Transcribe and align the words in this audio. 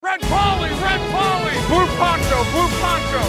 Red 0.00 0.20
Polly, 0.20 0.70
Red 0.70 1.00
Polly, 1.10 1.54
Blue 1.66 1.86
Poncho, 1.98 2.38
Blue 2.52 2.70
Poncho. 2.80 3.22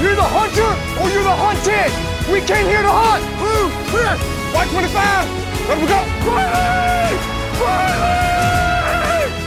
You're 0.00 0.14
the 0.14 0.22
hunter 0.22 0.70
or 1.00 1.10
you're 1.10 1.24
the 1.24 1.36
hunted! 1.44 1.90
We 2.32 2.40
came 2.40 2.66
here 2.68 2.82
to 2.82 2.88
hunt! 2.88 3.24
Blue, 3.40 3.70
clear! 3.90 4.14
White 4.54 4.70
25! 4.70 5.68
Let 5.68 5.78
we 5.80 5.86
go! 5.86 6.00
Riley! 6.30 7.16
Riley! 7.60 8.30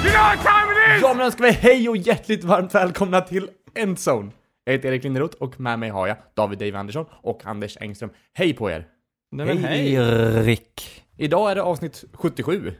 You 0.03 0.11
know 0.11 0.23
what 0.23 0.39
time 0.43 0.71
it 0.71 0.95
is? 0.95 1.01
Ja, 1.01 1.13
men 1.13 1.25
önskar 1.25 1.43
vi 1.43 1.51
hej 1.51 1.89
och 1.89 1.97
hjärtligt 1.97 2.43
varmt 2.43 2.75
välkomna 2.75 3.21
till 3.21 3.49
Endzone. 3.75 4.31
Jag 4.63 4.73
heter 4.73 4.89
Erik 4.89 5.03
Linderoth 5.03 5.37
och 5.37 5.59
med 5.59 5.79
mig 5.79 5.89
har 5.89 6.07
jag 6.07 6.17
David 6.33 6.59
Dave 6.59 6.77
Andersson 6.77 7.05
och 7.11 7.45
Anders 7.45 7.77
Engström. 7.81 8.09
Hej 8.33 8.53
på 8.53 8.71
er! 8.71 8.87
Nej 9.31 9.57
hej! 9.57 9.93
Erik! 9.93 11.03
Idag 11.17 11.51
är 11.51 11.55
det 11.55 11.61
avsnitt 11.61 12.03
77. 12.13 12.73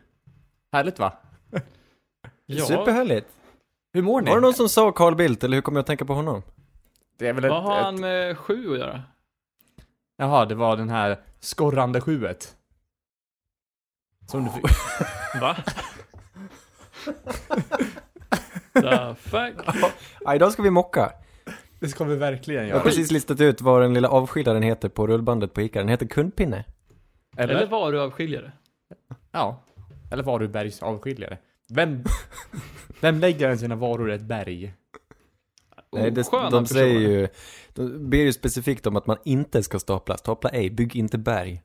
Härligt 0.74 1.00
va? 1.00 1.14
Ja, 2.46 2.66
Superhärligt! 2.66 3.28
Hur 3.94 4.02
mår 4.02 4.22
ni? 4.22 4.30
Var 4.30 4.36
det 4.38 4.42
någon 4.42 4.54
som 4.54 4.70
sa 4.70 4.92
Carl 4.92 5.16
Bildt, 5.16 5.44
eller 5.44 5.56
hur 5.56 5.62
kommer 5.62 5.78
jag 5.78 5.82
att 5.82 5.88
tänka 5.88 6.06
på 6.06 6.14
honom? 6.14 6.42
Det 7.18 7.28
är 7.28 7.34
väl 7.34 7.44
ett, 7.46 7.52
vad 7.52 7.64
har 7.64 7.76
han 7.82 7.96
ett... 7.96 8.02
med 8.02 8.38
sju 8.38 8.74
att 8.74 8.80
göra? 8.80 9.02
Jaha, 10.18 10.46
det 10.46 10.56
var 10.56 10.78
den 10.78 10.90
här 10.90 11.20
skorrande 11.40 12.02
sjuet. 12.02 12.56
Som 14.32 14.44
du 14.44 14.50
fick... 14.52 14.64
Va? 15.42 15.56
The 18.74 19.16
fuck? 19.16 19.54
Ja, 20.22 20.36
idag 20.36 20.52
ska 20.54 20.62
vi 20.64 20.70
mocka. 20.70 21.12
Det 21.80 21.88
ska 21.88 22.04
vi 22.04 22.16
verkligen 22.16 22.62
Jag 22.62 22.70
har 22.70 22.80
göra. 22.80 22.84
precis 22.84 23.12
listat 23.12 23.42
ut 23.42 23.62
vad 23.62 23.82
den 23.82 23.94
lilla 23.94 24.10
avskiljaren 24.10 24.64
heter 24.64 24.90
på 24.90 25.08
rullbandet 25.08 25.54
på 25.54 25.62
Ica. 25.62 25.80
Den 25.80 25.88
heter 25.90 26.06
kundpinne. 26.06 26.66
Eller? 27.38 27.54
Eller 27.56 27.68
varuavskiljare? 27.68 28.52
Ja. 29.32 29.64
Eller 30.12 30.24
varubergsavskiljare. 30.24 31.38
Vem... 31.76 32.04
Vem 33.02 33.20
lägger 33.20 33.50
än 33.50 33.58
sina 33.58 33.76
varor 33.76 34.12
i 34.12 34.14
ett 34.16 34.22
berg? 34.22 34.74
Nej, 35.96 36.12
det, 36.12 36.22
Osköna 36.22 36.50
de 36.50 36.66
säger 36.66 36.94
personer. 36.96 37.10
ju, 37.20 37.28
de 37.74 38.10
ber 38.10 38.18
ju 38.18 38.34
specifikt 38.34 38.88
om 38.88 38.96
att 38.96 39.08
man 39.08 39.18
inte 39.26 39.64
ska 39.64 39.80
stapla. 39.80 40.18
Stapla 40.18 40.50
ej, 40.50 40.70
bygg 40.70 40.96
inte 40.96 41.18
berg. 41.18 41.62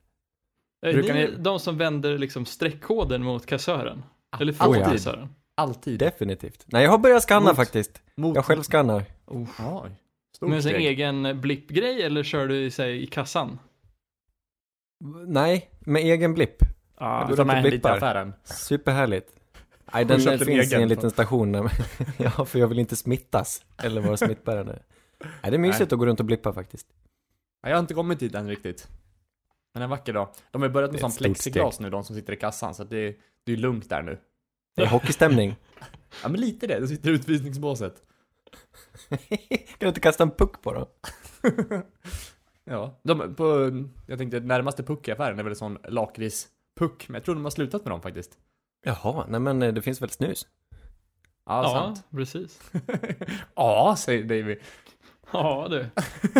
Är 0.85 0.93
Brukar 0.93 1.13
ni 1.13 1.19
ni- 1.21 1.35
de 1.39 1.59
som 1.59 1.77
vänder 1.77 2.17
liksom 2.17 2.45
streckkoden 2.45 3.23
mot 3.23 3.45
kassören? 3.45 4.03
Eller 4.39 4.55
Alltid. 4.57 4.83
för 4.85 4.91
kassören? 4.91 5.29
Alltid. 5.57 5.99
Definitivt. 5.99 6.65
Nej, 6.67 6.83
jag 6.83 6.91
har 6.91 6.97
börjat 6.97 7.23
scanna 7.23 7.45
Mot- 7.49 7.55
faktiskt. 7.55 8.01
Mot... 8.15 8.35
Jag 8.35 8.45
själv 8.45 8.61
scannar. 8.63 9.03
Stort 10.35 10.49
Med 10.49 10.55
en 10.55 10.61
steg. 10.63 10.75
egen 10.75 11.41
blippgrej 11.41 12.01
eller 12.03 12.23
kör 12.23 12.47
du 12.47 12.57
i 12.65 12.71
sig 12.71 13.03
i 13.03 13.07
kassan? 13.07 13.59
Nej, 15.27 15.69
med 15.79 16.01
egen 16.01 16.33
blipp. 16.33 16.55
Ah, 16.95 17.27
Du 17.27 17.35
tar 17.35 17.45
med 17.45 17.57
en 17.57 17.63
lite 17.63 17.75
i 17.75 17.79
blippar. 17.79 17.97
affären. 17.97 18.33
Superhärligt. 18.43 19.35
Nej, 19.93 20.05
den 20.05 20.19
finns 20.19 20.47
i 20.47 20.51
egen? 20.51 20.81
en 20.81 20.89
liten 20.89 21.11
station. 21.11 21.53
ja, 22.17 22.45
för 22.45 22.59
jag 22.59 22.67
vill 22.67 22.79
inte 22.79 22.95
smittas. 22.95 23.65
Eller 23.77 24.01
vara 24.01 24.17
smittbärande. 24.17 24.79
Nej, 25.19 25.51
det 25.51 25.55
är 25.55 25.57
mysigt 25.57 25.93
att 25.93 25.99
gå 25.99 26.05
runt 26.05 26.19
och 26.19 26.25
blippa 26.25 26.53
faktiskt. 26.53 26.87
Nej, 27.63 27.69
jag 27.69 27.77
har 27.77 27.79
inte 27.79 27.93
kommit 27.93 28.19
dit 28.19 28.35
än 28.35 28.47
riktigt. 28.47 28.87
Men 29.73 29.83
en 29.83 29.89
vacker 29.89 30.13
dag. 30.13 30.29
De 30.51 30.61
har 30.61 30.69
börjat 30.69 30.91
med 30.91 30.99
stort 30.99 31.17
plexiglas 31.17 31.79
nu, 31.79 31.89
de 31.89 32.03
som 32.03 32.15
sitter 32.15 32.33
i 32.33 32.35
kassan, 32.35 32.75
så 32.75 32.83
att 32.83 32.89
det, 32.89 33.15
det 33.43 33.51
är 33.51 33.57
lugnt 33.57 33.89
där 33.89 34.01
nu. 34.01 34.19
Det 34.75 34.81
är 34.81 34.87
hockeystämning. 34.87 35.55
Ja, 36.23 36.29
men 36.29 36.41
lite 36.41 36.67
det. 36.67 36.79
De 36.79 36.87
sitter 36.87 37.09
i 37.09 37.13
utvisningsbåset. 37.13 38.03
kan 39.09 39.17
du 39.79 39.87
inte 39.87 39.99
kasta 39.99 40.23
en 40.23 40.31
puck 40.31 40.61
på 40.61 40.73
dem? 40.73 40.85
Ja. 42.69 42.99
De, 43.03 43.35
på, 43.35 43.71
jag 44.07 44.17
tänkte, 44.17 44.39
närmaste 44.39 44.83
puck 44.83 45.07
i 45.07 45.11
affären 45.11 45.39
är 45.39 45.43
väl 45.43 45.51
en 45.51 45.55
sån 45.55 45.77
lakritspuck, 45.87 47.09
men 47.09 47.13
jag 47.13 47.23
tror 47.23 47.35
de 47.35 47.43
har 47.43 47.51
slutat 47.51 47.85
med 47.85 47.91
dem 47.91 48.01
faktiskt. 48.01 48.37
Jaha, 48.83 49.25
nej 49.27 49.39
men 49.39 49.61
eh, 49.61 49.73
det 49.73 49.81
finns 49.81 50.01
väl 50.01 50.09
snus? 50.09 50.47
Ja, 51.45 51.63
ja, 51.63 51.69
sant. 51.69 52.03
precis. 52.11 52.71
ja, 53.55 53.95
säger 53.97 54.23
Davy. 54.23 54.57
Ja 55.33 55.67
du. 55.69 55.89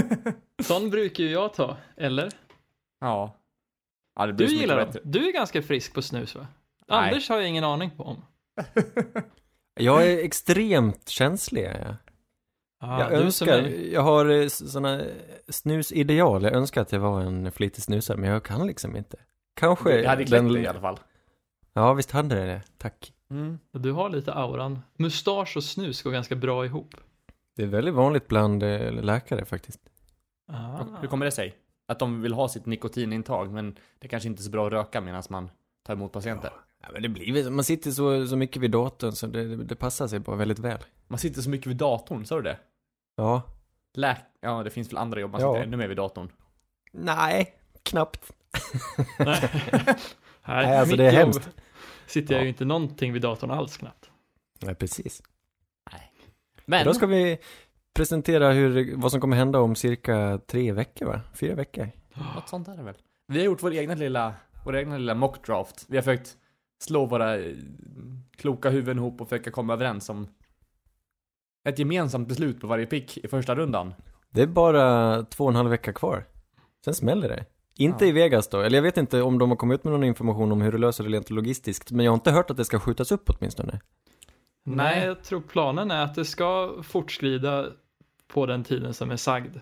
Sån 0.64 0.90
brukar 0.90 1.24
ju 1.24 1.32
jag 1.32 1.54
ta, 1.54 1.78
eller? 1.98 2.30
Ja. 3.00 3.36
Ja, 4.16 4.26
det 4.26 4.34
blir 4.34 4.48
Du 4.48 4.54
gillar 4.54 4.78
dem. 4.86 4.94
Du 5.04 5.28
är 5.30 5.34
ganska 5.34 5.62
frisk 5.62 5.94
på 5.94 6.02
snus 6.02 6.36
va? 6.36 6.48
Nej. 6.88 6.98
Anders 7.08 7.30
har 7.30 7.38
jag 7.38 7.48
ingen 7.50 7.64
aning 7.64 7.92
på 7.98 8.04
om. 8.04 8.26
Jag 9.82 10.08
är 10.08 10.18
extremt 10.26 11.10
känslig. 11.10 11.64
är 11.64 11.80
Jag, 11.86 11.96
Ah, 12.82 13.00
jag 13.00 13.12
önskar, 13.12 13.48
är- 13.58 13.94
jag 13.94 14.02
har 14.02 14.30
eh, 14.30 14.48
sådana 14.48 15.02
snusideal. 15.50 16.44
Jag 16.44 16.54
önskar 16.54 16.82
att 16.82 16.92
jag 16.92 17.00
var 17.00 17.22
en 17.22 17.52
flitig 17.52 17.84
snusare, 17.84 18.18
men 18.18 18.30
jag 18.30 18.44
kan 18.44 18.68
liksom 18.68 18.96
inte. 18.96 19.18
Kanske 19.56 20.02
Det 20.02 20.08
hade 20.08 20.24
dig 20.26 20.64
i 20.64 20.68
alla 20.68 20.82
fall. 20.82 21.00
Ja, 21.80 21.94
visst 21.94 22.12
hade 22.12 22.36
det 22.36 22.46
det. 22.46 22.62
Tack. 22.78 23.14
Mm. 23.30 23.60
Du 23.72 23.92
har 23.92 24.10
lite 24.10 24.34
auran. 24.34 24.80
Mustasch 24.98 25.58
och 25.58 25.64
snus 25.64 26.02
går 26.02 26.12
ganska 26.12 26.36
bra 26.36 26.66
ihop. 26.66 26.96
Det 27.56 27.64
är 27.64 27.68
väldigt 27.68 27.94
vanligt 27.94 28.28
bland 28.28 28.64
eh, 28.64 28.92
läkare 28.92 29.46
faktiskt. 29.46 29.80
Ah. 30.52 30.84
Hur 31.02 31.08
kommer 31.08 31.26
det 31.26 31.32
sig? 31.32 31.56
Att 31.88 32.00
de 32.00 32.22
vill 32.22 32.34
ha 32.34 32.50
sitt 32.50 32.66
nikotinintag, 32.66 33.52
men 33.54 33.78
det 34.00 34.08
kanske 34.08 34.30
inte 34.30 34.42
är 34.42 34.44
så 34.44 34.50
bra 34.50 34.68
att 34.68 34.74
röka 34.74 35.02
medan 35.02 35.24
man 35.30 35.50
tar 35.84 35.94
emot 35.94 36.12
patienter. 36.12 36.52
Ja, 36.82 36.88
men 36.94 37.02
det 37.02 37.10
blir 37.10 37.50
man 37.50 37.64
sitter 37.64 37.92
så, 37.92 38.28
så 38.28 38.36
mycket 38.36 38.62
vid 38.62 38.72
datorn 38.72 39.12
så 39.12 39.28
det, 39.28 39.56
det, 39.56 39.64
det 39.64 39.76
passar 39.76 40.08
sig 40.08 40.20
bara 40.20 40.36
väldigt 40.36 40.60
väl. 40.60 40.80
Man 41.08 41.20
sitter 41.20 41.42
så 41.42 41.50
mycket 41.50 41.68
vid 41.68 41.78
datorn, 41.78 42.26
sa 42.26 42.36
du 42.36 42.42
det? 42.42 42.58
Ja. 43.16 43.42
Läk... 43.94 44.18
Ja, 44.42 44.64
det 44.64 44.70
finns 44.70 44.92
väl 44.92 44.98
andra 44.98 45.20
jobb 45.20 45.32
man 45.32 45.42
Ja. 45.42 45.54
sitter 45.54 45.68
ännu 45.68 45.78
mer 45.78 45.88
vid 45.88 45.98
datorn. 45.98 46.32
Nej, 46.92 47.54
knappt. 47.84 48.32
Nej, 49.20 49.50
Nej, 50.56 50.78
alltså 50.78 50.96
det 50.96 51.06
är 51.06 51.12
hemskt. 51.12 51.50
Sitter 52.08 52.34
jag 52.34 52.40
Ja. 52.40 52.44
ju 52.44 52.50
inte 52.50 52.66
någonting 52.66 53.14
vid 53.14 53.22
datorn 53.22 53.52
alls 53.52 53.78
knappt. 53.78 54.10
Nej, 54.62 54.76
precis. 54.76 55.22
Men, 56.66 56.86
Då 56.86 56.94
ska 56.94 57.06
vi 57.06 57.38
presentera 57.94 58.52
hur, 58.52 58.96
vad 58.96 59.12
som 59.12 59.22
kommer 59.22 59.38
hända 59.38 59.60
om 59.60 59.76
cirka 59.76 60.40
tre 60.48 60.72
veckor 60.72 61.06
va? 61.06 61.22
Fyra 61.34 61.56
veckor. 61.56 61.90
något 62.36 62.50
sånt 62.50 62.68
är 62.68 62.78
det 62.78 62.84
väl. 62.84 62.96
Vi 63.28 63.38
har 63.40 63.46
gjort 63.46 63.64
vår 63.64 63.74
egna 63.74 63.96
lilla, 63.96 64.34
vår 64.66 64.78
egna 64.78 64.98
lilla 64.98 65.16
mockdraft. 65.16 65.86
Vi 65.88 65.98
har 65.98 66.02
försökt 66.04 66.38
slå 66.84 67.06
våra 67.06 67.38
eh, 67.38 67.56
kloka 68.38 68.70
huvuden 68.70 68.98
ihop 68.98 69.22
och 69.22 69.30
försöka 69.30 69.52
komma 69.52 69.74
överens 69.74 70.10
om 70.10 70.28
ett 71.70 71.80
gemensamt 71.80 72.28
beslut 72.28 72.62
på 72.62 72.68
varje 72.68 72.86
pick 72.86 73.18
i 73.18 73.28
första 73.28 73.56
rundan. 73.56 73.94
Det 74.30 74.42
är 74.42 74.48
bara 74.48 75.24
två 75.24 75.44
och 75.44 75.50
en 75.50 75.56
halv 75.56 75.70
vecka 75.70 75.94
kvar. 75.94 76.26
Sen 76.86 76.94
smäller 76.94 77.30
det. 77.30 77.46
Inte 77.80 78.06
Ja. 78.06 78.10
i 78.10 78.12
Vegas 78.12 78.48
då, 78.48 78.62
eller 78.62 78.78
jag 78.78 78.84
vet 78.84 78.98
inte 78.98 79.22
om 79.22 79.40
de 79.40 79.50
har 79.50 79.58
kommit 79.58 79.80
ut 79.80 79.84
med 79.84 79.94
någon 79.94 80.04
information 80.04 80.52
om 80.52 80.62
hur 80.62 80.72
du 80.72 80.78
löser 80.78 81.04
det 81.04 81.10
rent 81.10 81.30
logistiskt, 81.30 81.92
men 81.92 82.06
jag 82.06 82.12
har 82.12 82.16
inte 82.16 82.32
hört 82.32 82.52
att 82.52 82.58
det 82.58 82.66
ska 82.66 82.80
skjutas 82.80 83.12
upp 83.12 83.30
åtminstone. 83.30 83.80
Nej, 84.64 84.96
Nej. 84.96 85.06
jag 85.06 85.24
tror 85.24 85.42
planen 85.42 85.92
är 85.92 86.04
att 86.04 86.16
det 86.16 86.26
ska 86.26 86.74
fortskrida 86.84 87.68
på 88.28 88.46
den 88.46 88.64
tiden 88.64 88.94
som 88.94 89.12
är 89.12 89.16
sagd. 89.16 89.58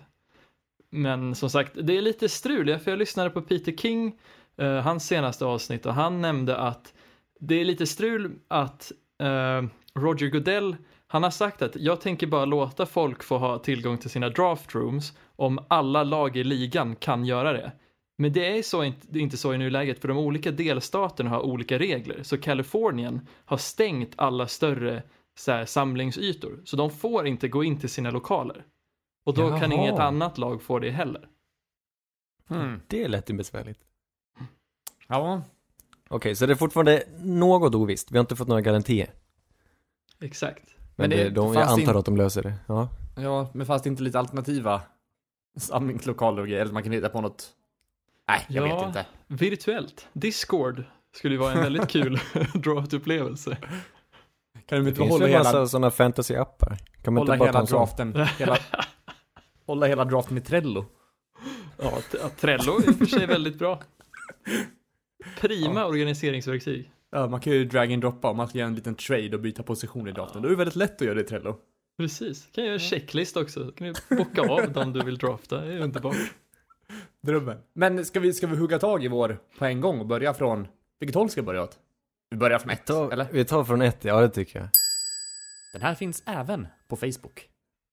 Men 0.90 1.34
som 1.34 1.50
sagt, 1.50 1.72
det 1.74 1.98
är 1.98 2.02
lite 2.02 2.28
strul, 2.28 2.78
för 2.78 2.90
jag 2.90 2.98
lyssnade 2.98 3.30
på 3.30 3.42
Peter 3.42 3.72
King, 3.72 4.18
eh, 4.56 4.74
hans 4.74 5.06
senaste 5.06 5.44
avsnitt, 5.44 5.86
och 5.86 5.94
han 5.94 6.20
nämnde 6.20 6.56
att 6.56 6.94
det 7.40 7.54
är 7.54 7.64
lite 7.64 7.86
strul 7.86 8.32
att 8.48 8.92
eh, 9.18 9.62
Roger 9.94 10.28
Goodell, 10.28 10.76
han 11.06 11.22
har 11.22 11.30
sagt 11.30 11.62
att 11.62 11.76
jag 11.76 12.00
tänker 12.00 12.26
bara 12.26 12.44
låta 12.44 12.86
folk 12.86 13.22
få 13.22 13.38
ha 13.38 13.58
tillgång 13.58 13.98
till 13.98 14.10
sina 14.10 14.28
draft 14.28 14.74
rooms 14.74 15.12
om 15.36 15.58
alla 15.68 16.04
lag 16.04 16.36
i 16.36 16.44
ligan 16.44 16.96
kan 16.96 17.24
göra 17.24 17.52
det. 17.52 17.72
Men 18.20 18.32
det 18.32 18.58
är, 18.58 18.62
så, 18.62 18.84
inte- 18.84 19.06
det 19.10 19.18
är 19.18 19.22
inte 19.22 19.36
så 19.36 19.54
i 19.54 19.58
nuläget 19.58 19.98
för 20.00 20.08
de 20.08 20.18
olika 20.18 20.50
delstaterna 20.50 21.30
har 21.30 21.40
olika 21.40 21.78
regler. 21.78 22.22
Så 22.22 22.38
Kalifornien 22.38 23.26
har 23.44 23.56
stängt 23.56 24.12
alla 24.16 24.46
större 24.46 25.02
så 25.38 25.52
här, 25.52 25.64
samlingsytor. 25.64 26.60
Så 26.64 26.76
de 26.76 26.90
får 26.90 27.26
inte 27.26 27.48
gå 27.48 27.64
in 27.64 27.78
till 27.80 27.88
sina 27.88 28.10
lokaler. 28.10 28.64
Och 29.26 29.34
då 29.34 29.48
kan 29.58 29.70
Jaha. 29.70 29.80
inget 29.80 29.98
annat 30.00 30.38
lag 30.38 30.62
få 30.62 30.78
det 30.78 30.90
heller. 30.90 31.28
Hmm. 32.48 32.80
Det 32.86 33.08
lät 33.08 33.30
ju 33.30 33.34
besvärligt. 33.34 33.80
Ja, 35.06 35.42
Okej, 36.10 36.34
så 36.36 36.46
det 36.46 36.52
är 36.52 36.56
fortfarande 36.56 37.02
något 37.22 37.74
ovisst. 37.74 38.10
Vi 38.12 38.16
har 38.18 38.20
inte 38.20 38.36
fått 38.36 38.48
några 38.48 38.60
garantier. 38.60 39.10
Exakt. 40.20 40.64
Men, 40.78 40.86
Men 40.96 41.10
det 41.10 41.16
det, 41.24 41.30
de, 41.30 41.46
jag 41.46 41.54
fanns 41.54 41.78
antar 41.80 41.92
in- 41.92 41.98
att 41.98 42.04
de 42.04 42.16
löser 42.16 42.42
det. 42.42 42.54
Ja. 42.66 42.88
ja, 43.16 43.50
men 43.54 43.66
fast 43.66 43.86
inte 43.86 44.02
lite 44.02 44.18
alternativa 44.18 44.82
samlingslokaler 45.56 46.42
och 46.42 46.48
grejer, 46.48 46.62
eller 46.62 46.72
man 46.72 46.82
kan 46.82 46.92
hitta 46.92 47.08
på 47.08 47.20
något. 47.20 47.54
Nej, 48.28 48.44
jag 48.48 48.68
Ja. 48.68 48.76
vet 48.78 48.86
inte. 48.86 49.06
Virtuellt. 49.26 50.08
Discord 50.12 50.84
skulle 51.16 51.34
ju 51.34 51.38
vara 51.40 51.52
en 51.52 51.60
väldigt 51.62 51.88
kul 51.88 52.14
draft-upplevelse. 52.54 53.56
Kan 54.66 54.78
de 54.78 54.84
Det 54.84 54.88
inte 54.88 54.94
finns 55.00 55.10
hålla 55.10 55.28
ju 55.28 55.32
en 55.32 55.38
massa 55.38 55.50
hela, 55.56 55.66
sådana 55.66 55.90
fantasy-appar. 55.90 56.76
Kan 57.02 57.14
man 57.14 57.20
hålla 57.20 57.34
inte 57.34 57.38
bara 57.38 57.52
ta 57.52 57.58
hela 57.58 57.78
draften, 57.78 58.26
hela, 58.38 58.58
hålla 59.66 59.86
hela 59.86 60.04
draften 60.04 60.38
i 60.38 60.40
Trello? 60.40 60.84
Ja, 61.82 61.92
ja, 62.22 62.28
Trello 62.40 62.78
är 62.78 62.88
i 62.88 62.90
och 62.90 62.96
för 62.96 63.06
sig 63.06 63.26
väldigt 63.26 63.58
bra. 63.58 63.80
Prima 65.40 65.84
organiseringsverktyg. 65.86 66.90
Ja, 67.10 67.26
man 67.26 67.40
kan 67.40 67.52
ju 67.52 67.64
drag 67.64 67.92
and 67.92 68.02
droppa 68.02 68.30
om 68.30 68.36
man 68.36 68.48
ska 68.48 68.58
göra 68.58 68.68
en 68.68 68.74
liten 68.74 68.94
trade 68.94 69.30
och 69.36 69.40
byta 69.40 69.62
position 69.62 70.08
i 70.08 70.12
draften. 70.12 70.42
Då 70.42 70.48
är 70.48 70.50
det 70.50 70.56
väldigt 70.56 70.76
lätt 70.76 70.94
att 70.94 71.00
göra 71.00 71.14
det 71.14 71.20
i 71.20 71.24
Trello. 71.24 71.56
Precis. 71.98 72.48
Kan 72.52 72.64
göra 72.64 72.74
en 72.74 72.80
checklist 72.80 73.36
också. 73.36 73.72
Kan 73.72 73.86
du 74.08 74.16
bocka 74.16 74.42
av 74.42 74.72
dem 74.72 74.92
du 74.92 75.04
vill 75.04 75.18
drafta. 75.18 75.60
Det 75.60 75.72
är 75.72 75.80
underbart. 75.80 76.16
Drömmen. 77.22 77.58
Men 77.72 78.04
ska 78.04 78.20
vi, 78.20 78.32
ska 78.32 78.46
vi 78.46 78.56
hugga 78.56 78.78
tag 78.78 79.04
i 79.04 79.08
vår 79.08 79.38
på 79.58 79.64
en 79.64 79.80
gång 79.80 80.00
och 80.00 80.06
börja 80.06 80.34
från, 80.34 80.68
vilket 81.00 81.14
håll 81.14 81.30
ska 81.30 81.40
vi 81.40 81.46
börja 81.46 81.62
åt? 81.62 81.78
Vi 82.30 82.36
börjar 82.36 82.58
från 82.58 82.70
ett, 82.70 82.86
Ta, 82.86 83.12
eller? 83.12 83.26
Vi 83.32 83.44
tar 83.44 83.64
från 83.64 83.82
ett, 83.82 84.04
ja 84.04 84.20
det 84.20 84.28
tycker 84.28 84.58
jag. 84.58 84.68
Den 85.72 85.82
här 85.82 85.94
finns 85.94 86.22
även 86.26 86.66
på 86.88 86.96
Facebook. 86.96 87.48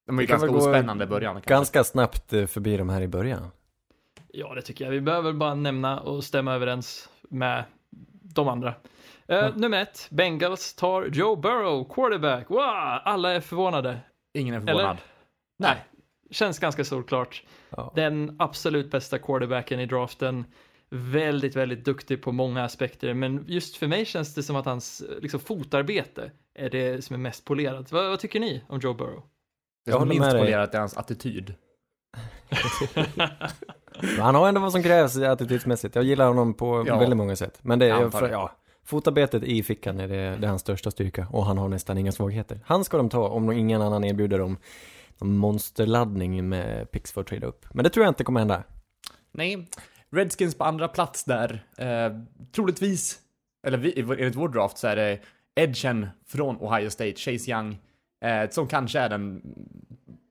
Den 0.06 0.16
var 0.16 0.22
ju 0.22 0.28
ganska 0.28 0.50
ospännande 0.50 1.04
i 1.04 1.08
början. 1.08 1.34
kanske. 1.34 1.50
Ganska 1.50 1.84
snabbt 1.84 2.34
eh, 2.34 2.46
förbi 2.46 2.78
de 2.78 2.90
här 2.90 3.02
i 3.02 3.08
början. 3.08 3.48
Ja, 4.28 4.54
det 4.54 4.62
tycker 4.62 4.86
jag. 4.86 4.92
Vi 4.92 5.02
behöver 5.02 5.34
bara 5.34 5.56
nämna 5.56 6.00
och 6.00 6.24
stämma 6.24 6.54
överens 6.54 7.10
med 7.30 7.64
de 8.22 8.48
andra. 8.48 8.74
Eh, 9.28 9.56
Nummer 9.56 9.82
ett, 9.82 10.08
Bengals 10.12 10.74
tar 10.74 11.06
Joe 11.06 11.36
Burrow, 11.36 11.94
quarterback. 11.94 12.50
Wow, 12.50 12.60
alla 13.04 13.32
är 13.32 13.40
förvånade. 13.42 14.00
Ingen 14.34 14.56
är 14.56 14.60
förvånad. 14.60 14.86
Eller? 14.86 14.98
Nej, 15.58 15.86
känns 16.32 16.60
ganska 16.60 16.84
solklart. 16.84 17.44
Ja. 17.70 17.92
Den 17.96 18.36
absolut 18.40 18.92
bästa 18.92 19.20
quarterbacken 19.20 19.80
i 19.80 19.86
draften. 19.86 20.46
Väldigt, 20.90 21.56
väldigt 21.56 21.86
duktig 21.86 22.22
på 22.24 22.32
många 22.32 22.64
aspekter, 22.64 23.14
men 23.14 23.44
just 23.48 23.78
för 23.78 23.88
mig 23.88 24.06
känns 24.06 24.34
det 24.36 24.44
som 24.44 24.56
att 24.56 24.66
hans 24.66 25.04
liksom, 25.22 25.40
fotarbete 25.40 26.32
är 26.56 26.70
det 26.70 27.06
som 27.06 27.14
är 27.14 27.18
mest 27.18 27.46
polerat. 27.46 27.92
Vad, 27.92 28.10
vad 28.10 28.20
tycker 28.20 28.40
ni 28.40 28.64
om 28.68 28.80
Joe 28.80 28.94
Burrow? 28.94 29.22
Det 29.86 29.92
Jag 29.92 29.94
som 29.94 30.00
håller 30.00 30.10
minst 30.10 30.26
med 30.26 30.36
dig. 30.36 30.42
polerat 30.42 30.76
är 30.76 30.80
hans 30.80 30.98
attityd. 30.98 31.54
Men 33.18 33.28
han 34.20 34.36
har 34.36 34.48
ändå 34.48 34.62
vad 34.62 34.72
som 34.72 34.84
krävs 34.84 35.18
attitydsmässigt. 35.18 35.96
Jag 35.96 36.04
gillar 36.04 36.28
honom 36.28 36.54
på 36.54 36.84
Ja. 36.88 37.00
väldigt 37.00 37.18
många 37.18 37.36
sätt. 37.36 37.60
Men 37.62 37.80
det 37.80 37.86
är, 37.86 38.30
ja, 38.32 38.52
fotarbetet 38.86 39.44
i 39.44 39.64
fickan 39.64 40.00
är 40.00 40.08
det, 40.08 40.16
det 40.16 40.46
är 40.46 40.48
hans 40.48 40.62
största 40.62 40.92
styrka. 40.92 41.28
Och 41.32 41.46
han 41.46 41.58
har 41.58 41.68
nästan 41.70 41.98
inga 41.98 42.12
svagheter. 42.12 42.60
Han 42.66 42.84
ska 42.84 42.98
de 42.98 43.10
ta 43.10 43.28
om 43.28 43.52
ingen 43.52 43.82
annan 43.82 44.04
erbjuder 44.04 44.40
dem 44.40 44.58
monsterladdning 45.22 46.50
med 46.50 46.92
pix 46.92 47.12
för 47.12 47.22
att 47.22 47.28
trada 47.28 47.48
upp. 47.48 47.66
Men 47.74 47.84
det 47.84 47.90
tror 47.90 48.06
jag 48.06 48.12
inte 48.12 48.24
kommer 48.24 48.40
hända. 48.40 48.64
Nej, 49.32 49.68
Redskins 50.12 50.56
på 50.58 50.64
andra 50.64 50.88
plats 50.88 51.24
där. 51.24 51.66
Eh, 51.78 52.20
troligtvis, 52.52 53.20
eller 53.68 53.78
vi, 53.78 54.00
enligt 54.00 54.36
vår 54.36 54.50
draft 54.50 54.78
så 54.78 54.88
är 54.88 54.96
det 54.96 55.20
edgen 55.56 56.08
från 56.26 56.58
Ohio 56.62 56.90
State, 56.90 57.16
Chase 57.16 57.52
Young, 57.52 57.78
eh, 58.26 58.50
som 58.50 58.68
kanske 58.68 59.00
är 59.00 59.10
den 59.10 59.42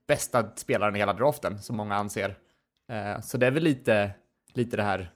bästa 0.07 0.49
spelaren 0.55 0.95
i 0.95 0.99
hela 0.99 1.13
draften, 1.13 1.59
som 1.61 1.77
många 1.77 1.95
anser. 1.95 2.35
Eh, 2.91 3.21
så 3.21 3.37
det 3.37 3.47
är 3.47 3.51
väl 3.51 3.63
lite, 3.63 4.11
lite 4.53 4.77
det 4.77 4.83
här, 4.83 5.11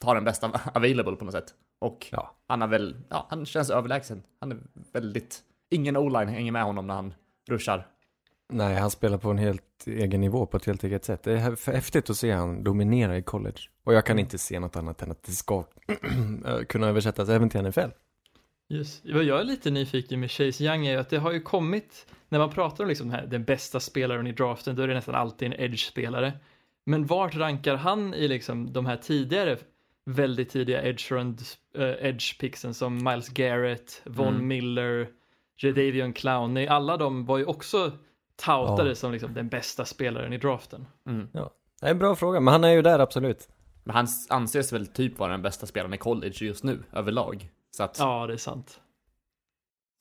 ta 0.00 0.14
den 0.14 0.24
bästa 0.24 0.60
available 0.74 1.16
på 1.16 1.24
något 1.24 1.34
sätt. 1.34 1.54
Och 1.80 2.06
Ja. 2.12 2.36
han 2.48 2.60
har 2.60 2.68
väl, 2.68 2.96
ja, 3.08 3.26
han 3.30 3.46
känns 3.46 3.70
överlägsen. 3.70 4.22
Han 4.40 4.52
är 4.52 4.58
väldigt, 4.92 5.40
ingen 5.70 5.96
o-line 5.96 6.28
hänger 6.28 6.52
med 6.52 6.64
honom 6.64 6.86
när 6.86 6.94
han 6.94 7.14
ruschar. 7.48 7.86
Nej, 8.52 8.74
han 8.74 8.90
spelar 8.90 9.18
på 9.18 9.30
en 9.30 9.38
helt 9.38 9.86
egen 9.86 10.20
nivå 10.20 10.46
på 10.46 10.56
ett 10.56 10.66
helt 10.66 10.84
eget 10.84 11.04
sätt. 11.04 11.22
Det 11.22 11.32
är 11.32 11.56
för 11.56 11.72
häftigt 11.72 12.10
att 12.10 12.16
se 12.16 12.32
han 12.32 12.64
dominera 12.64 13.16
i 13.16 13.22
college. 13.22 13.58
Och 13.84 13.94
jag 13.94 14.06
kan 14.06 14.18
inte 14.18 14.38
se 14.38 14.60
något 14.60 14.76
annat 14.76 15.02
än 15.02 15.10
att 15.10 15.22
det 15.22 15.32
ska 15.32 15.64
kunna 16.68 16.88
översättas 16.88 17.28
även 17.28 17.50
till 17.50 17.62
NFL. 17.62 17.90
Yes. 18.68 19.02
Vad 19.04 19.24
jag 19.24 19.40
är 19.40 19.44
lite 19.44 19.70
nyfiken 19.70 20.20
med 20.20 20.30
Chase 20.30 20.64
Young 20.64 20.86
är 20.86 20.98
att 20.98 21.10
det 21.10 21.18
har 21.18 21.32
ju 21.32 21.40
kommit, 21.40 22.06
när 22.28 22.38
man 22.38 22.50
pratar 22.50 22.84
om 22.84 22.88
liksom 22.88 23.10
här, 23.10 23.26
den 23.26 23.44
bästa 23.44 23.80
spelaren 23.80 24.26
i 24.26 24.32
draften, 24.32 24.76
då 24.76 24.82
är 24.82 24.88
det 24.88 24.94
nästan 24.94 25.14
alltid 25.14 25.52
en 25.52 25.60
edge-spelare. 25.60 26.32
Men 26.86 27.06
vart 27.06 27.36
rankar 27.36 27.76
han 27.76 28.14
i 28.14 28.28
liksom 28.28 28.72
de 28.72 28.86
här 28.86 28.96
tidigare, 28.96 29.56
väldigt 30.04 30.50
tidiga 30.50 30.82
edge 30.82 31.12
rund, 31.12 31.40
eh, 31.78 32.06
edge 32.08 32.74
som 32.74 33.04
Miles 33.04 33.28
Garrett, 33.28 34.02
Von 34.04 34.34
Mm. 34.34 34.48
Miller, 34.48 35.08
Jadavion 35.56 36.12
Clowney, 36.12 36.66
alla 36.66 36.96
de 36.96 37.26
var 37.26 37.38
ju 37.38 37.44
också 37.44 37.92
toutade 38.44 38.88
Ja. 38.88 38.94
som 38.94 39.12
liksom 39.12 39.34
den 39.34 39.48
bästa 39.48 39.84
spelaren 39.84 40.32
i 40.32 40.38
draften. 40.38 40.86
Mm. 41.06 41.28
Det 41.80 41.86
är 41.86 41.90
en 41.90 41.98
bra 41.98 42.16
fråga, 42.16 42.40
men 42.40 42.52
han 42.52 42.64
är 42.64 42.68
ju 42.72 42.82
där 42.82 42.98
absolut. 42.98 43.48
Men 43.84 43.96
han 43.96 44.06
anses 44.28 44.72
väl 44.72 44.86
typ 44.86 45.18
vara 45.18 45.30
den 45.30 45.42
bästa 45.42 45.66
spelaren 45.66 45.94
i 45.94 45.98
college 45.98 46.34
just 46.40 46.64
nu, 46.64 46.82
överlag. 46.92 47.50
Så 47.70 47.82
att, 47.82 47.96
Ja, 47.98 48.26
det 48.26 48.32
är 48.32 48.36
sant. 48.36 48.80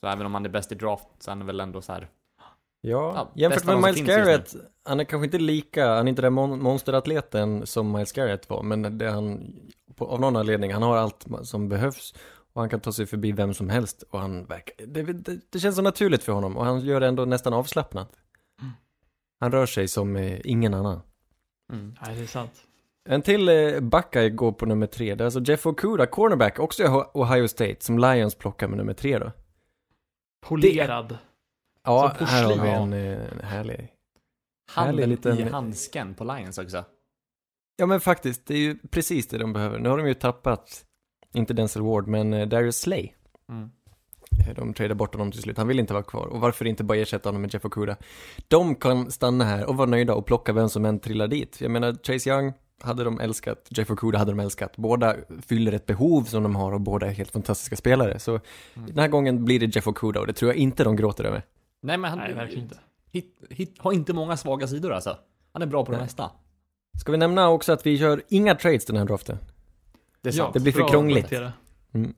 så 0.02 0.08
även 0.08 0.26
om 0.26 0.34
han 0.34 0.46
är 0.46 0.50
bäst 0.50 0.72
i 0.72 0.76
draft 0.76 1.08
så 1.20 1.32
är 1.32 1.36
han 1.36 1.46
väl 1.46 1.60
ändå 1.60 1.82
så 1.82 1.92
här. 1.94 2.10
Ja, 2.82 3.14
Ja, 3.16 3.32
jämfört 3.36 3.66
med 3.66 3.80
man 3.80 3.92
Miles 3.94 4.08
Garrett, 4.08 4.56
han 4.86 5.00
är 5.00 5.04
kanske 5.04 5.26
inte 5.26 5.38
lika, 5.38 5.88
han 5.96 6.08
är 6.08 6.10
inte 6.10 6.22
den 6.22 6.34
mon- 6.40 6.62
monsteratleten 6.62 7.66
som 7.68 7.92
Miles 7.92 8.12
Garrett 8.12 8.50
var, 8.50 8.64
men 8.64 8.98
det 8.98 9.10
han, 9.12 9.56
på, 9.96 10.06
av 10.08 10.20
någon 10.20 10.36
anledning, 10.36 10.74
han 10.74 10.84
har 10.84 10.98
allt 10.98 11.26
som 11.44 11.70
behövs 11.70 12.14
och 12.54 12.62
han 12.62 12.70
kan 12.70 12.80
ta 12.80 12.92
sig 12.92 13.06
förbi 13.06 13.32
vem 13.32 13.54
som 13.54 13.70
helst 13.70 14.04
och 14.10 14.20
han 14.20 14.46
verkar, 14.46 14.86
det, 14.86 15.04
det, 15.04 15.40
det 15.50 15.60
känns 15.60 15.76
så 15.76 15.82
naturligt 15.82 16.24
för 16.24 16.34
honom 16.34 16.58
och 16.58 16.66
han 16.66 16.80
gör 16.80 17.00
det 17.00 17.08
ändå 17.08 17.26
nästan 17.26 17.54
avslappnat. 17.54 18.12
Han 19.40 19.52
rör 19.52 19.66
sig 19.66 19.88
som 19.88 20.16
eh, 20.16 20.40
ingen 20.44 20.74
annan. 20.74 21.02
Mm. 21.74 21.96
Nej, 22.06 22.16
det 22.16 22.22
är 22.22 22.26
sant. 22.28 22.66
En 23.10 23.22
till 23.22 23.50
eh, 23.50 23.80
Buckeye 23.80 24.30
går 24.30 24.52
på 24.52 24.66
nummer 24.66 24.88
tre, 24.88 25.16
det 25.16 25.24
är 25.24 25.26
alltså 25.26 25.40
Jeff 25.42 25.66
Okuda, 25.66 26.06
cornerback, 26.06 26.60
också 26.60 26.84
i 26.84 26.88
Ohio- 26.88 27.48
State, 27.48 27.76
som 27.80 28.00
Lions 28.00 28.36
plockar 28.36 28.68
med 28.68 28.78
nummer 28.78 28.94
tre 28.94 29.20
då. 29.20 29.32
Polerad. 30.42 31.18
Ja, 31.84 32.16
Som 32.18 32.28
här 32.28 32.44
har 32.44 32.64
vi 32.64 32.70
en 32.70 32.94
eh, 32.94 33.42
härlig 33.44 33.94
Handen 34.72 35.10
liten- 35.10 35.40
i 35.40 35.44
handsken 35.44 36.14
på 36.14 36.24
Lions 36.24 36.58
också. 36.58 36.86
Ja 37.76 37.86
men 37.86 38.00
faktiskt, 38.00 38.46
det 38.46 38.54
är 38.54 38.58
ju 38.60 38.78
precis 38.92 39.28
det 39.28 39.38
de 39.38 39.54
behöver. 39.54 39.80
Nu 39.80 39.90
har 39.90 39.98
de 39.98 40.08
ju 40.08 40.14
tappat, 40.14 40.86
inte 41.34 41.54
Denzel 41.54 41.82
Ward, 41.82 42.08
men 42.08 42.34
eh, 42.34 42.48
Darius 42.48 42.78
Slay. 42.80 43.14
Mm. 43.50 43.70
Eh, 44.48 44.56
De 44.56 44.74
tradade 44.74 44.96
bort 44.96 45.14
honom 45.16 45.32
till 45.32 45.42
slut, 45.42 45.58
han 45.58 45.68
vill 45.68 45.80
inte 45.80 45.94
vara 45.94 46.04
kvar. 46.04 46.28
Och 46.28 46.40
varför 46.40 46.66
inte 46.66 46.84
bara 46.84 46.98
ersätta 46.98 47.30
honom 47.30 47.42
med 47.42 47.54
Jeff 47.54 47.66
Okuda? 47.66 47.96
De 48.48 48.76
kan 48.76 49.12
stanna 49.12 49.44
här 49.44 49.66
och 49.70 49.78
vara 49.78 49.90
nöjda 49.90 50.14
och 50.14 50.26
plocka 50.26 50.54
vem 50.54 50.70
som 50.70 50.86
än 50.86 51.00
trillar 51.00 51.28
dit. 51.28 51.62
Jag 51.62 51.72
menar, 51.72 51.98
Chase 52.04 52.30
Young 52.30 52.54
hade 52.82 53.04
de 53.04 53.20
älskat, 53.20 53.68
Jeff 53.70 53.92
Okuda 53.92 54.18
hade 54.18 54.32
de 54.32 54.40
älskat. 54.40 54.78
Båda 54.78 55.16
fyller 55.48 55.72
ett 55.72 55.86
behov 55.86 56.24
som 56.24 56.44
de 56.44 56.56
har 56.56 56.72
och 56.72 56.82
båda 56.82 57.08
är 57.08 57.12
helt 57.12 57.32
fantastiska 57.32 57.76
spelare. 57.76 58.20
Så 58.20 58.40
den 58.74 59.00
här 59.00 59.08
gången 59.08 59.46
blir 59.46 59.60
det 59.60 59.76
Jeff 59.76 59.88
Okuda 59.88 60.20
och 60.20 60.28
det 60.28 60.34
tror 60.34 60.52
jag 60.52 60.58
inte 60.58 60.84
de 60.84 60.96
gråter 60.96 61.24
över. 61.24 61.44
Nej 61.82 61.98
men 61.98 62.10
han 62.10 62.20
Nej, 62.20 62.34
verkligen 62.34 62.64
inte. 62.64 62.78
Hit, 63.12 63.38
hit, 63.50 63.76
har 63.80 63.94
inte 63.94 64.14
många 64.14 64.38
svaga 64.38 64.68
sidor 64.68 64.94
alltså. 64.94 65.18
Han 65.54 65.62
är 65.62 65.66
bra 65.66 65.86
på 65.86 65.92
det 65.92 65.98
Nej. 65.98 66.06
mesta. 66.06 66.32
Ska 67.00 67.12
vi 67.12 67.18
nämna 67.18 67.50
också 67.50 67.72
att 67.74 67.86
vi 67.86 67.96
gör 67.96 68.22
inga 68.30 68.56
trades 68.56 68.86
den 68.86 68.98
här 68.98 69.06
draften? 69.06 69.38
Det 70.22 70.30
är 70.30 70.34
Ja, 70.34 70.44
sant. 70.44 70.54
Det 70.54 70.60
blir 70.60 70.74
för 70.74 70.88
krångligt. 70.88 71.32
Mm. 71.94 72.14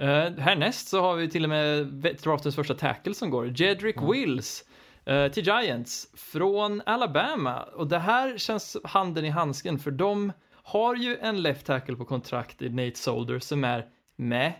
Eh, 0.00 0.32
härnäst 0.38 0.88
så 0.88 1.00
har 1.00 1.16
vi 1.16 1.30
till 1.30 1.44
och 1.44 1.48
med 1.48 1.86
draftens 2.22 2.54
första 2.54 2.74
tackle 2.74 3.14
som 3.14 3.30
går, 3.30 3.60
Jedrick 3.60 3.96
Wills 4.02 4.64
eh, 5.04 5.28
till 5.28 5.46
Giants 5.46 6.08
från 6.14 6.82
Alabama. 6.86 7.62
Och 7.62 7.86
det 7.88 7.98
här 7.98 8.38
känns 8.38 8.76
handen 8.84 9.24
i 9.24 9.28
handsken 9.28 9.78
för 9.78 9.90
de 9.90 10.32
har 10.52 10.96
ju 10.96 11.16
en 11.16 11.42
left 11.42 11.66
tackle 11.66 11.96
på 11.96 12.04
kontrakt 12.04 12.62
i 12.62 12.68
Nate 12.68 12.98
Solder 12.98 13.38
som 13.38 13.64
är 13.64 13.86
med. 14.16 14.52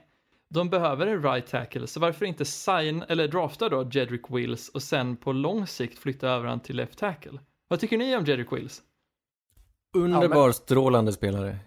De 0.50 0.70
behöver 0.70 1.06
en 1.06 1.22
right 1.22 1.46
tackle, 1.46 1.86
så 1.86 2.00
varför 2.00 2.26
inte 2.26 2.44
sign, 2.44 3.04
eller 3.08 3.28
drafta 3.28 3.68
då 3.68 3.90
Jedrick 3.92 4.30
Wills 4.30 4.68
och 4.68 4.82
sen 4.82 5.16
på 5.16 5.32
lång 5.32 5.66
sikt 5.66 5.98
flytta 5.98 6.28
över 6.28 6.46
han 6.48 6.60
till 6.60 6.76
left 6.76 6.98
tackle? 6.98 7.38
Vad 7.68 7.80
tycker 7.80 7.98
ni 7.98 8.16
om 8.16 8.24
Jedrick 8.24 8.52
Wills? 8.52 8.82
Underbar, 9.96 10.52
strålande 10.52 11.12
spelare. 11.12 11.58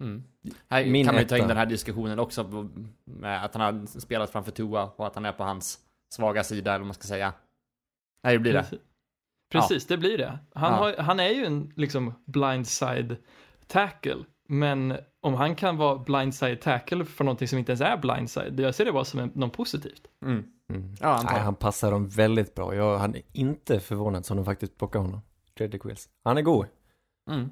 Mm. 0.00 0.24
Här 0.68 0.86
Min 0.86 1.06
kan 1.06 1.14
man 1.14 1.22
ju 1.22 1.28
ta 1.28 1.36
in 1.38 1.48
den 1.48 1.56
här 1.56 1.66
diskussionen 1.66 2.18
också 2.18 2.68
med 3.04 3.44
att 3.44 3.54
han 3.54 3.60
har 3.80 4.00
spelat 4.00 4.30
framför 4.30 4.50
Tua 4.52 4.84
och 4.96 5.06
att 5.06 5.14
han 5.14 5.24
är 5.24 5.32
på 5.32 5.44
hans 5.44 5.78
svaga 6.14 6.44
sida 6.44 6.70
eller 6.70 6.78
vad 6.78 6.86
man 6.86 6.94
ska 6.94 7.02
säga. 7.04 7.32
Nej, 8.24 8.32
det 8.32 8.38
blir 8.38 8.52
det. 8.52 8.60
Precis, 8.62 8.78
Precis 9.52 9.86
det 9.86 9.96
blir 9.98 10.18
det. 10.18 10.38
Han, 10.54 10.72
Ja. 10.72 10.78
har, 10.78 10.96
han 11.02 11.20
är 11.20 11.28
ju 11.28 11.44
en 11.46 11.72
liksom 11.76 12.14
blindside 12.24 13.16
tackle, 13.66 14.24
men 14.48 14.96
om 15.20 15.34
han 15.34 15.56
kan 15.56 15.76
vara 15.76 15.98
blindside 15.98 16.60
tackle 16.60 17.04
för 17.04 17.24
någonting 17.24 17.48
som 17.48 17.58
inte 17.58 17.72
ens 17.72 17.80
är 17.80 17.96
blindside, 17.96 18.60
jag 18.60 18.74
ser 18.74 18.84
det 18.84 18.92
bara 18.92 19.04
som 19.04 19.20
en, 19.20 19.30
något 19.34 19.52
positivt. 19.52 20.06
Mm. 20.24 20.44
Mm. 20.70 20.94
Ja, 21.00 21.08
antar 21.08 21.32
Nej, 21.32 21.42
han 21.42 21.54
passar 21.54 21.90
dem 21.90 22.08
väldigt 22.08 22.54
bra. 22.54 22.74
Jag 22.74 22.98
hade 22.98 23.22
inte 23.32 23.80
förvånad 23.80 24.26
som 24.26 24.36
de 24.36 24.44
faktiskt 24.44 24.78
plockar 24.78 24.98
honom. 25.00 25.20
Wills. 25.84 26.08
Han 26.24 26.38
är 26.38 26.42
god. 26.42 26.66
Mm. 27.30 27.50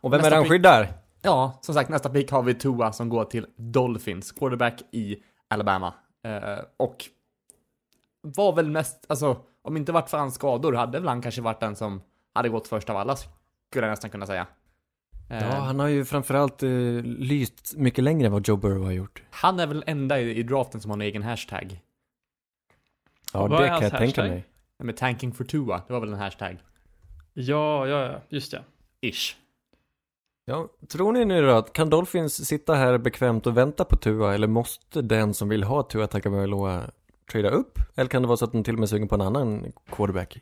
Och 0.00 0.12
vem 0.12 0.18
Nästa 0.18 0.26
är 0.26 0.30
det 0.30 0.36
han 0.36 0.44
pick- 0.44 0.50
skyddar? 0.50 0.88
Ja, 1.26 1.58
som 1.62 1.74
sagt, 1.74 1.90
nästa 1.90 2.10
pick 2.10 2.30
har 2.30 2.42
vi 2.42 2.54
Tua 2.54 2.92
som 2.92 3.08
går 3.08 3.24
till 3.24 3.46
Dolphins, 3.56 4.32
quarterback 4.32 4.82
i 4.92 5.16
Alabama. 5.48 5.94
Eh, 6.24 6.64
och 6.76 7.04
var 8.20 8.52
väl 8.56 8.70
mest, 8.70 9.06
alltså, 9.08 9.36
om 9.62 9.76
inte 9.76 9.92
varit 9.92 10.10
för 10.10 10.18
hans 10.18 10.34
skador 10.34 10.72
hade 10.72 10.98
väl 10.98 11.08
han 11.08 11.22
kanske 11.22 11.40
varit 11.40 11.60
den 11.60 11.76
som 11.76 12.00
hade 12.34 12.48
gått 12.48 12.68
först 12.68 12.90
av 12.90 12.96
alla, 12.96 13.16
skulle 13.16 13.86
jag 13.86 13.90
nästan 13.90 14.10
kunna 14.10 14.26
säga. 14.26 14.46
Eh, 15.30 15.38
Ja, 15.42 15.50
han 15.50 15.80
har 15.80 15.88
ju 15.88 16.04
framförallt 16.04 16.62
eh, 16.62 16.70
lyst 17.04 17.74
mycket 17.76 18.04
längre 18.04 18.26
än 18.26 18.32
vad 18.32 18.48
Joe 18.48 18.56
Burrow 18.56 18.84
har 18.84 18.92
gjort. 18.92 19.22
han 19.30 19.60
är 19.60 19.66
väl 19.66 19.84
enda 19.86 20.20
i, 20.20 20.34
i 20.38 20.42
draften 20.42 20.80
som 20.80 20.90
har 20.90 20.96
en 20.96 21.02
egen 21.02 21.22
hashtag. 21.22 21.80
Ja, 23.32 23.48
det 23.48 23.56
kan 23.56 23.68
hans 23.68 23.82
jag 23.82 23.90
tänka 23.90 24.04
hashtag? 24.04 24.28
mig. 24.28 24.44
Med 24.78 24.96
tanking 24.96 25.32
for 25.32 25.44
Tua, 25.44 25.82
det 25.86 25.92
var 25.92 26.00
väl 26.00 26.12
en 26.12 26.18
hashtag. 26.18 26.58
Ja, 27.32 27.86
ja, 27.86 28.06
ja, 28.12 28.20
just 28.28 28.50
det. 28.50 28.62
Ish. 29.00 29.36
Ja, 30.48 30.68
tror 30.88 31.12
ni 31.12 31.24
nu 31.24 31.42
då 31.42 31.50
att 31.50 31.72
kan 31.72 31.90
Dolphins 31.90 32.46
sitta 32.48 32.74
här 32.74 32.98
bekvämt 32.98 33.46
och 33.46 33.56
vänta 33.56 33.84
på 33.84 33.96
Tua 33.96 34.34
eller 34.34 34.46
måste 34.46 35.02
den 35.02 35.34
som 35.34 35.48
vill 35.48 35.62
ha 35.64 35.82
Tua 35.82 36.06
Tagovailoa 36.06 36.90
trada 37.32 37.50
upp? 37.50 37.78
Eller 37.94 38.08
kan 38.10 38.22
det 38.22 38.28
vara 38.28 38.36
så 38.36 38.44
att 38.44 38.52
de 38.52 38.64
till 38.64 38.74
och 38.74 38.80
med 38.80 38.88
suger 38.88 39.06
på 39.06 39.14
en 39.14 39.20
annan 39.20 39.72
quarterback? 39.90 40.40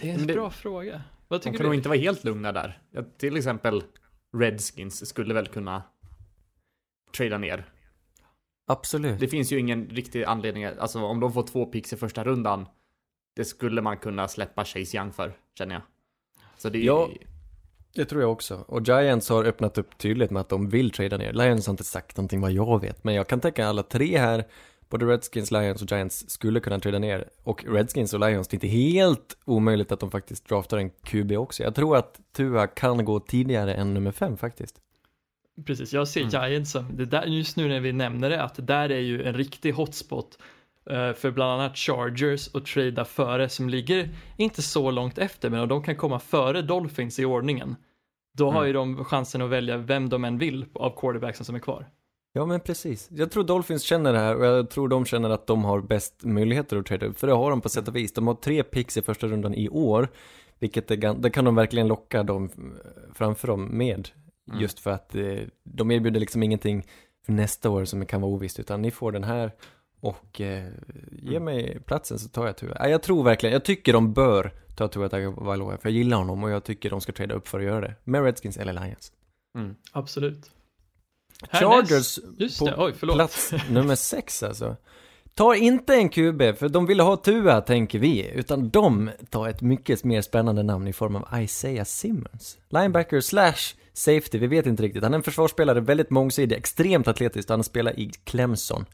Det 0.00 0.10
är 0.10 0.14
en 0.14 0.26
det- 0.26 0.34
bra 0.34 0.50
fråga. 0.50 1.02
Vad 1.28 1.40
De 1.40 1.44
tycker 1.44 1.58
kan 1.58 1.64
nog 1.66 1.72
du? 1.72 1.76
inte 1.76 1.88
vara 1.88 1.98
helt 1.98 2.24
lugna 2.24 2.52
där. 2.52 2.82
Ja, 2.90 3.02
till 3.18 3.36
exempel 3.36 3.82
Redskins 4.36 5.06
skulle 5.08 5.34
väl 5.34 5.46
kunna 5.46 5.82
trada 7.16 7.38
ner. 7.38 7.64
Absolut. 8.66 9.20
Det 9.20 9.28
finns 9.28 9.52
ju 9.52 9.58
ingen 9.58 9.88
riktig 9.88 10.24
anledning, 10.24 10.64
alltså 10.64 11.00
om 11.04 11.20
de 11.20 11.32
får 11.32 11.42
två 11.42 11.66
picks 11.66 11.92
i 11.92 11.96
första 11.96 12.24
rundan, 12.24 12.66
det 13.36 13.44
skulle 13.44 13.82
man 13.82 13.96
kunna 13.96 14.28
släppa 14.28 14.64
Chase 14.64 14.96
Young 14.96 15.12
för, 15.12 15.32
känner 15.58 15.74
jag. 15.74 15.82
Så 16.56 16.68
det 16.68 16.78
är 16.78 16.82
Ja. 16.82 17.08
Det 17.94 18.04
tror 18.04 18.22
jag 18.22 18.32
också. 18.32 18.64
Och 18.66 18.88
Giants 18.88 19.28
har 19.28 19.44
öppnat 19.44 19.78
upp 19.78 19.98
tydligt 19.98 20.30
med 20.30 20.40
att 20.40 20.48
de 20.48 20.68
vill 20.68 20.90
trada 20.90 21.16
ner. 21.16 21.32
Lions 21.32 21.66
har 21.66 21.72
inte 21.72 21.84
sagt 21.84 22.16
någonting 22.16 22.40
vad 22.40 22.52
jag 22.52 22.80
vet, 22.80 23.04
men 23.04 23.14
jag 23.14 23.28
kan 23.28 23.40
tänka 23.40 23.66
alla 23.66 23.82
tre 23.82 24.18
här, 24.18 24.44
både 24.88 25.06
Redskins, 25.06 25.50
Lions 25.50 25.82
och 25.82 25.90
Giants 25.90 26.30
skulle 26.30 26.60
kunna 26.60 26.80
trada 26.80 26.98
ner. 26.98 27.28
Och 27.42 27.64
Redskins 27.64 28.14
och 28.14 28.20
Lions, 28.20 28.48
det 28.48 28.54
är 28.54 28.56
inte 28.56 28.68
helt 28.68 29.36
omöjligt 29.44 29.92
att 29.92 30.00
de 30.00 30.10
faktiskt 30.10 30.48
draftar 30.48 30.78
en 30.78 30.90
QB 30.90 31.32
också. 31.32 31.62
Jag 31.62 31.74
tror 31.74 31.96
att 31.96 32.20
Tua 32.36 32.66
kan 32.66 33.04
gå 33.04 33.20
tidigare 33.20 33.74
än 33.74 33.94
nummer 33.94 34.12
fem 34.12 34.36
faktiskt. 34.36 34.80
Precis, 35.66 35.92
jag 35.92 36.08
ser 36.08 36.20
Mm. 36.20 36.50
Giants 36.50 36.70
som, 36.70 36.96
det 36.96 37.04
där, 37.04 37.26
just 37.26 37.56
nu 37.56 37.68
när 37.68 37.80
vi 37.80 37.92
nämner 37.92 38.30
det, 38.30 38.42
att 38.42 38.54
det 38.54 38.62
där 38.62 38.90
är 38.90 39.00
ju 39.00 39.22
en 39.22 39.34
riktig 39.34 39.72
hotspot 39.72 40.38
för 41.16 41.30
bland 41.30 41.52
annat 41.52 41.76
Chargers 41.76 42.48
och 42.48 42.66
trada 42.66 43.04
före 43.04 43.48
som 43.48 43.68
ligger 43.68 44.08
inte 44.36 44.62
så 44.62 44.90
långt 44.90 45.18
efter 45.18 45.50
men 45.50 45.60
om 45.60 45.68
de 45.68 45.82
kan 45.82 45.96
komma 45.96 46.18
före 46.18 46.62
Dolphins 46.62 47.18
i 47.18 47.24
ordningen 47.24 47.76
då 48.38 48.50
har 48.50 48.56
Mm. 48.58 48.66
ju 48.66 48.72
de 48.72 49.04
chansen 49.04 49.42
att 49.42 49.50
välja 49.50 49.76
vem 49.76 50.08
de 50.08 50.24
än 50.24 50.38
vill 50.38 50.66
av 50.74 51.00
quarterbacksen 51.00 51.44
som 51.44 51.54
är 51.54 51.58
kvar. 51.58 51.86
Ja 52.32 52.46
men 52.46 52.60
precis. 52.60 53.08
Jag 53.10 53.30
tror 53.30 53.44
Dolphins 53.44 53.82
känner 53.82 54.12
det 54.12 54.18
här 54.18 54.36
och 54.36 54.44
jag 54.46 54.70
tror 54.70 54.88
de 54.88 55.04
känner 55.04 55.30
att 55.30 55.46
de 55.46 55.64
har 55.64 55.80
bäst 55.80 56.24
möjligheter 56.24 56.76
att 56.76 56.86
trada. 56.86 57.12
För 57.12 57.26
det 57.26 57.32
har 57.32 57.50
de 57.50 57.60
på 57.60 57.68
sätt 57.68 57.88
och 57.88 57.96
vis. 57.96 58.12
De 58.12 58.26
har 58.26 58.34
tre 58.34 58.62
picks 58.62 58.96
i 58.96 59.02
första 59.02 59.26
rundan 59.26 59.54
i 59.54 59.68
år. 59.68 60.08
Vilket 60.58 60.90
är, 60.90 61.14
det 61.14 61.30
kan 61.30 61.44
de 61.44 61.54
verkligen 61.54 61.88
locka 61.88 62.22
dem 62.22 62.44
eh, 62.44 63.14
framför 63.14 63.48
dem 63.48 63.64
med. 63.78 64.08
Mm. 64.48 64.60
Just 64.62 64.78
för 64.80 64.90
att 64.90 65.14
eh, 65.14 65.38
de 65.64 65.90
erbjuder 65.90 66.20
liksom 66.20 66.42
ingenting 66.42 66.86
för 67.26 67.32
nästa 67.32 67.70
år 67.70 67.84
som 67.84 68.06
kan 68.06 68.20
vara 68.20 68.32
ovisst. 68.32 68.60
Utan 68.60 68.82
ni 68.82 68.90
får 68.90 69.12
den 69.12 69.24
här 69.24 69.50
och 70.04 70.40
eh, 70.40 70.64
ge 71.12 71.36
Mm. 71.36 71.44
mig 71.44 71.78
platsen 71.86 72.18
så 72.18 72.28
tar 72.28 72.46
jag 72.46 72.56
Tua. 72.56 72.76
Ja, 72.78 72.88
jag 72.88 73.02
tror 73.02 73.24
verkligen, 73.24 73.52
jag 73.52 73.64
tycker 73.64 73.92
de 73.92 74.12
bör 74.12 74.52
ta 74.74 74.88
Tua 74.88 75.08
Tagovailoa. 75.08 75.78
För 75.78 75.88
jag 75.88 75.96
gillar 75.96 76.16
honom 76.16 76.44
och 76.44 76.50
jag 76.50 76.64
tycker 76.64 76.90
de 76.90 77.00
ska 77.00 77.12
trada 77.12 77.34
upp 77.34 77.48
för 77.48 77.58
att 77.60 77.64
göra 77.66 77.80
det. 77.80 77.94
Med 78.04 78.22
Redskins 78.24 78.56
eller 78.56 78.72
Lions. 78.72 79.12
Mm. 79.58 79.74
Absolut. 79.92 80.50
Chargers 81.52 82.18
Just 82.38 82.58
på 82.58 82.66
det, 82.66 82.74
oj 82.78 82.92
förlåt. 82.98 83.16
plats 83.16 83.52
nummer 83.70 83.94
sex 83.94 84.42
alltså. 84.42 84.76
Tar 85.34 85.54
inte 85.54 85.94
en 85.94 86.08
QB, 86.08 86.42
för 86.58 86.68
de 86.68 86.86
vill 86.86 87.00
ha 87.00 87.16
Tua 87.16 87.60
tänker 87.60 87.98
vi, 87.98 88.30
utan 88.34 88.68
de 88.68 89.10
tar 89.30 89.48
ett 89.48 89.60
mycket 89.62 90.04
mer 90.04 90.22
spännande 90.22 90.62
namn 90.62 90.88
i 90.88 90.92
form 90.92 91.16
av 91.16 91.42
Isaiah 91.42 91.84
Simmons. 91.84 92.58
Linebacker 92.68 93.20
slash 93.20 93.74
safety, 93.92 94.38
vi 94.38 94.46
vet 94.46 94.66
inte 94.66 94.82
riktigt. 94.82 95.02
Han 95.02 95.12
är 95.14 95.18
en 95.18 95.22
försvarsspelare, 95.22 95.80
väldigt 95.80 96.10
mångsidig, 96.10 96.56
extremt 96.56 97.08
atletisk, 97.08 97.48
han 97.48 97.64
spelar 97.64 97.98
i 97.98 98.10
Clemson. 98.24 98.84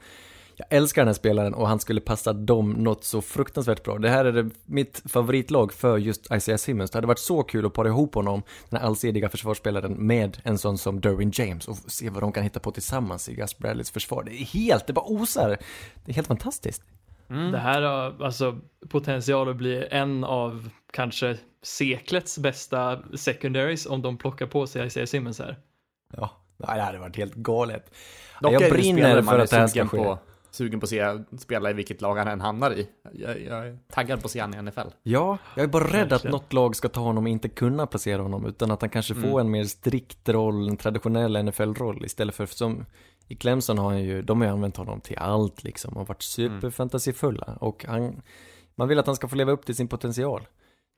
Jag 0.61 0.77
älskar 0.79 1.03
den 1.03 1.09
här 1.09 1.15
spelaren 1.15 1.55
och 1.55 1.69
han 1.69 1.81
skulle 1.81 2.01
passa 2.01 2.33
dem 2.33 2.71
något 2.71 3.05
så 3.05 3.23
fruktansvärt 3.23 3.85
bra. 3.85 3.99
Det 3.99 4.09
här 4.09 4.25
är 4.25 4.33
det, 4.33 4.51
mitt 4.65 5.03
favoritlag 5.07 5.73
för 5.73 5.99
just 5.99 6.35
Isaiah 6.35 6.59
Simmons. 6.59 6.91
Det 6.91 6.97
hade 6.97 7.07
varit 7.07 7.19
så 7.19 7.43
kul 7.43 7.67
att 7.67 7.73
para 7.73 7.89
ihop 7.89 8.15
honom, 8.15 8.43
den 8.69 8.81
här 8.81 8.87
allsidiga 8.87 9.29
försvarsspelaren, 9.29 9.93
med 9.93 10.39
en 10.45 10.59
sån 10.59 10.79
som 10.79 11.01
Derwin 11.01 11.31
James 11.35 11.69
och 11.69 11.77
se 11.77 12.11
vad 12.11 12.23
de 12.23 12.33
kan 12.33 12.43
hitta 12.43 12.61
på 12.61 12.71
tillsammans 12.71 13.29
i 13.29 13.35
Gus 13.35 13.59
Bradleys 13.59 13.91
försvar. 13.91 14.23
Det 14.23 14.43
är 14.43 14.45
helt, 14.45 14.87
det 14.87 14.93
bara 14.93 15.05
osar. 15.05 15.49
Det 16.05 16.13
är 16.13 16.15
helt 16.15 16.29
fantastiskt. 16.29 16.83
Mm. 17.31 17.53
Det 17.53 17.59
här 17.59 17.83
har 17.83 18.25
alltså 18.25 18.59
potential 18.89 19.49
att 19.49 19.57
bli 19.57 19.87
en 19.91 20.25
av 20.25 20.71
kanske 20.93 21.37
seklets 21.63 22.39
bästa 22.39 22.99
secondaries 23.15 23.87
om 23.87 24.03
de 24.03 24.19
plockar 24.19 24.47
på 24.47 24.67
sig 24.67 24.87
Isaiah 24.87 25.07
Simmons 25.07 25.39
här. 25.39 25.59
Ja, 26.17 26.31
det 26.57 26.67
hade 26.67 26.99
varit 26.99 27.17
helt 27.17 27.35
galet. 27.35 27.95
Dock 28.41 28.53
jag 28.53 28.73
brinner 28.73 29.23
för 29.23 29.39
att 29.39 29.51
det 29.51 29.57
här 29.57 29.67
ska 29.67 29.87
ske. 29.87 29.97
På, 29.97 30.19
sugen 30.51 30.81
på 30.81 30.85
att 30.85 30.91
se 30.91 31.19
spela 31.39 31.71
i 31.71 31.73
vilket 31.73 32.01
lag 32.01 32.17
han 32.17 32.29
än 32.29 32.41
hamnar 32.41 32.71
i. 32.71 32.89
Jag, 33.13 33.41
jag 33.43 33.67
är 33.67 33.79
taggad 33.93 34.21
på 34.21 34.27
att 34.27 34.31
se 34.31 34.41
han 34.41 34.55
i 34.55 34.63
NFL. 34.63 34.81
Ja, 35.03 35.39
jag 35.57 35.65
är 35.65 35.69
bara 35.69 35.85
rädd 35.85 36.03
att 36.03 36.13
Verkligen. 36.13 36.33
något 36.33 36.53
lag 36.53 36.77
ska 36.77 36.89
ta 36.89 37.01
honom 37.01 37.25
och 37.25 37.31
inte 37.31 37.49
kunna 37.49 37.87
placera 37.87 38.23
honom, 38.23 38.47
utan 38.47 38.71
att 38.71 38.81
han 38.81 38.91
kanske 38.91 39.15
får 39.15 39.23
Mm. 39.29 39.39
en 39.41 39.51
mer 39.51 39.65
strikt 39.65 40.29
roll, 40.29 40.69
en 40.69 40.77
traditionell 40.77 41.37
NFL-roll, 41.45 42.05
istället 42.05 42.35
för 42.35 42.47
som 42.47 42.85
i 43.29 43.37
Clemson 43.37 43.79
har 43.79 43.91
han 43.91 44.03
ju, 44.03 44.23
de 44.23 44.41
har 44.41 44.49
ju 44.49 44.53
använt 44.55 44.77
honom 44.77 45.01
till 45.01 45.19
allt 45.19 45.65
liksom, 45.65 45.97
och 45.97 46.09
varit 46.09 46.23
superfantasifulla, 46.23 47.57
och 47.61 47.85
han, 47.89 48.23
man 48.75 48.89
vill 48.89 48.99
att 48.99 49.07
han 49.07 49.17
ska 49.17 49.29
få 49.29 49.37
leva 49.37 49.53
upp 49.53 49.67
till 49.67 49.75
sin 49.77 49.89
potential. 49.89 50.43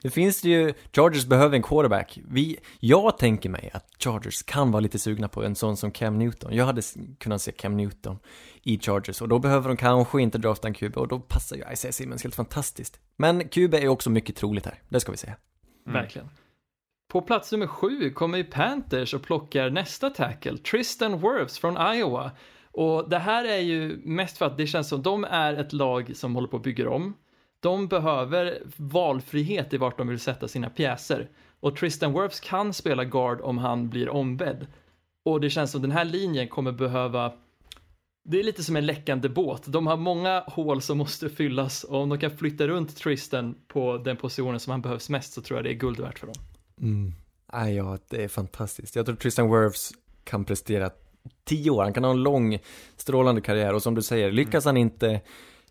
Det 0.03 0.11
finns 0.11 0.41
det 0.43 0.49
ju, 0.49 0.75
Chargers 0.93 1.27
behöver 1.27 1.57
en 1.57 1.63
quarterback. 1.63 2.19
Vi, 2.29 2.59
jag 2.81 3.19
tänker 3.19 3.49
mig 3.49 3.71
att 3.75 3.87
Chargers 3.99 4.43
kan 4.43 4.71
vara 4.71 4.81
lite 4.81 4.99
sugna 4.99 5.29
på 5.29 5.45
en 5.45 5.55
sån 5.55 5.77
som 5.77 5.91
Cam 5.91 6.19
Newton. 6.19 6.55
Jag 6.55 6.67
hade 6.67 6.83
kunnat 7.19 7.43
se 7.43 7.53
Cam 7.53 7.77
Newton 7.77 8.19
i 8.63 8.79
Chargers 8.79 9.23
och 9.23 9.29
då 9.29 9.39
behöver 9.39 9.69
de 9.69 9.77
kanske 9.77 10.23
inte 10.23 10.39
drafta 10.39 10.69
en 10.69 10.75
QB 10.75 10.97
och 10.97 11.09
då 11.09 11.21
passar 11.21 11.57
ju 11.57 11.63
Isaiah 11.73 11.93
Simmons 11.93 12.23
helt 12.23 12.35
fantastiskt. 12.35 13.01
Men 13.17 13.49
QB 13.49 13.75
är 13.75 13.89
också 13.89 14.11
mycket 14.11 14.37
troligt 14.37 14.67
här, 14.67 14.83
det 14.89 15.01
ska 15.01 15.13
vi 15.13 15.19
säga. 15.19 15.37
Mm. 15.87 16.03
Verkligen. 16.03 16.29
På 17.13 17.23
plats 17.23 17.53
nummer 17.53 17.67
sju 17.67 18.11
kommer 18.11 18.39
ju 18.39 18.45
Panthers 18.45 19.15
och 19.15 19.23
plockar 19.23 19.71
nästa 19.71 20.11
tackle, 20.11 20.59
Tristan 20.59 21.21
Wirfs 21.21 21.59
från 21.59 21.95
Iowa. 21.95 22.31
Och 22.73 23.09
det 23.09 23.19
här 23.19 23.45
är 23.45 23.59
ju 23.59 24.01
mest 24.05 24.39
för 24.39 24.47
att 24.47 24.57
det 24.57 24.67
känns 24.67 24.89
som 24.89 25.03
de 25.03 25.25
är 25.25 25.55
ett 25.55 25.73
lag 25.73 26.13
som 26.15 26.35
håller 26.35 26.49
på 26.49 26.57
att 26.57 26.63
bygga 26.63 26.91
om. 26.91 27.15
De 27.63 27.89
behöver 27.89 28.63
valfrihet 28.77 29.73
i 29.73 29.77
vart 29.77 29.99
de 29.99 30.09
vill 30.09 30.21
sätta 30.21 30.49
sina 30.49 30.71
pjäser. 30.71 31.29
Och 31.61 31.77
Tristan 31.77 32.13
Wirfs 32.13 32.41
kan 32.41 32.73
spela 32.73 33.05
guard 33.05 33.41
om 33.41 33.59
han 33.59 33.89
blir 33.89 34.09
ombedd. 34.09 34.67
Och 35.25 35.41
det 35.41 35.51
känns 35.51 35.71
som 35.71 35.83
den 35.83 35.91
här 35.91 36.05
linjen 36.05 36.49
kommer 36.49 36.73
behöva 36.73 37.33
det 38.25 38.41
är 38.41 38.45
lite 38.45 38.65
som 38.65 38.77
en 38.77 38.87
läckande 38.87 39.29
båt. 39.29 39.63
De 39.67 39.87
har 39.87 39.97
många 39.97 40.45
hål 40.47 40.83
som 40.83 40.99
måste 40.99 41.29
fyllas 41.29 41.85
och 41.85 42.03
om 42.03 42.09
de 42.09 42.19
kan 42.19 42.37
flytta 42.37 42.69
runt 42.69 42.97
Tristan 42.97 43.55
på 43.69 43.99
den 43.99 44.17
positionen 44.17 44.61
som 44.61 44.71
han 44.71 44.83
behövs 44.83 45.09
mest 45.09 45.33
så 45.33 45.43
tror 45.43 45.59
jag 45.59 45.65
det 45.65 45.71
är 45.71 45.79
guld 45.79 46.01
värt 46.01 46.19
för 46.19 46.27
dem. 46.27 46.37
Mm. 46.81 47.13
Nej, 47.53 47.75
ja, 47.77 47.99
det 48.09 48.25
är 48.25 48.29
fantastiskt. 48.29 48.97
Jag 48.97 49.07
tror 49.07 49.17
Tristan 49.17 49.51
Wirfs 49.51 49.93
kan 50.25 50.45
prestera 50.45 50.91
tio 51.45 51.71
år, 51.71 51.83
han 51.83 51.93
kan 51.93 52.05
ha 52.05 52.11
en 52.11 52.23
lång, 52.23 52.59
strålande 52.97 53.41
karriär 53.41 53.75
och 53.75 53.83
som 53.83 53.95
du 53.95 54.03
säger, 54.03 54.33
lyckas 54.33 54.65
han 54.65 54.77
inte 54.77 55.21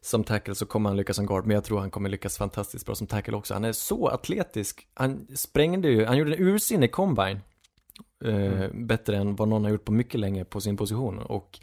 som 0.01 0.23
tackle 0.23 0.55
så 0.55 0.65
kommer 0.65 0.89
han 0.89 0.97
lyckas 0.97 1.15
som 1.15 1.25
guard, 1.25 1.45
men 1.45 1.55
jag 1.55 1.63
tror 1.63 1.79
han 1.79 1.91
kommer 1.91 2.09
lyckas 2.09 2.37
fantastiskt 2.37 2.85
bra 2.85 2.95
som 2.95 3.07
tackle 3.07 3.33
också. 3.33 3.53
Han 3.53 3.63
är 3.63 3.71
så 3.71 4.07
atletisk, 4.07 4.87
han 4.93 5.27
sprängde 5.35 5.89
ju, 5.89 6.05
han 6.05 6.17
gjorde 6.17 6.35
en 6.35 6.47
ursinnig 6.47 6.91
combine, 6.91 7.39
eh, 8.25 8.67
bättre 8.73 9.17
än 9.17 9.35
vad 9.35 9.47
någon 9.47 9.63
har 9.63 9.71
gjort 9.71 9.85
på 9.85 9.91
mycket 9.91 10.19
länge 10.19 10.45
på 10.45 10.61
sin 10.61 10.77
position. 10.77 11.19
Och 11.19 11.59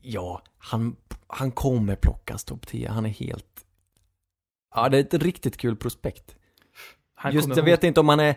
ja, 0.00 0.42
han, 0.58 0.96
han 1.26 1.50
kommer 1.50 1.96
plockas 1.96 2.44
topp 2.44 2.66
10, 2.66 2.88
han 2.88 3.06
är 3.06 3.10
helt, 3.10 3.64
ja 4.74 4.88
det 4.88 4.98
är 4.98 5.00
ett 5.00 5.14
riktigt 5.14 5.56
kul 5.56 5.76
prospekt. 5.76 6.36
Han 7.14 7.32
Just, 7.34 7.56
jag 7.56 7.64
vet 7.64 7.84
inte 7.84 8.00
om 8.00 8.08
han 8.08 8.20
är 8.20 8.36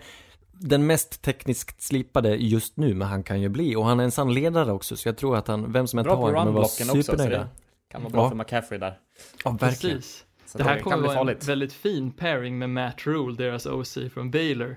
den 0.51 0.85
mest 0.85 1.21
tekniskt 1.21 1.81
slipade 1.81 2.35
just 2.35 2.77
nu, 2.77 2.93
men 2.93 3.07
han 3.07 3.23
kan 3.23 3.41
ju 3.41 3.49
bli. 3.49 3.75
Och 3.75 3.85
han 3.85 3.99
är 3.99 4.03
en 4.03 4.11
sann 4.11 4.33
ledare 4.33 4.71
också, 4.71 4.97
så 4.97 5.07
jag 5.07 5.17
tror 5.17 5.37
att 5.37 5.47
han, 5.47 5.71
vem 5.71 5.87
som 5.87 5.99
än 5.99 6.05
tar 6.05 6.15
honom 6.15 6.33
kommer 6.33 6.51
vara 6.51 7.47
det 7.89 7.93
kan 7.93 8.01
vara 8.03 8.11
bra 8.11 8.23
Ja. 8.23 8.29
för 8.29 8.35
McCaffrey 8.35 8.79
där. 8.79 8.99
Ja, 9.43 9.51
verkligen. 9.51 9.97
Precis. 9.97 10.25
Så 10.45 10.57
Det 10.57 10.63
här 10.63 10.73
kan 10.75 10.83
kommer 10.83 10.97
vara 10.97 11.13
farligt. 11.17 11.41
en 11.41 11.47
väldigt 11.47 11.73
fin 11.73 12.11
pairing 12.11 12.57
med 12.59 12.69
Matt 12.69 13.07
Rule, 13.07 13.35
deras 13.37 13.65
OC 13.65 13.97
från 14.13 14.31
Baylor. 14.31 14.75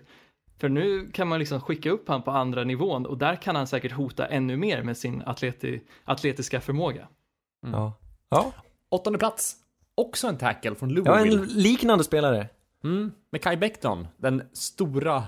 För 0.59 0.69
nu 0.69 1.11
kan 1.13 1.29
man 1.29 1.39
liksom 1.39 1.61
skicka 1.61 1.91
upp 1.91 2.09
han 2.09 2.23
på 2.23 2.31
andra 2.31 2.65
nivån 2.65 3.07
och 3.07 3.19
där 3.19 3.37
kan 3.37 3.57
han 3.57 3.67
säkert 3.67 3.93
hota 3.93 4.27
ännu 4.27 4.57
mer 4.57 4.83
med 4.83 4.97
sin 4.97 5.23
atleti, 5.27 5.83
atletiska 6.05 6.61
förmåga. 6.61 7.09
Ja. 7.67 7.93
Ja. 8.31 8.53
Åttonde 8.89 9.19
plats. 9.19 9.57
Också 9.95 10.29
en 10.29 10.39
tackle 10.39 10.75
från 10.75 11.05
ja, 11.05 11.19
en 11.19 11.25
Louisville. 11.29 11.63
liknande 11.63 12.05
spelare. 12.05 12.49
Mm. 12.85 13.13
Med 13.33 13.43
Kai 13.43 13.57
Becton. 13.57 14.07
Den 14.17 14.43
stora, 14.53 15.25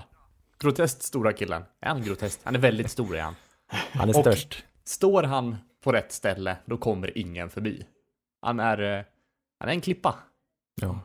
groteskt 0.59 1.01
stora 1.03 1.33
killen. 1.33 1.63
Är 1.81 1.87
han 1.87 2.03
groteskt? 2.03 2.41
Han 2.43 2.55
är 2.55 2.59
väldigt 2.59 2.91
stor 2.91 3.15
är 3.17 3.21
han. 3.21 3.35
Han 3.91 4.09
är 4.09 4.15
Och- 4.17 4.21
störst. 4.21 4.63
Står 4.85 5.23
han 5.23 5.55
på 5.85 5.91
rätt 5.91 6.11
ställe, 6.11 6.57
då 6.65 6.77
kommer 6.77 7.17
ingen 7.17 7.49
förbi. 7.49 7.85
Han 8.41 8.59
är, 8.59 8.97
eh, 8.97 9.03
han 9.59 9.69
är 9.69 9.73
en 9.73 9.81
klippa. 9.81 10.15
Ja. 10.81 10.99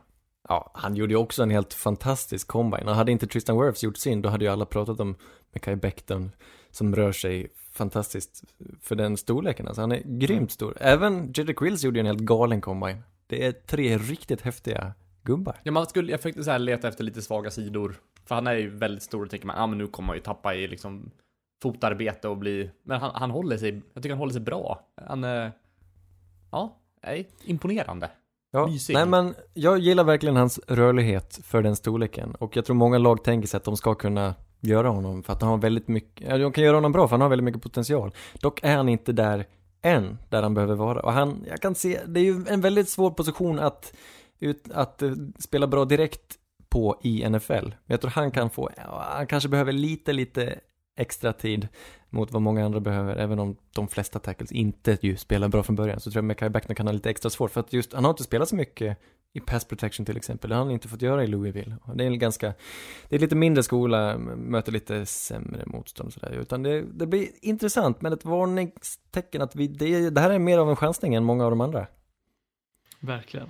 Ja, 0.49 0.71
han 0.73 0.95
gjorde 0.95 1.13
ju 1.13 1.17
också 1.17 1.43
en 1.43 1.49
helt 1.49 1.73
fantastisk 1.73 2.47
combine. 2.47 2.87
Och 2.87 2.95
hade 2.95 3.11
inte 3.11 3.27
Tristan 3.27 3.61
Wirfs 3.61 3.83
gjort 3.83 3.97
sin, 3.97 4.21
då 4.21 4.29
hade 4.29 4.45
ju 4.45 4.51
alla 4.51 4.65
pratat 4.65 4.99
om 4.99 5.15
Mekhi 5.53 5.75
Becton 5.75 6.31
som 6.71 6.95
rör 6.95 7.11
sig 7.11 7.47
fantastiskt 7.71 8.43
för 8.81 8.95
den 8.95 9.17
storleken. 9.17 9.67
Alltså 9.67 9.81
han 9.81 9.91
är 9.91 10.01
grymt 10.05 10.51
stor. 10.51 10.77
Även 10.79 11.33
Jedrick 11.33 11.61
Wills 11.61 11.83
gjorde 11.83 11.99
ju 11.99 12.01
en 12.01 12.05
helt 12.05 12.19
galen 12.19 12.61
combine. 12.61 13.03
Det 13.27 13.45
är 13.45 13.51
tre 13.51 13.97
riktigt 13.97 14.41
häftiga 14.41 14.93
gubbar. 15.23 15.59
Ja, 15.63 15.71
man 15.71 15.87
skulle, 15.87 16.11
jag 16.11 16.19
försökte 16.19 16.43
så 16.43 16.51
här 16.51 16.59
leta 16.59 16.87
efter 16.87 17.03
lite 17.03 17.21
svaga 17.21 17.51
sidor. 17.51 17.95
För 18.25 18.35
han 18.35 18.47
är 18.47 18.55
ju 18.55 18.69
väldigt 18.69 19.03
stor 19.03 19.23
och 19.23 19.29
tänker 19.29 19.47
man, 19.47 19.55
ja 19.55 19.63
ah, 19.63 19.67
men 19.67 19.77
nu 19.77 19.87
kommer 19.87 20.07
han 20.07 20.17
ju 20.17 20.23
tappa 20.23 20.55
i 20.55 20.67
liksom 20.67 21.11
fotarbete 21.61 22.27
och 22.27 22.37
bli, 22.37 22.71
men 22.83 22.99
han, 22.99 23.11
han 23.13 23.31
håller 23.31 23.57
sig, 23.57 23.81
jag 23.93 24.03
tycker 24.03 24.13
han 24.13 24.19
håller 24.19 24.33
sig 24.33 24.41
bra. 24.41 24.79
Han, 25.07 25.23
eh, 25.23 25.49
ja, 26.51 26.77
nej, 27.03 27.29
imponerande. 27.43 28.11
Ja, 28.51 28.67
Mysig. 28.67 28.93
nej 28.93 29.05
men 29.05 29.35
jag 29.53 29.77
gillar 29.79 30.03
verkligen 30.03 30.35
hans 30.35 30.59
rörlighet 30.67 31.39
för 31.43 31.61
den 31.61 31.75
storleken 31.75 32.35
och 32.35 32.57
jag 32.57 32.65
tror 32.65 32.75
många 32.75 32.97
lag 32.97 33.23
tänker 33.23 33.47
sig 33.47 33.57
att 33.57 33.63
de 33.63 33.77
ska 33.77 33.95
kunna 33.95 34.35
göra 34.59 34.89
honom 34.89 35.23
för 35.23 35.33
att 35.33 35.41
han 35.41 35.51
har 35.51 35.57
väldigt 35.57 35.87
mycket, 35.87 36.29
de 36.29 36.51
kan 36.51 36.63
göra 36.63 36.77
honom 36.77 36.91
bra 36.91 37.07
för 37.07 37.13
han 37.13 37.21
har 37.21 37.29
väldigt 37.29 37.45
mycket 37.45 37.61
potential. 37.61 38.11
Dock 38.41 38.59
är 38.63 38.75
han 38.75 38.89
inte 38.89 39.11
där 39.11 39.45
än, 39.81 40.17
där 40.29 40.43
han 40.43 40.53
behöver 40.53 40.75
vara. 40.75 40.99
Och 40.99 41.13
han, 41.13 41.45
jag 41.47 41.61
kan 41.61 41.75
se, 41.75 41.99
det 42.07 42.19
är 42.19 42.23
ju 42.23 42.45
en 42.47 42.61
väldigt 42.61 42.89
svår 42.89 43.11
position 43.11 43.59
att, 43.59 43.93
ut, 44.39 44.71
att 44.73 45.01
eh, 45.01 45.11
spela 45.39 45.67
bra 45.67 45.85
direkt 45.85 46.35
på 46.69 46.99
i 47.03 47.29
NFL. 47.29 47.53
Men 47.53 47.73
jag 47.85 48.01
tror 48.01 48.11
han 48.11 48.31
kan 48.31 48.49
få, 48.49 48.69
han 49.15 49.27
kanske 49.27 49.49
behöver 49.49 49.71
lite, 49.71 50.13
lite 50.13 50.59
extra 50.97 51.33
tid 51.33 51.67
mot 52.09 52.31
vad 52.31 52.41
många 52.41 52.65
andra 52.65 52.79
behöver, 52.79 53.15
även 53.15 53.39
om 53.39 53.57
de 53.75 53.87
flesta 53.87 54.19
tackles 54.19 54.51
inte 54.51 54.97
ju 55.01 55.17
spelar 55.17 55.47
bra 55.47 55.63
från 55.63 55.75
början, 55.75 55.99
så 55.99 56.11
tror 56.11 56.17
jag 56.17 56.25
Mekai 56.25 56.49
Beckner 56.49 56.75
kan 56.75 56.87
ha 56.87 56.93
lite 56.93 57.09
extra 57.09 57.29
svårt, 57.29 57.51
för 57.51 57.59
att 57.59 57.73
just, 57.73 57.93
han 57.93 58.03
har 58.03 58.11
inte 58.11 58.23
spelat 58.23 58.49
så 58.49 58.55
mycket 58.55 58.97
i 59.33 59.39
pass 59.39 59.65
protection 59.65 60.05
till 60.05 60.17
exempel, 60.17 60.49
det 60.49 60.55
har 60.55 60.63
han 60.63 60.71
inte 60.71 60.87
fått 60.87 61.01
göra 61.01 61.23
i 61.23 61.27
Louisville. 61.27 61.77
Det 61.95 62.03
är 62.03 62.07
en 62.07 62.19
ganska, 62.19 62.53
det 63.09 63.15
är 63.15 63.19
lite 63.19 63.35
mindre 63.35 63.63
skola, 63.63 64.17
möter 64.17 64.71
lite 64.71 65.05
sämre 65.05 65.63
motstånd 65.65 66.13
sådär, 66.13 66.31
utan 66.31 66.63
det, 66.63 66.81
det 66.81 67.07
blir 67.07 67.27
intressant, 67.41 68.01
men 68.01 68.13
ett 68.13 68.25
varningstecken 68.25 69.41
att 69.41 69.55
vi, 69.55 69.67
det, 69.67 70.09
det 70.09 70.21
här 70.21 70.29
är 70.29 70.39
mer 70.39 70.57
av 70.57 70.69
en 70.69 70.75
chansning 70.75 71.15
än 71.15 71.23
många 71.23 71.43
av 71.45 71.51
de 71.51 71.61
andra. 71.61 71.87
Verkligen. 72.99 73.49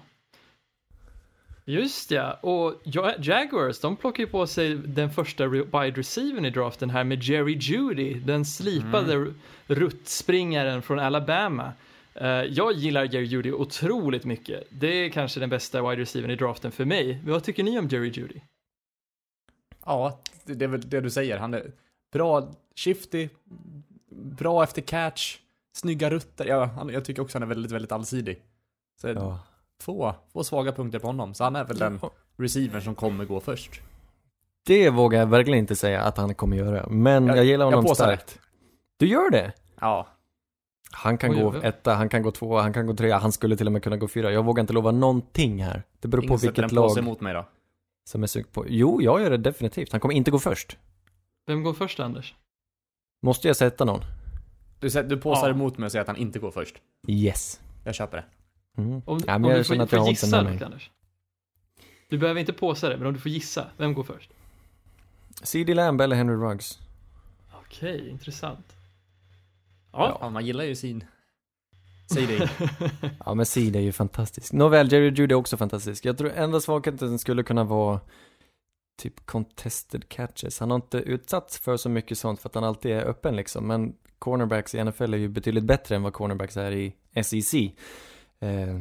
Just 1.65 2.11
ja, 2.11 2.33
och 2.33 2.81
Ja- 2.83 3.15
Jaguars, 3.19 3.79
de 3.79 3.95
plockar 3.95 4.23
ju 4.23 4.29
på 4.29 4.47
sig 4.47 4.75
den 4.75 5.09
första 5.11 5.47
wide 5.47 5.91
receivern 5.91 6.45
i 6.45 6.49
draften 6.49 6.89
här 6.89 7.03
med 7.03 7.23
Jerry 7.23 7.57
Judy, 7.57 8.13
den 8.13 8.45
slipade 8.45 9.13
mm. 9.13 9.33
ruttspringaren 9.67 10.81
från 10.81 10.99
Alabama. 10.99 11.73
Eh, 12.13 12.27
jag 12.27 12.73
gillar 12.73 13.03
Jerry 13.03 13.25
Judy 13.25 13.51
otroligt 13.51 14.25
mycket. 14.25 14.67
Det 14.69 14.87
är 14.87 15.09
kanske 15.09 15.39
den 15.39 15.49
bästa 15.49 15.89
wide 15.89 16.01
receivern 16.01 16.31
i 16.31 16.35
draften 16.35 16.71
för 16.71 16.85
mig. 16.85 17.21
Men 17.23 17.33
vad 17.33 17.43
tycker 17.43 17.63
ni 17.63 17.79
om 17.79 17.87
Jerry 17.87 18.09
Judy? 18.09 18.39
Ja, 19.85 20.19
det 20.45 20.65
är 20.65 20.67
väl 20.67 20.89
det 20.89 21.01
du 21.01 21.09
säger. 21.09 21.37
Han 21.37 21.53
är 21.53 21.71
bra 22.13 22.51
shifty, 22.75 23.29
bra 24.11 24.63
efter 24.63 24.81
catch, 24.81 25.37
snygga 25.73 26.09
rutter. 26.09 26.45
Ja, 26.45 26.89
jag 26.91 27.05
tycker 27.05 27.21
också 27.21 27.35
han 27.35 27.43
är 27.43 27.47
väldigt, 27.47 27.71
väldigt 27.71 27.91
allsidig. 27.91 28.41
Så 29.01 29.07
Ja. 29.07 29.39
Två, 29.81 30.13
två 30.33 30.43
svaga 30.43 30.71
punkter 30.71 30.99
på 30.99 31.07
honom. 31.07 31.33
Så 31.33 31.43
han 31.43 31.55
är 31.55 31.63
väl 31.65 31.77
den 31.77 31.99
receivern 32.37 32.81
som 32.81 32.95
kommer 32.95 33.25
gå 33.25 33.39
först. 33.39 33.81
Det 34.65 34.89
vågar 34.89 35.19
jag 35.19 35.25
verkligen 35.27 35.59
inte 35.59 35.75
säga 35.75 36.01
att 36.01 36.17
han 36.17 36.35
kommer 36.35 36.57
göra, 36.57 36.87
men 36.89 37.27
jag, 37.27 37.37
Jag- 37.37 37.45
gillar 37.45 37.65
jag 37.65 37.71
honom 37.71 37.83
påstår 37.85 38.05
starkt. 38.05 38.39
Du 38.97 39.07
gör 39.07 39.29
det? 39.29 39.53
Ja, 39.79 40.07
Han 40.91 41.17
kan 41.17 41.31
Oj, 41.31 41.39
gå 41.41 41.53
etta, 41.63 41.93
han 41.93 42.09
kan 42.09 42.21
gå 42.23 42.31
tvåa, 42.31 42.61
han 42.61 42.73
kan 42.73 42.87
gå 42.87 42.93
trea, 42.95 43.17
han 43.17 43.31
skulle 43.31 43.57
till 43.57 43.67
och 43.67 43.73
med 43.73 43.83
kunna 43.83 43.97
gå 43.97 44.07
fyra. 44.07 44.31
Jag 44.31 44.45
vågar 44.45 44.61
inte 44.61 44.73
lova 44.73 44.91
någonting 44.91 45.63
här. 45.63 45.83
Det 45.99 46.07
beror 46.07 46.21
på 46.21 46.25
ingen 46.27 46.39
sätter 46.39 46.47
vilket 46.61 46.71
en 46.71 46.77
påse 46.83 46.95
lag 46.95 47.03
emot 47.05 47.21
mig 47.21 47.33
då. 47.33 47.45
som 48.09 48.23
är 48.23 48.27
sugen 48.27 48.47
på. 48.53 48.65
Jo, 48.67 49.01
jag 49.01 49.21
gör 49.21 49.29
det 49.29 49.37
definitivt. 49.37 49.91
Han 49.91 50.01
kommer 50.01 50.13
inte 50.15 50.31
gå 50.31 50.39
först. 50.39 50.77
Vem 51.47 51.63
går 51.63 51.73
först 51.73 51.99
Anders? 51.99 52.35
Måste 53.23 53.47
jag 53.47 53.55
sätta 53.57 53.85
någon? 53.85 54.01
Du, 54.79 54.89
du 54.89 55.17
påsar 55.17 55.47
Ja. 55.47 55.53
emot 55.53 55.77
mig 55.77 55.85
och 55.85 55.91
säger 55.91 56.01
att 56.01 56.07
han 56.07 56.17
inte 56.17 56.39
går 56.39 56.51
först. 56.51 56.75
Yes. 57.07 57.59
Jag 57.85 57.95
köper 57.95 58.17
det. 58.17 58.23
Mm. 58.77 59.01
Om, 59.05 59.19
Ja, 59.27 59.37
men 59.37 59.45
om 59.45 59.51
jag 59.51 59.59
du 59.59 59.63
får, 59.63 59.73
att 59.73 59.79
jag 59.79 59.89
får 59.89 60.09
gissa 60.09 60.43
dock. 60.43 60.61
Anders. 60.61 60.91
Du 62.09 62.17
behöver 62.17 62.39
inte 62.39 62.53
påsa 62.53 62.89
det, 62.89 62.97
men 62.97 63.07
om 63.07 63.13
du 63.13 63.19
får 63.19 63.31
gissa, 63.31 63.67
vem 63.77 63.93
går 63.93 64.03
först? 64.03 64.31
CD 65.43 65.73
Lamb 65.73 66.01
eller 66.01 66.15
Henry 66.15 66.35
Ruggs? 66.35 66.79
Okej, 67.65 68.09
intressant. 68.09 68.75
Ja, 69.91 70.17
Ja, 70.21 70.29
man 70.29 70.45
gillar 70.45 70.63
ju 70.63 70.75
sin... 70.75 71.03
Det. 72.15 72.49
Ja, 73.25 73.33
men 73.33 73.45
CD 73.45 73.79
är 73.79 73.83
ju 73.83 73.91
fantastisk. 73.91 74.53
Nåväl, 74.53 74.91
Jerry 74.91 75.05
Judy 75.05 75.23
är 75.23 75.33
också 75.33 75.57
fantastisk. 75.57 76.05
Jag 76.05 76.17
tror 76.17 76.31
enda 76.31 76.59
svagheten 76.61 77.19
skulle 77.19 77.43
kunna 77.43 77.63
vara 77.63 77.99
typ 79.01 79.25
contested 79.25 80.09
catches. 80.09 80.59
Han 80.59 80.71
har 80.71 80.75
inte 80.75 80.97
utsatts 80.97 81.59
för 81.59 81.77
så 81.77 81.89
mycket 81.89 82.17
sånt 82.17 82.41
för 82.41 82.49
att 82.49 82.55
han 82.55 82.63
alltid 82.63 82.91
är 82.91 83.05
öppen 83.05 83.35
liksom. 83.35 83.67
Men 83.67 83.95
cornerbacks 84.19 84.75
i 84.75 84.83
NFL 84.83 85.13
är 85.13 85.17
ju 85.17 85.27
betydligt 85.27 85.63
bättre 85.63 85.95
än 85.95 86.03
vad 86.03 86.13
cornerbacks 86.13 86.57
är 86.57 86.71
i 86.71 86.95
SEC. 87.23 87.53
Eh, 88.41 88.79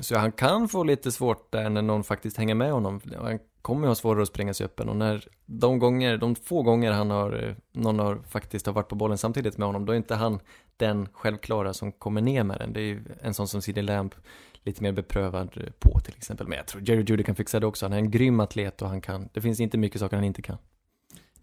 så 0.00 0.18
han 0.18 0.32
kan 0.32 0.68
få 0.68 0.84
lite 0.84 1.12
svårt 1.12 1.52
där 1.52 1.70
när 1.70 1.82
någon 1.82 2.04
faktiskt 2.04 2.36
hänger 2.36 2.54
med 2.54 2.72
honom. 2.72 3.00
Han 3.16 3.38
kommer 3.62 3.82
ju 3.82 3.88
ha 3.88 3.94
svårare 3.94 4.22
att 4.22 4.28
springa 4.28 4.54
sig 4.54 4.64
öppen 4.64 4.88
och 4.88 4.96
när 4.96 5.28
de 5.46 5.78
gånger, 5.78 6.16
de 6.16 6.34
få 6.34 6.62
gånger 6.62 6.92
han 6.92 7.10
har, 7.10 7.44
eh, 7.44 7.54
någon 7.72 7.98
har 7.98 8.18
faktiskt 8.28 8.66
har 8.66 8.72
varit 8.72 8.88
på 8.88 8.94
bollen 8.94 9.18
samtidigt 9.18 9.58
med 9.58 9.68
honom, 9.68 9.86
då 9.86 9.92
är 9.92 9.96
inte 9.96 10.14
han 10.14 10.40
den 10.76 11.08
självklara 11.12 11.72
som 11.72 11.92
kommer 11.92 12.20
ner 12.20 12.44
med 12.44 12.58
den. 12.58 12.72
Det 12.72 12.80
är 12.80 12.84
ju 12.84 13.04
en 13.20 13.34
sån 13.34 13.48
som 13.48 13.62
CD 13.62 13.82
Lamb 13.82 14.14
lite 14.62 14.82
mer 14.82 14.92
beprövad 14.92 15.56
eh, 15.56 15.72
på 15.78 16.00
till 16.00 16.14
exempel. 16.16 16.48
Men 16.48 16.56
jag 16.56 16.66
tror 16.66 16.82
Jerry 16.88 17.04
Judy 17.08 17.22
kan 17.22 17.34
fixa 17.34 17.60
det 17.60 17.66
också. 17.66 17.84
Han 17.86 17.92
är 17.92 17.98
en 17.98 18.10
grym 18.10 18.40
atlet 18.40 18.82
och 18.82 18.88
han 18.88 19.00
kan, 19.00 19.28
det 19.32 19.40
finns 19.40 19.60
inte 19.60 19.78
mycket 19.78 20.00
saker 20.00 20.16
han 20.16 20.24
inte 20.24 20.42
kan. 20.42 20.58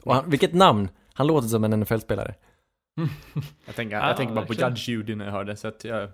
Och 0.03 0.15
han, 0.15 0.29
vilket 0.29 0.53
namn! 0.53 0.89
Han 1.13 1.27
låter 1.27 1.47
som 1.47 1.63
en 1.63 1.79
NFL-spelare. 1.79 2.35
Jag 3.65 3.75
tänker, 3.75 3.95
Ja, 3.95 4.07
jag 4.07 4.17
tänker 4.17 4.35
bara 4.35 4.45
på. 4.45 4.53
Judge 4.53 4.89
Judy 4.89 5.15
när 5.15 5.25
jag 5.25 5.31
hörde, 5.31 5.55
så 5.55 5.67
att 5.67 5.83
jag... 5.83 6.09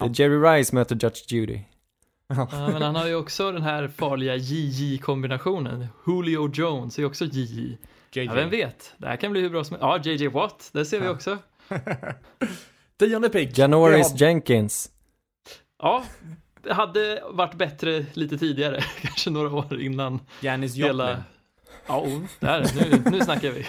Är 0.00 0.20
Jerry 0.20 0.36
Rice 0.58 0.74
möter 0.74 0.94
Judge 0.96 1.32
Judy. 1.32 1.60
Ja, 2.28 2.48
men 2.52 2.82
han 2.82 2.96
har 2.96 3.06
ju 3.06 3.14
också 3.14 3.52
den 3.52 3.62
här 3.62 3.88
farliga 3.88 4.36
JJ-kombinationen. 4.36 5.86
Julio 6.06 6.50
Jones 6.54 6.98
är 6.98 7.04
också 7.04 7.24
JJ. 7.24 7.78
JJ. 8.12 8.24
Ja, 8.24 8.34
vem 8.34 8.50
vet? 8.50 8.94
Det 8.98 9.06
här 9.08 9.16
kan 9.16 9.32
bli 9.32 9.40
hur 9.40 9.50
bra 9.50 9.64
som 9.64 9.76
Ja, 9.80 9.98
JJ 10.04 10.28
Watt, 10.28 10.70
det 10.72 10.84
ser 10.84 11.00
vi 11.00 11.06
Ja. 11.06 11.12
också. 11.12 11.38
Tionde 12.98 13.28
pick. 13.28 13.58
Janoris 13.58 14.10
har- 14.10 14.18
Jenkins. 14.18 14.90
Ja, 15.82 16.04
det 16.62 16.72
hade 16.74 17.22
varit 17.30 17.54
bättre 17.54 18.06
lite 18.12 18.38
tidigare, 18.38 18.80
kanske 19.00 19.30
några 19.30 19.50
år 19.54 19.80
innan 19.80 20.20
Janis 20.40 20.76
hela... 20.76 21.08
Joplin. 21.10 21.24
Ja, 21.86 22.00
oh, 22.00 22.20
där, 22.40 22.66
nu, 22.74 23.10
nu 23.10 23.20
snackar 23.20 23.50
vi. 23.50 23.66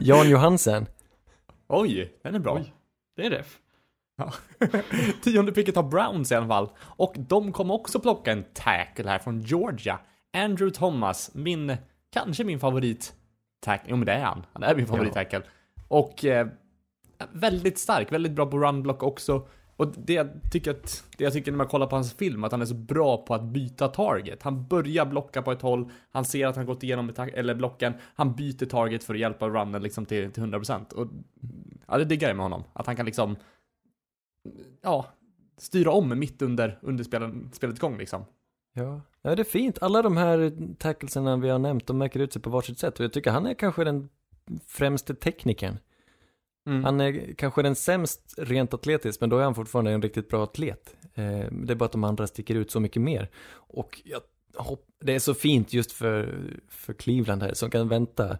Jan 0.00 0.30
Johansen. 0.30 0.86
Oj, 1.68 2.12
den 2.22 2.34
är 2.34 2.38
bra. 2.38 2.54
Oj. 2.54 2.72
Det 3.16 3.22
är 3.22 3.26
en 3.26 3.32
ref. 3.32 3.58
Tionde 5.22 5.52
picket 5.52 5.76
har 5.76 5.82
Browns 5.82 6.32
i 6.32 6.34
alla 6.34 6.48
fall. 6.48 6.68
Och 6.78 7.14
de 7.18 7.52
kommer 7.52 7.74
också 7.74 8.00
plocka 8.00 8.32
en 8.32 8.44
tackle 8.54 9.08
här 9.08 9.18
från 9.18 9.40
Georgia. 9.40 9.98
Andrew 10.36 10.78
Thomas, 10.78 11.30
min, 11.34 11.76
kanske 12.12 12.44
min 12.44 12.60
favorit 12.60 13.12
tackle. 13.60 13.90
Jo 13.90 13.96
men 13.96 14.06
det 14.06 14.12
är 14.12 14.24
han. 14.24 14.46
Han 14.52 14.62
är 14.62 14.74
min 14.74 14.86
favorit 14.86 15.12
tackle. 15.12 15.42
Och 15.88 16.24
eh, 16.24 16.46
väldigt 17.32 17.78
stark, 17.78 18.12
väldigt 18.12 18.32
bra 18.32 18.46
på 18.46 18.58
runblock 18.58 19.02
också. 19.02 19.46
Och 19.76 19.86
det 19.96 20.12
jag 20.12 20.28
tycker 20.50 20.70
att, 20.70 21.04
det 21.16 21.24
jag 21.24 21.32
tycker 21.32 21.52
när 21.52 21.56
man 21.56 21.66
kollar 21.66 21.86
på 21.86 21.96
hans 21.96 22.14
film, 22.14 22.44
att 22.44 22.52
han 22.52 22.62
är 22.62 22.66
så 22.66 22.74
bra 22.74 23.16
på 23.16 23.34
att 23.34 23.42
byta 23.42 23.88
target. 23.88 24.42
Han 24.42 24.66
börjar 24.66 25.06
blocka 25.06 25.42
på 25.42 25.52
ett 25.52 25.62
håll, 25.62 25.90
han 26.12 26.24
ser 26.24 26.46
att 26.46 26.56
han 26.56 26.66
gått 26.66 26.82
igenom 26.82 27.12
eller 27.34 27.54
blocken, 27.54 27.94
han 28.14 28.34
byter 28.34 28.66
target 28.66 29.04
för 29.04 29.14
att 29.14 29.20
hjälpa 29.20 29.48
runnen 29.48 29.82
liksom 29.82 30.06
till, 30.06 30.32
till 30.32 30.42
100%. 30.42 30.92
Och 30.92 31.08
ja, 31.88 31.98
det 31.98 32.04
diggar 32.04 32.28
jag 32.28 32.36
med 32.36 32.44
honom. 32.44 32.64
Att 32.72 32.86
han 32.86 32.96
kan 32.96 33.06
liksom 33.06 33.36
ja, 34.82 35.06
styra 35.58 35.90
om 35.90 36.18
mitt 36.18 36.42
under, 36.42 36.78
under 36.82 37.04
spelen, 37.04 37.50
spelets 37.52 37.80
gång 37.80 37.98
liksom. 37.98 38.24
Ja. 38.74 39.00
ja, 39.22 39.34
det 39.34 39.42
är 39.42 39.44
fint. 39.44 39.78
Alla 39.80 40.02
de 40.02 40.16
här 40.16 40.52
tacklesarna 40.78 41.36
vi 41.36 41.48
har 41.48 41.58
nämnt, 41.58 41.86
de 41.86 41.98
märker 41.98 42.20
ut 42.20 42.32
sig 42.32 42.42
på 42.42 42.50
varsitt 42.50 42.78
sätt. 42.78 42.98
Och 42.98 43.04
jag 43.04 43.12
tycker 43.12 43.30
han 43.30 43.46
är 43.46 43.54
kanske 43.54 43.84
den 43.84 44.08
främste 44.66 45.14
teknikern. 45.14 45.78
Mm. 46.66 46.84
Han 46.84 47.00
är 47.00 47.34
kanske 47.34 47.62
den 47.62 47.74
sämst 47.74 48.34
rent 48.38 48.74
atletiskt, 48.74 49.20
men 49.20 49.30
då 49.30 49.38
är 49.38 49.44
han 49.44 49.54
fortfarande 49.54 49.90
en 49.90 50.02
riktigt 50.02 50.28
bra 50.28 50.42
atlet. 50.42 50.96
Eh, 51.14 51.46
det 51.50 51.72
är 51.72 51.74
bara 51.74 51.84
att 51.84 51.92
de 51.92 52.04
andra 52.04 52.26
sticker 52.26 52.54
ut 52.54 52.70
så 52.70 52.80
mycket 52.80 53.02
mer. 53.02 53.30
Och 53.54 54.02
jag 54.04 54.20
det 55.00 55.14
är 55.14 55.18
så 55.18 55.34
fint 55.34 55.72
just 55.72 55.92
för, 55.92 56.44
för 56.68 56.92
Cleveland 56.92 57.42
här, 57.42 57.54
som 57.54 57.70
kan 57.70 57.88
vänta. 57.88 58.38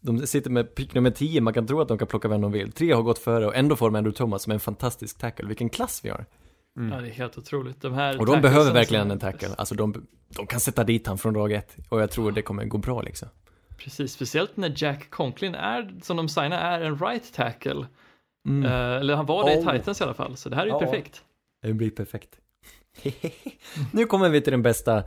De 0.00 0.26
sitter 0.26 0.50
med 0.50 0.74
pick 0.74 0.94
nummer 0.94 1.10
10, 1.10 1.40
man 1.40 1.54
kan 1.54 1.66
tro 1.66 1.80
att 1.80 1.88
de 1.88 1.98
kan 1.98 2.08
plocka 2.08 2.28
vem 2.28 2.40
de 2.40 2.52
vill. 2.52 2.72
Tre 2.72 2.92
har 2.92 3.02
gått 3.02 3.18
före 3.18 3.46
och 3.46 3.56
ändå 3.56 3.76
får 3.76 3.86
de 3.90 3.96
Andrew 3.96 4.16
Thomas 4.16 4.42
som 4.42 4.50
är 4.50 4.54
en 4.54 4.60
fantastisk 4.60 5.18
tackle. 5.18 5.48
Vilken 5.48 5.68
klass 5.68 6.00
vi 6.04 6.08
har. 6.10 6.26
Mm. 6.78 6.92
Ja, 6.92 7.00
det 7.00 7.08
är 7.08 7.12
helt 7.12 7.38
otroligt. 7.38 7.80
De 7.80 7.94
här 7.94 8.18
Och 8.20 8.26
de 8.26 8.40
behöver 8.40 8.72
verkligen 8.72 9.10
en 9.10 9.18
tackle. 9.18 9.48
Alltså 9.58 9.74
de, 9.74 10.06
de 10.36 10.46
kan 10.46 10.60
sätta 10.60 10.84
dit 10.84 11.06
han 11.06 11.18
från 11.18 11.34
dag 11.34 11.52
ett. 11.52 11.76
Och 11.88 12.00
jag 12.02 12.10
tror 12.10 12.32
det 12.32 12.42
kommer 12.42 12.64
gå 12.64 12.78
bra 12.78 13.02
liksom. 13.02 13.28
Precis, 13.78 14.12
speciellt 14.12 14.56
när 14.56 14.72
Jack 14.76 15.10
Conklin 15.10 15.54
är, 15.54 15.94
som 16.02 16.16
de 16.16 16.28
signar, 16.28 16.58
är 16.58 16.80
en 16.80 16.98
right 16.98 17.32
tackle. 17.34 17.86
Mm. 18.48 18.64
Eh, 18.64 18.72
eller 19.00 19.14
han 19.14 19.26
var 19.26 19.44
det 19.44 19.54
i 19.54 19.58
Oh. 19.58 19.72
Titans 19.72 20.00
i 20.00 20.04
alla 20.04 20.14
fall, 20.14 20.36
så 20.36 20.48
det 20.48 20.56
här 20.56 20.62
är 20.62 20.66
ju 20.66 20.72
Ja. 20.72 20.78
perfekt. 20.78 21.22
Det 21.62 21.72
blir 21.72 21.90
perfekt. 21.90 22.28
nu 23.92 24.04
kommer 24.04 24.28
vi 24.28 24.40
till 24.40 24.50
den 24.50 24.62
bästa 24.62 25.04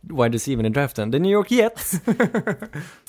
wide 0.00 0.28
receivern 0.36 0.66
i 0.66 0.68
draften. 0.68 1.12
The 1.12 1.18
New 1.18 1.32
York 1.32 1.50
Jets. 1.50 1.92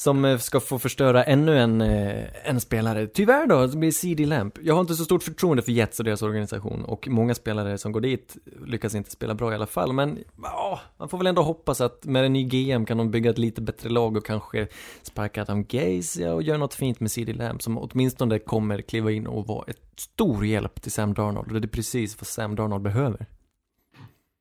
som 0.00 0.24
eh, 0.24 0.38
ska 0.38 0.60
få 0.60 0.78
förstöra 0.78 1.24
ännu 1.24 1.58
en, 1.58 1.80
eh, 1.80 2.24
en 2.44 2.60
spelare. 2.60 3.06
Tyvärr 3.06 3.46
då, 3.46 3.66
det 3.66 3.76
blir 3.76 3.92
CD 3.92 4.26
Lamp. 4.26 4.58
Jag 4.62 4.74
har 4.74 4.80
inte 4.80 4.94
så 4.94 5.04
stort 5.04 5.22
förtroende 5.22 5.62
för 5.62 5.72
Jets 5.72 5.98
och 5.98 6.04
deras 6.04 6.22
organisation. 6.22 6.84
Och 6.84 7.08
många 7.08 7.34
spelare 7.34 7.78
som 7.78 7.92
går 7.92 8.00
dit 8.00 8.36
lyckas 8.66 8.94
inte 8.94 9.10
spela 9.10 9.34
bra 9.34 9.52
i 9.52 9.54
alla 9.54 9.66
fall. 9.66 9.92
Men 9.92 10.18
ja, 10.42 10.80
man 10.96 11.08
får 11.08 11.18
väl 11.18 11.26
ändå 11.26 11.42
hoppas 11.42 11.80
att 11.80 12.04
med 12.04 12.24
en 12.24 12.32
ny 12.32 12.44
GM 12.44 12.86
kan 12.86 12.98
de 12.98 13.10
bygga 13.10 13.30
ett 13.30 13.38
lite 13.38 13.60
bättre 13.62 13.88
lag 13.88 14.16
och 14.16 14.26
kanske 14.26 14.66
sparka 15.02 15.42
Adam 15.42 15.64
Gaze 15.64 16.22
ja, 16.22 16.32
och 16.32 16.42
göra 16.42 16.58
något 16.58 16.74
fint 16.74 17.00
med 17.00 17.10
CD 17.10 17.32
Lamp 17.32 17.62
som 17.62 17.78
åtminstone 17.78 18.38
kommer 18.38 18.80
kliva 18.80 19.10
in 19.10 19.26
och 19.26 19.46
vara 19.46 19.64
ett 19.68 19.82
stor 19.96 20.46
hjälp 20.46 20.82
till 20.82 20.92
Sam 20.92 21.14
Darnold. 21.14 21.52
Och 21.52 21.60
det 21.60 21.66
är 21.66 21.68
precis 21.68 22.20
vad 22.20 22.26
Sam 22.26 22.56
Darnold 22.56 22.82
behöver. 22.82 23.26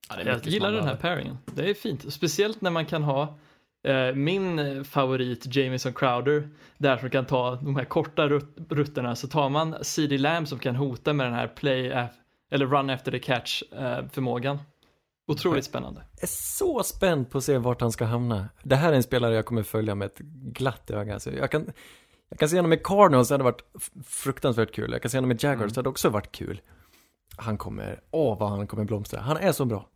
Ja, 0.09 0.15
det 0.15 0.21
är 0.21 0.25
Jag 0.25 0.47
gillar 0.47 0.71
den 0.71 0.87
här 0.87 0.95
pairingen. 0.95 1.37
Det 1.45 1.69
är 1.69 1.73
fint, 1.73 2.13
speciellt 2.13 2.61
när 2.61 2.71
man 2.71 2.85
kan 2.85 3.03
ha 3.03 3.37
Min 4.15 4.59
eh, 4.59 4.83
favorit 4.83 5.55
Jamison 5.55 5.93
Crowder, 5.93 6.49
där 6.77 6.97
som 6.97 7.09
kan 7.09 7.25
ta 7.25 7.55
de 7.55 7.75
här 7.75 7.85
korta 7.85 8.27
rut- 8.27 8.65
rutterna, 8.69 9.15
så 9.15 9.27
tar 9.27 9.49
man 9.49 9.75
CD 9.81 10.17
Lamb 10.17 10.47
som 10.47 10.59
kan 10.59 10.75
hota 10.75 11.13
med 11.13 11.25
den 11.25 11.33
här 11.33 11.47
play 11.47 12.07
eller 12.51 12.65
run 12.65 12.89
after 12.89 13.11
the 13.11 13.19
catch 13.19 13.63
eh, 13.73 13.99
förmågan. 14.11 14.57
Otroligt 15.27 15.65
spännande. 15.65 16.01
är 16.21 16.27
så 16.27 16.83
spänd 16.83 17.29
på 17.29 17.37
att 17.37 17.43
se 17.43 17.57
vart 17.57 17.81
han 17.81 17.91
ska 17.91 18.05
hamna. 18.05 18.49
Det 18.63 18.75
här 18.75 18.91
är 18.91 18.95
en 18.95 19.03
spelare 19.03 19.35
jag 19.35 19.45
kommer 19.45 19.63
följa 19.63 19.95
med 19.95 20.05
ett 20.05 20.17
glatt 20.53 20.91
öga. 20.91 21.13
Alltså, 21.13 21.31
jag, 21.33 21.51
kan, 21.51 21.71
jag 22.29 22.39
kan 22.39 22.49
se 22.49 22.55
honom 22.55 22.73
i 22.73 22.77
Cardinals, 22.77 23.27
det 23.27 23.33
hade 23.33 23.43
varit 23.43 23.61
fruktansvärt 24.05 24.71
kul. 24.71 24.91
Jag 24.91 25.01
kan 25.01 25.11
se 25.11 25.17
honom 25.17 25.31
i 25.31 25.37
Jaguars, 25.39 25.73
det 25.73 25.79
hade 25.79 25.89
också 25.89 26.09
varit 26.09 26.31
kul. 26.31 26.61
Han 27.37 27.57
kommer, 27.57 27.99
åh 28.11 28.39
vad 28.39 28.49
han 28.49 28.67
kommer 28.67 28.83
blomstra. 28.83 29.19
Han 29.21 29.37
är 29.37 29.51
så 29.51 29.65
bra. 29.65 29.87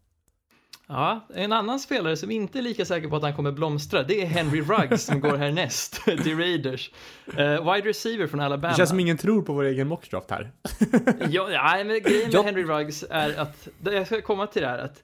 Ja, 0.94 1.28
en 1.34 1.54
annan 1.54 1.80
spelare 1.80 2.18
som 2.18 2.32
inte 2.32 2.58
är 2.60 2.62
lika 2.62 2.86
säker 2.86 3.08
på 3.08 3.16
att 3.16 3.24
han 3.24 3.36
kommer 3.36 3.52
blomstra, 3.52 4.04
det 4.04 4.22
är 4.22 4.26
Henry 4.26 4.62
Ruggs 4.62 5.04
som 5.04 5.20
går 5.20 5.38
härnäst 5.38 6.02
till 6.24 6.38
Raiders. 6.38 6.92
Eh, 7.38 7.74
wide 7.74 7.90
receiver 7.90 8.28
från 8.28 8.40
Alabama. 8.40 8.72
Det 8.72 8.78
känns 8.78 8.90
som 8.90 9.00
ingen 9.00 9.18
tror 9.18 9.42
på 9.42 9.54
vår 9.54 9.64
egen 9.64 9.88
mockdraft 9.88 10.32
här. 10.32 10.52
Ja, 11.30 11.52
ja, 11.52 11.84
men 11.84 11.88
grejen 11.88 12.32
med 12.32 12.44
Henry 12.44 12.64
Ruggs 12.64 13.06
är 13.10 13.40
att, 13.40 13.68
jag 13.84 14.06
ska 14.06 14.22
komma 14.22 14.48
till 14.48 14.62
det 14.62 14.68
här, 14.68 14.80
att 14.80 15.04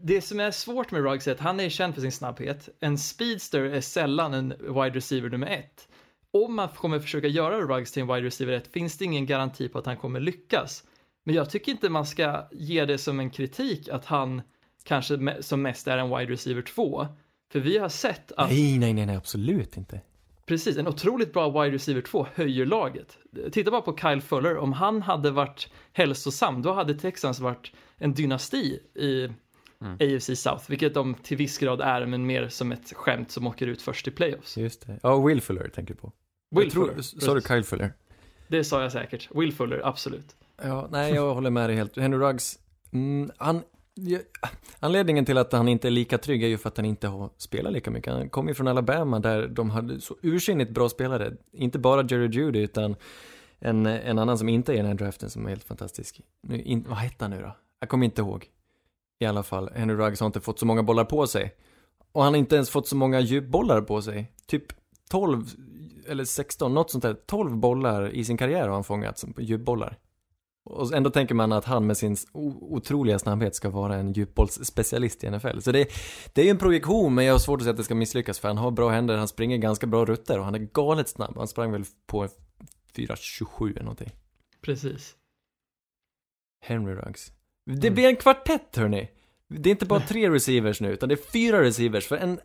det 0.00 0.20
som 0.20 0.40
är 0.40 0.50
svårt 0.50 0.90
med 0.90 1.02
Ruggs 1.02 1.28
är 1.28 1.32
att 1.32 1.40
han 1.40 1.60
är 1.60 1.68
känd 1.68 1.94
för 1.94 2.00
sin 2.00 2.12
snabbhet. 2.12 2.68
En 2.80 2.98
speedster 2.98 3.60
är 3.60 3.80
sällan 3.80 4.34
en 4.34 4.48
wide 4.48 4.96
receiver 4.96 5.30
nummer 5.30 5.46
ett. 5.46 5.88
Om 6.30 6.54
man 6.54 6.68
kommer 6.68 7.00
försöka 7.00 7.26
göra 7.26 7.60
Ruggs 7.60 7.92
till 7.92 8.02
en 8.02 8.08
wide 8.08 8.26
receiver 8.26 8.52
ett 8.52 8.72
finns 8.72 8.98
det 8.98 9.04
ingen 9.04 9.26
garanti 9.26 9.68
på 9.68 9.78
att 9.78 9.86
han 9.86 9.96
kommer 9.96 10.20
lyckas. 10.20 10.84
Men 11.24 11.34
jag 11.34 11.50
tycker 11.50 11.72
inte 11.72 11.88
man 11.88 12.06
ska 12.06 12.48
ge 12.52 12.84
det 12.84 12.98
som 12.98 13.20
en 13.20 13.30
kritik 13.30 13.88
att 13.88 14.04
han 14.04 14.42
kanske 14.86 15.42
som 15.42 15.62
mest 15.62 15.86
är 15.86 15.98
en 15.98 16.18
wide 16.18 16.32
receiver 16.32 16.62
2. 16.62 17.06
För 17.52 17.60
vi 17.60 17.78
har 17.78 17.88
sett 17.88 18.32
att 18.32 18.50
Nej, 18.50 18.78
nej, 18.78 18.92
nej, 18.92 19.06
nej, 19.06 19.16
absolut 19.16 19.76
inte. 19.76 20.00
Precis, 20.46 20.76
en 20.76 20.88
otroligt 20.88 21.32
bra 21.32 21.62
wide 21.62 21.74
receiver 21.74 22.00
2 22.00 22.26
höjer 22.34 22.66
laget. 22.66 23.18
Titta 23.52 23.70
bara 23.70 23.80
på 23.80 23.96
Kyle 23.96 24.20
Fuller, 24.20 24.56
om 24.56 24.72
han 24.72 25.02
hade 25.02 25.30
varit 25.30 25.68
hälsosam, 25.92 26.62
då 26.62 26.72
hade 26.72 26.94
Texans 26.94 27.40
varit 27.40 27.72
en 27.96 28.14
dynasti 28.14 28.80
i 28.94 29.28
AFC 29.80 30.30
South, 30.40 30.64
vilket 30.68 30.94
de 30.94 31.14
till 31.14 31.36
viss 31.36 31.58
grad 31.58 31.80
är, 31.80 32.06
men 32.06 32.26
mer 32.26 32.48
som 32.48 32.72
ett 32.72 32.92
skämt 32.92 33.30
som 33.30 33.46
åker 33.46 33.66
ut 33.66 33.82
först 33.82 34.08
i 34.08 34.10
playoffs. 34.10 34.56
Just 34.56 34.86
det. 34.86 35.00
Ja, 35.02 35.26
Will 35.26 35.40
Fuller 35.40 35.68
tänker 35.68 35.94
du 35.94 36.00
på. 36.00 36.12
Will 36.50 36.70
tror, 36.70 36.86
Fuller, 36.88 37.02
Sa 37.02 37.34
du. 37.34 37.40
Kyle 37.40 37.64
Fuller? 37.64 37.92
Det 38.48 38.64
sa 38.64 38.82
jag 38.82 38.92
säkert. 38.92 39.28
Will 39.34 39.52
Fuller, 39.52 39.80
absolut. 39.84 40.36
Ja, 40.62 40.88
nej, 40.90 41.14
jag 41.14 41.34
håller 41.34 41.50
med 41.50 41.70
dig 41.70 41.76
helt. 41.76 41.96
Henry 41.96 42.18
Ruggs, 42.18 42.58
mm, 42.92 43.30
han, 43.38 43.62
ja, 43.96 44.18
anledningen 44.80 45.24
till 45.24 45.38
att 45.38 45.52
han 45.52 45.68
inte 45.68 45.88
är 45.88 45.90
lika 45.90 46.18
trygg 46.18 46.44
är 46.44 46.48
ju 46.48 46.58
för 46.58 46.68
att 46.68 46.76
han 46.76 46.86
inte 46.86 47.08
har 47.08 47.30
spelat 47.36 47.72
lika 47.72 47.90
mycket. 47.90 48.12
Han 48.12 48.28
kommer 48.28 48.50
ju 48.50 48.54
från 48.54 48.68
Alabama 48.68 49.20
där 49.20 49.48
de 49.48 49.70
hade 49.70 50.00
så 50.00 50.16
ursinnigt 50.22 50.70
bra 50.70 50.88
spelare. 50.88 51.32
Inte 51.52 51.78
bara 51.78 52.02
Jerry 52.02 52.28
Judy 52.28 52.58
utan 52.58 52.96
en, 53.58 53.86
en 53.86 54.18
annan 54.18 54.38
som 54.38 54.48
inte 54.48 54.72
är 54.72 54.74
i 54.74 54.76
den 54.76 54.86
här 54.86 54.94
draften 54.94 55.30
som 55.30 55.44
är 55.46 55.48
helt 55.48 55.64
fantastisk. 55.64 56.20
Nu, 56.42 56.62
in, 56.62 56.84
vad 56.88 56.98
hette 56.98 57.24
han 57.24 57.30
nu 57.30 57.40
då? 57.42 57.56
Jag 57.80 57.88
kommer 57.88 58.04
inte 58.04 58.20
ihåg. 58.20 58.50
I 59.18 59.26
alla 59.26 59.42
fall, 59.42 59.70
Henry 59.74 59.96
Ruggs 59.96 60.20
har 60.20 60.26
inte 60.26 60.40
fått 60.40 60.58
så 60.58 60.66
många 60.66 60.82
bollar 60.82 61.04
på 61.04 61.26
sig. 61.26 61.54
Och 62.12 62.22
han 62.22 62.32
har 62.32 62.38
inte 62.38 62.54
ens 62.54 62.70
fått 62.70 62.88
så 62.88 62.96
många 62.96 63.20
djupbollar 63.20 63.80
på 63.80 64.02
sig. 64.02 64.32
Typ 64.46 64.64
12 65.10 65.44
eller 66.08 66.24
16, 66.24 66.74
något 66.74 66.90
sånt 66.90 67.02
där. 67.02 67.14
12 67.14 67.56
bollar 67.56 68.10
i 68.10 68.24
sin 68.24 68.36
karriär 68.36 68.62
har 68.62 68.74
han 68.74 68.84
fångat 68.84 69.18
som 69.18 69.34
djupbollar. 69.38 69.98
Och 70.66 70.92
ändå 70.94 71.10
tänker 71.10 71.34
man 71.34 71.52
att 71.52 71.64
han 71.64 71.86
med 71.86 71.96
sin 71.96 72.16
otroliga 72.32 73.18
snabbhet 73.18 73.54
ska 73.54 73.70
vara 73.70 73.96
en 73.96 74.12
djupbollsspecialist 74.12 75.24
i 75.24 75.30
NFL. 75.30 75.60
Så 75.60 75.72
det, 75.72 75.88
det 76.32 76.40
är 76.40 76.44
ju 76.44 76.50
en 76.50 76.58
projektion, 76.58 77.14
men 77.14 77.24
jag 77.24 77.34
har 77.34 77.38
svårt 77.38 77.60
att 77.60 77.64
säga 77.64 77.70
att 77.70 77.76
det 77.76 77.84
ska 77.84 77.94
misslyckas 77.94 78.38
för 78.38 78.48
han 78.48 78.58
har 78.58 78.70
bra 78.70 78.88
händer, 78.88 79.16
han 79.16 79.28
springer 79.28 79.56
ganska 79.56 79.86
bra 79.86 80.04
rutter 80.04 80.38
och 80.38 80.44
han 80.44 80.54
är 80.54 80.58
galet 80.58 81.08
snabb. 81.08 81.36
Han 81.36 81.48
sprang 81.48 81.72
väl 81.72 81.84
på 82.06 82.28
4.27 82.96 83.70
eller 83.70 83.80
någonting. 83.80 84.10
Precis. 84.60 85.14
Henry 86.60 86.94
Ruggs. 86.94 87.32
Det 87.66 87.90
blir 87.90 88.08
en 88.08 88.16
kvartett 88.16 88.76
hörni. 88.76 89.10
Det 89.48 89.68
är 89.68 89.70
inte 89.70 89.86
bara 89.86 90.00
tre 90.00 90.30
receivers 90.30 90.80
nu, 90.80 90.92
utan 90.92 91.08
det 91.08 91.14
är 91.14 91.30
fyra 91.32 91.62
receivers. 91.62 92.06
För 92.06 92.16
en 92.16 92.40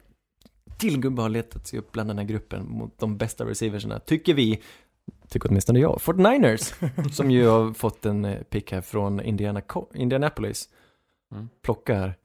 till 0.77 0.99
gubbe 0.99 1.21
har 1.21 1.29
letat 1.29 1.67
sig 1.67 1.79
upp 1.79 1.91
bland 1.91 2.09
den 2.09 2.17
här 2.17 2.25
gruppen 2.25 2.69
mot 2.69 2.99
de 2.99 3.17
bästa 3.17 3.45
receiverserna, 3.45 3.99
tycker 3.99 4.33
vi. 4.33 4.61
Tycker 5.31 5.49
åtminstone 5.49 5.79
jag. 5.79 5.97
49ers, 5.97 6.73
som 7.11 7.31
ju 7.31 7.47
har 7.47 7.73
fått 7.73 8.05
en 8.05 8.25
eh, 8.25 8.41
pick 8.41 8.71
här 8.71 8.81
från 8.81 9.21
Indiana, 9.21 9.61
Indianapolis. 9.93 10.69
Mm. 11.31 11.49
Plockar 11.61 12.15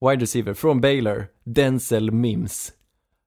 wide 0.00 0.22
receiver 0.22 0.54
från 0.54 0.80
Baylor, 0.80 1.26
Denzel 1.44 2.10
Mims. 2.10 2.72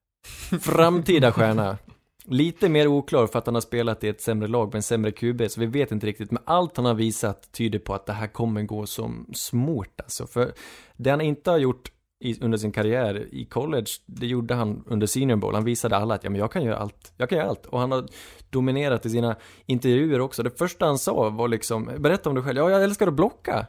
Framtida 0.62 1.32
stjärna. 1.32 1.78
Lite 2.26 2.70
mer 2.70 2.88
oklar 2.88 3.28
för 3.28 3.40
att 3.40 3.46
han 3.46 3.56
har 3.56 3.62
spelat 3.62 4.04
i 4.04 4.08
ett 4.08 4.22
sämre 4.22 4.48
lag 4.48 4.68
med 4.68 4.76
en 4.76 4.84
sämre 4.84 5.12
QB, 5.12 5.42
så 5.50 5.60
vi 5.60 5.66
vet 5.66 5.92
inte 5.92 6.08
riktigt. 6.08 6.32
Men 6.32 6.44
allt 6.46 6.78
han 6.78 6.86
har 6.86 6.94
visat 6.94 7.52
tyder 7.52 7.80
på 7.80 7.94
att 7.94 8.06
det 8.06 8.14
här 8.14 8.28
kommer 8.28 8.64
gå 8.64 8.86
som 8.86 9.30
smort 9.34 10.02
alltså. 10.02 10.28
För 10.28 10.54
det 10.96 11.10
han 11.10 11.22
inte 11.22 11.52
har 11.52 11.58
gjort 11.58 11.92
i, 12.20 12.44
under 12.44 12.58
sin 12.58 12.72
karriär 12.72 13.28
i 13.32 13.46
college, 13.46 13.88
det 14.06 14.28
gjorde 14.28 14.54
han 14.54 14.84
under 14.86 15.08
senior 15.08 15.36
bowl. 15.36 15.56
Han 15.56 15.64
visade 15.64 15.98
alla 15.98 16.16
att 16.16 16.24
ja, 16.24 16.30
men 16.30 16.40
jag 16.40 16.52
kan 16.52 16.64
göra 16.64 16.78
allt. 16.78 17.14
Jag 17.18 17.30
kan 17.30 17.38
göra 17.38 17.50
allt. 17.50 17.66
Och 17.66 17.80
han 17.80 17.92
har 17.92 18.06
dominerat 18.50 19.06
i 19.06 19.10
sina 19.10 19.36
intervjuer 19.66 20.22
också. 20.22 20.44
Det 20.44 20.58
första 20.58 20.86
han 20.86 20.98
sa 20.98 21.30
var 21.30 21.48
liksom, 21.48 21.92
berätta 22.00 22.30
om 22.30 22.36
dig 22.36 22.44
själv. 22.44 22.58
Ja, 22.58 22.72
jag 22.72 22.84
älskar 22.84 23.08
att 23.08 23.14
blocka. 23.14 23.68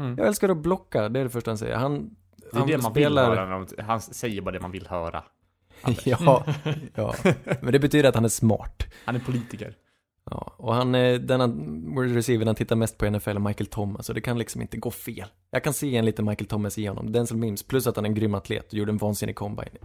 Mm. 0.00 0.14
Jag 0.18 0.26
älskar 0.26 0.48
att 0.48 0.56
blocka, 0.56 1.08
det 1.08 1.20
är 1.20 1.24
det 1.24 1.30
första 1.30 1.50
han 1.50 1.58
säger. 1.58 1.76
Han, 1.76 2.16
Det 2.52 2.56
är 2.56 2.58
han 2.58 2.68
det 2.68 2.78
man 2.78 2.92
vill 2.92 3.18
höra. 3.18 3.66
Han 3.78 4.00
säger 4.00 4.42
bara 4.42 4.50
det 4.50 4.60
man 4.60 4.70
vill 4.70 4.86
höra. 4.86 5.24
ja, 6.04 6.44
ja. 6.94 7.14
Men 7.62 7.72
det 7.72 7.78
betyder 7.78 8.08
att 8.08 8.14
han 8.14 8.24
är 8.24 8.28
smart. 8.28 8.86
Han 9.04 9.16
är 9.16 9.20
politiker. 9.20 9.74
Ja, 10.30 10.54
och 10.56 10.74
han, 10.74 10.94
är- 10.94 11.18
den 11.18 11.40
han, 11.40 11.94
wide 12.00 12.16
receiver 12.16 12.46
han 12.46 12.54
tittar 12.54 12.76
mest 12.76 12.98
på 12.98 13.10
NFL 13.10 13.28
är 13.30 13.38
Michael 13.38 13.66
Thomas, 13.66 14.06
så 14.06 14.12
det 14.12 14.20
kan 14.20 14.38
liksom 14.38 14.62
inte 14.62 14.76
gå 14.76 14.90
fel. 14.90 15.26
Jag 15.50 15.64
kan 15.64 15.72
se 15.72 15.96
en 15.96 16.04
liten 16.04 16.24
Michael 16.24 16.46
Thomas 16.48 16.78
i 16.78 16.86
honom, 16.86 17.12
Denzel 17.12 17.36
Mims, 17.36 17.62
plus 17.62 17.86
att 17.86 17.96
han 17.96 18.04
är 18.04 18.08
en 18.08 18.14
grym 18.14 18.34
atlet 18.34 18.66
och 18.66 18.74
gjorde 18.74 18.92
en 18.92 18.96
vansinnig 18.98 19.36
combine. 19.36 19.78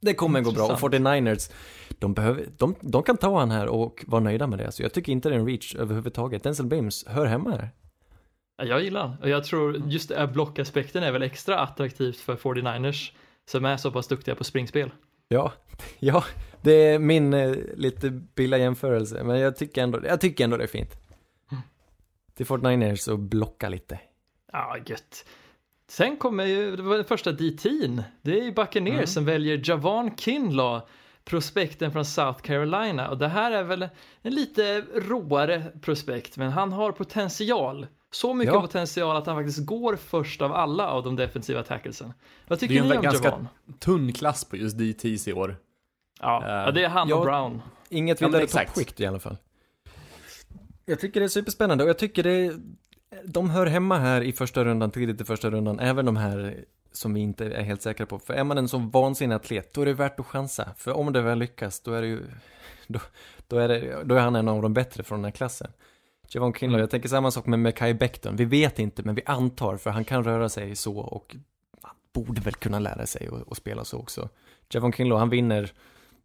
Det 0.00 0.14
kommer 0.14 0.40
gå 0.40 0.52
bra, 0.52 0.64
och 0.64 0.70
Intressant. 0.70 0.94
49ers, 0.94 1.52
de 1.98 2.14
behöver, 2.14 2.46
de, 2.56 2.74
de 2.80 3.02
kan 3.02 3.16
ta 3.16 3.38
han 3.38 3.50
här 3.50 3.66
och 3.66 4.04
vara 4.06 4.22
nöjda 4.22 4.46
med 4.46 4.58
det, 4.58 4.72
så 4.72 4.82
jag 4.82 4.92
tycker 4.92 5.12
inte 5.12 5.28
det 5.28 5.34
är 5.34 5.38
en 5.38 5.46
reach 5.46 5.74
överhuvudtaget. 5.74 6.42
Denzel 6.42 6.66
Mims 6.66 7.06
hör 7.06 7.26
hemma 7.26 7.50
här. 7.50 7.70
Ja, 8.58 8.64
Jag 8.64 8.82
gillar 8.82 9.16
och 9.22 9.28
jag 9.28 9.44
tror 9.44 9.76
just 9.86 10.12
blockaspekten 10.32 11.02
är 11.02 11.12
väl 11.12 11.22
extra 11.22 11.58
attraktivt 11.60 12.16
för 12.16 12.36
49ers 12.36 13.12
som 13.50 13.64
är 13.64 13.76
så 13.76 13.90
pass 13.90 14.08
duktiga 14.08 14.34
på 14.34 14.44
springspel. 14.44 14.90
Ja, 15.28 15.52
ja, 15.98 16.24
det 16.62 16.72
är 16.72 16.98
min 16.98 17.34
eh, 17.34 17.54
lite 17.74 18.10
billiga 18.10 18.60
jämförelse, 18.60 19.24
men 19.24 19.38
jag 19.40 19.56
tycker 19.56 19.82
ändå, 19.82 20.00
jag 20.06 20.20
tycker 20.20 20.44
ändå 20.44 20.56
det 20.56 20.64
är 20.64 20.68
fint. 20.68 20.96
Till 22.34 22.46
49ers 22.46 23.10
och 23.10 23.18
blocka 23.18 23.68
lite. 23.68 23.98
Ja, 24.52 24.76
gött. 24.86 25.24
Sen 25.88 26.16
kommer 26.16 26.44
ju, 26.44 26.76
det 26.76 26.82
var 26.82 26.96
den 26.96 27.04
första 27.04 27.32
DT'n. 27.32 28.02
Det 28.22 28.40
är 28.40 28.44
ju 28.44 28.52
Buccaneers 28.52 28.94
Mm. 28.94 29.06
som 29.06 29.24
väljer 29.24 29.62
Javon 29.70 30.16
Kinlaw, 30.16 30.86
prospekten 31.24 31.92
från 31.92 32.04
South 32.04 32.40
Carolina. 32.40 33.08
Och 33.10 33.18
det 33.18 33.28
här 33.28 33.52
är 33.52 33.62
väl 33.62 33.88
en 34.22 34.34
lite 34.34 34.80
råare 34.94 35.64
prospekt, 35.82 36.36
men 36.36 36.50
han 36.52 36.72
har 36.72 36.92
potential. 36.92 37.86
Så 38.10 38.34
mycket 38.34 38.54
Ja. 38.54 38.60
potential 38.60 39.16
att 39.16 39.26
han 39.26 39.36
faktiskt 39.36 39.66
går 39.66 39.96
först 39.96 40.42
av 40.42 40.52
alla 40.52 40.86
av 40.88 41.02
de 41.04 41.16
defensiva 41.16 41.62
tacklesen. 41.62 42.12
Vad 42.48 42.58
Det 42.58 42.60
tycker 42.60 42.74
är 42.74 42.78
ju 42.78 42.84
ni 42.84 42.90
en 42.90 42.96
om 42.96 43.02
ganska 43.02 43.28
Javon? 43.28 43.48
tunn 43.78 44.12
klass 44.12 44.44
på 44.44 44.56
just 44.56 44.78
DTs 44.78 45.28
i 45.28 45.32
år. 45.32 45.56
Ja, 46.20 46.42
Eh, 46.46 46.50
ja, 46.52 46.70
det 46.70 46.84
är 46.84 46.88
han 46.88 47.12
och 47.12 47.18
ja. 47.18 47.24
Brown. 47.24 47.62
Inget 47.88 48.20
Ja, 48.20 48.26
vidare 48.26 48.42
exakt. 48.42 48.74
toppskikt 48.74 49.00
i 49.00 49.06
alla 49.06 49.18
fall. 49.18 49.36
Jag 50.84 51.00
tycker 51.00 51.20
det 51.20 51.26
är 51.26 51.28
superspännande 51.28 51.84
och 51.84 51.90
jag 51.90 51.98
tycker 51.98 52.22
det, 52.22 52.54
de 53.24 53.50
hör 53.50 53.66
hemma 53.66 53.98
här 53.98 54.20
i 54.22 54.32
första 54.32 54.64
rundan, 54.64 54.90
tidigt 54.90 55.20
i 55.20 55.24
första 55.24 55.50
rundan, 55.50 55.80
även 55.80 56.04
de 56.06 56.16
här 56.16 56.64
som 56.92 57.14
vi 57.14 57.20
inte 57.20 57.44
är 57.46 57.62
helt 57.62 57.82
säkra 57.82 58.06
på. 58.06 58.18
För 58.18 58.34
är 58.34 58.44
man 58.44 58.58
en 58.58 58.68
så 58.68 58.78
vansinnig 58.78 59.34
atlet, 59.36 59.74
då 59.74 59.82
är 59.82 59.86
det 59.86 59.92
värt 59.94 60.20
att 60.20 60.26
chansa. 60.26 60.68
För 60.76 60.92
om 60.92 61.12
det 61.12 61.22
väl 61.22 61.38
lyckas, 61.38 61.80
då 61.80 61.92
är 61.92 62.00
det 62.02 62.08
ju, 62.08 62.22
då, 62.86 63.00
då, 63.48 63.58
är, 63.58 63.68
det, 63.68 64.02
då 64.04 64.14
är 64.14 64.20
han 64.20 64.36
en 64.36 64.48
av 64.48 64.62
de 64.62 64.74
bättre 64.74 65.02
från 65.02 65.18
den 65.18 65.24
här 65.24 65.32
klassen. 65.32 65.70
Javon 66.28 66.54
Kinlaw, 66.54 66.82
jag 66.82 66.90
tänker 66.90 67.08
samma 67.08 67.30
sak 67.30 67.46
med 67.46 67.58
Mekai 67.58 67.94
Becton. 67.94 68.36
Vi 68.36 68.44
vet 68.44 68.78
inte, 68.78 69.02
men 69.02 69.14
vi 69.14 69.22
antar, 69.26 69.76
för 69.76 69.90
han 69.90 70.04
kan 70.04 70.24
röra 70.24 70.48
sig 70.48 70.76
så 70.76 70.98
och 70.98 71.36
han 71.82 71.94
borde 72.12 72.40
väl 72.40 72.54
kunna 72.54 72.78
lära 72.78 73.06
sig 73.06 73.28
och, 73.28 73.48
och 73.48 73.56
spela 73.56 73.84
så 73.84 73.98
också. 73.98 74.28
Javon 74.70 74.92
Kinlaw, 74.92 75.18
han 75.18 75.30
vinner 75.30 75.72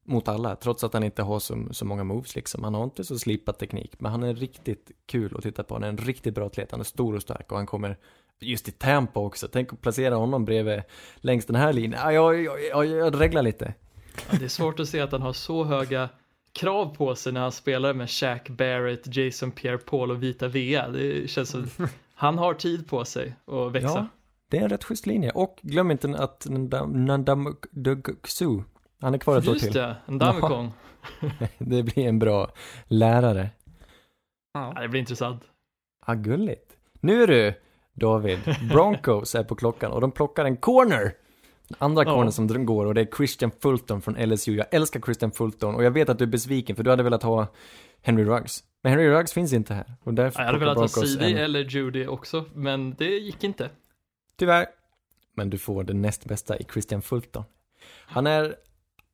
mot 0.03 0.27
alla, 0.27 0.55
trots 0.55 0.83
att 0.83 0.93
han 0.93 1.03
inte 1.03 1.21
har 1.21 1.39
så, 1.39 1.67
så 1.71 1.85
många 1.85 2.03
moves 2.03 2.35
liksom. 2.35 2.63
Han 2.63 2.73
har 2.73 2.83
inte 2.83 3.03
så 3.03 3.19
slipad 3.19 3.57
teknik, 3.57 3.99
men 3.99 4.11
han 4.11 4.23
är 4.23 4.33
riktigt 4.33 4.91
kul 5.05 5.37
att 5.37 5.43
titta 5.43 5.63
på. 5.63 5.75
Han 5.75 5.83
är 5.83 5.89
en 5.89 5.97
riktigt 5.97 6.35
bra 6.35 6.45
atlet, 6.45 6.71
han 6.71 6.79
är 6.79 6.83
stor 6.83 7.15
och 7.15 7.21
stark 7.21 7.51
och 7.51 7.57
han 7.57 7.65
kommer 7.65 7.97
just 8.39 8.67
i 8.67 8.71
Tampa 8.71 9.19
också. 9.19 9.47
Tänk 9.47 9.73
att 9.73 9.81
placera 9.81 10.15
honom 10.15 10.45
bredvid 10.45 10.81
längs 11.15 11.45
den 11.45 11.55
här 11.55 11.73
linjen. 11.73 12.13
Jag, 12.13 12.43
jag, 12.43 12.63
jag, 12.63 12.85
jag 12.85 13.21
reglar 13.21 13.41
lite. 13.41 13.73
Ja, 14.31 14.37
det 14.39 14.45
är 14.45 14.49
svårt 14.49 14.79
att 14.79 14.89
se 14.89 14.99
att 14.99 15.11
han 15.11 15.21
har 15.21 15.33
så 15.33 15.63
höga 15.63 16.09
krav 16.53 16.95
på 16.95 17.15
sig 17.15 17.33
när 17.33 17.41
han 17.41 17.51
spelar 17.51 17.93
med 17.93 18.09
Shaq 18.09 18.49
Barrett, 18.49 19.15
Jason 19.17 19.51
Pierre-Paul 19.51 20.11
och 20.11 20.23
Vita 20.23 20.47
Vea. 20.47 20.87
Det 20.89 21.29
känns 21.29 21.49
som 21.49 21.67
han 22.15 22.37
har 22.37 22.53
tid 22.53 22.87
på 22.89 23.05
sig 23.05 23.35
att 23.45 23.71
växa. 23.71 23.89
Ja, 23.89 24.07
Det 24.49 24.57
är 24.57 24.61
en 24.61 24.69
rätt 24.69 24.83
schysst 24.83 25.05
linje. 25.05 25.31
Och 25.31 25.59
glöm 25.61 25.91
inte 25.91 26.07
att 26.17 26.47
Nandam 26.89 27.55
Dugsu, 27.71 28.59
han 29.01 29.13
är 29.13 29.17
kvar 29.17 29.37
ett 29.37 29.47
år 29.47 29.53
Just 29.53 29.65
till. 29.65 29.73
det, 29.73 29.95
en 30.05 30.17
Damekong. 30.17 30.71
Det 31.57 31.83
blir 31.83 32.07
en 32.07 32.19
bra 32.19 32.51
lärare. 32.85 33.49
Ja, 34.53 34.73
det 34.81 34.87
blir 34.87 34.99
intressant. 34.99 35.43
Ah, 36.05 36.13
gulligt. 36.13 36.77
Nu 36.99 37.25
du, 37.25 37.53
David, 37.93 38.39
Broncos 38.69 39.35
är 39.35 39.43
på 39.43 39.55
klockan 39.55 39.91
och 39.91 40.01
de 40.01 40.11
plockar 40.11 40.45
en 40.45 40.57
corner. 40.57 41.13
Andra 41.77 42.03
Ja. 42.03 42.13
corner 42.15 42.31
som 42.31 42.65
går 42.65 42.85
och 42.85 42.93
det 42.93 43.01
är 43.01 43.07
Christian 43.17 43.51
Fulton 43.61 44.01
från 44.01 44.15
LSU. 44.29 44.55
Jag 44.55 44.67
älskar 44.71 45.01
Christian 45.01 45.31
Fulton 45.31 45.75
och 45.75 45.83
jag 45.83 45.91
vet 45.91 46.09
att 46.09 46.17
du 46.17 46.23
är 46.23 46.27
besviken 46.29 46.75
för 46.75 46.83
du 46.83 46.89
hade 46.89 47.03
velat 47.03 47.23
ha 47.23 47.47
Henry 48.01 48.23
Ruggs. 48.25 48.63
Men 48.83 48.89
Henry 48.91 49.09
Ruggs 49.09 49.33
finns 49.33 49.53
inte 49.53 49.73
här. 49.73 49.93
Och 50.03 50.13
därför 50.13 50.39
Jag 50.39 50.45
hade 50.45 50.59
velat 50.59 50.77
ha 50.77 50.87
CD 50.87 51.25
en- 51.31 51.37
eller 51.37 51.59
Judy 51.63 52.07
också, 52.07 52.45
men 52.53 52.95
det 52.97 53.05
gick 53.05 53.43
inte. 53.43 53.69
Tyvärr. 54.37 54.65
Men 55.35 55.49
du 55.49 55.57
får 55.57 55.83
det 55.83 55.93
näst 55.93 56.25
bästa 56.25 56.57
i 56.57 56.63
Christian 56.73 57.01
Fulton. 57.01 57.43
Han 58.05 58.27
är 58.27 58.55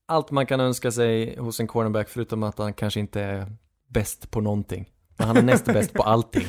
allt 0.05 0.31
man 0.31 0.45
kan 0.45 0.59
önska 0.59 0.91
sig 0.91 1.37
hos 1.37 1.59
en 1.59 1.67
cornerback 1.67 2.09
förutom 2.09 2.43
att 2.43 2.57
han 2.57 2.73
kanske 2.73 2.99
inte 2.99 3.21
är 3.21 3.51
bäst 3.87 4.31
på 4.31 4.41
någonting. 4.41 4.89
Men 5.17 5.27
han 5.27 5.37
är 5.37 5.41
näst 5.41 5.65
bäst 5.73 5.93
på 5.93 6.03
allting. 6.03 6.45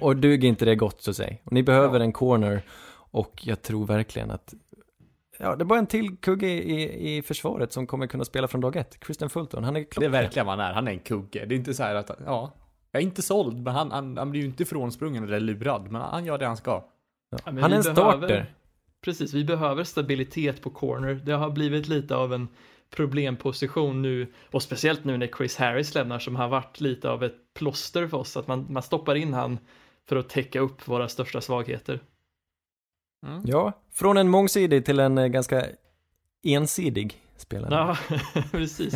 Och 0.00 0.16
duger 0.16 0.48
inte 0.48 0.64
det 0.64 0.74
gott 0.76 1.02
så 1.02 1.14
säg. 1.14 1.42
Och 1.44 1.52
ni 1.52 1.62
behöver 1.62 2.00
en 2.00 2.12
corner 2.12 2.62
och 2.94 3.40
jag 3.46 3.62
tror 3.62 3.86
verkligen 3.86 4.30
att 4.30 4.54
Ja, 5.42 5.56
det 5.56 5.62
är 5.62 5.64
bara 5.64 5.78
en 5.78 5.86
till 5.86 6.16
kugge 6.16 6.46
i, 6.48 7.16
i 7.18 7.22
försvaret 7.22 7.72
som 7.72 7.86
kommer 7.86 8.06
kunna 8.06 8.24
spela 8.24 8.48
från 8.48 8.60
dag 8.60 8.76
ett. 8.76 8.98
Christian 9.04 9.30
Fulton, 9.30 9.64
han 9.64 9.76
är 9.76 9.80
Det 9.80 9.86
är 9.86 9.90
klockren. 9.90 10.12
verkligen 10.12 10.46
vad 10.46 10.58
han 10.58 10.68
är. 10.70 10.72
Han 10.74 10.88
är 10.88 10.92
en 10.92 10.98
kugge. 10.98 11.44
Det 11.46 11.54
är 11.54 11.56
inte 11.56 11.74
så 11.74 11.82
här 11.82 11.94
att, 11.94 12.10
ja. 12.26 12.54
Jag 12.92 13.02
är 13.02 13.06
inte 13.06 13.22
såld, 13.22 13.62
men 13.62 13.74
han, 13.74 13.90
han, 13.90 14.16
han 14.16 14.30
blir 14.30 14.40
ju 14.40 14.46
inte 14.46 14.64
frånsprungen 14.64 15.24
eller 15.24 15.40
lurad. 15.40 15.90
Men 15.90 16.00
han 16.02 16.24
gör 16.24 16.38
det 16.38 16.46
han 16.46 16.56
ska. 16.56 16.70
Ja. 17.30 17.38
Han 17.44 17.58
är 17.58 17.68
vi 17.68 17.74
en 17.74 17.94
behöver- 17.94 18.18
starter. 18.18 18.54
Precis, 19.04 19.34
vi 19.34 19.44
behöver 19.44 19.84
stabilitet 19.84 20.62
på 20.62 20.70
corner. 20.70 21.14
Det 21.24 21.32
har 21.32 21.50
blivit 21.50 21.88
lite 21.88 22.16
av 22.16 22.32
en 22.34 22.48
problemposition 22.96 24.02
nu 24.02 24.32
och 24.50 24.62
speciellt 24.62 25.04
nu 25.04 25.16
när 25.16 25.26
Chris 25.26 25.56
Harris 25.56 25.94
lämnar 25.94 26.18
som 26.18 26.36
har 26.36 26.48
varit 26.48 26.80
lite 26.80 27.10
av 27.10 27.24
ett 27.24 27.34
plåster 27.54 28.06
för 28.08 28.16
oss. 28.16 28.36
Att 28.36 28.46
man, 28.46 28.66
man 28.70 28.82
stoppar 28.82 29.14
in 29.14 29.34
han 29.34 29.58
för 30.08 30.16
att 30.16 30.28
täcka 30.28 30.60
upp 30.60 30.88
våra 30.88 31.08
största 31.08 31.40
svagheter. 31.40 32.00
Ja, 33.44 33.72
från 33.92 34.16
en 34.16 34.28
mångsidig 34.28 34.84
till 34.84 35.00
en 35.00 35.18
eh, 35.18 35.26
ganska 35.26 35.64
ensidig 36.44 37.20
spelare. 37.36 37.74
Ja, 37.74 38.18
precis. 38.50 38.94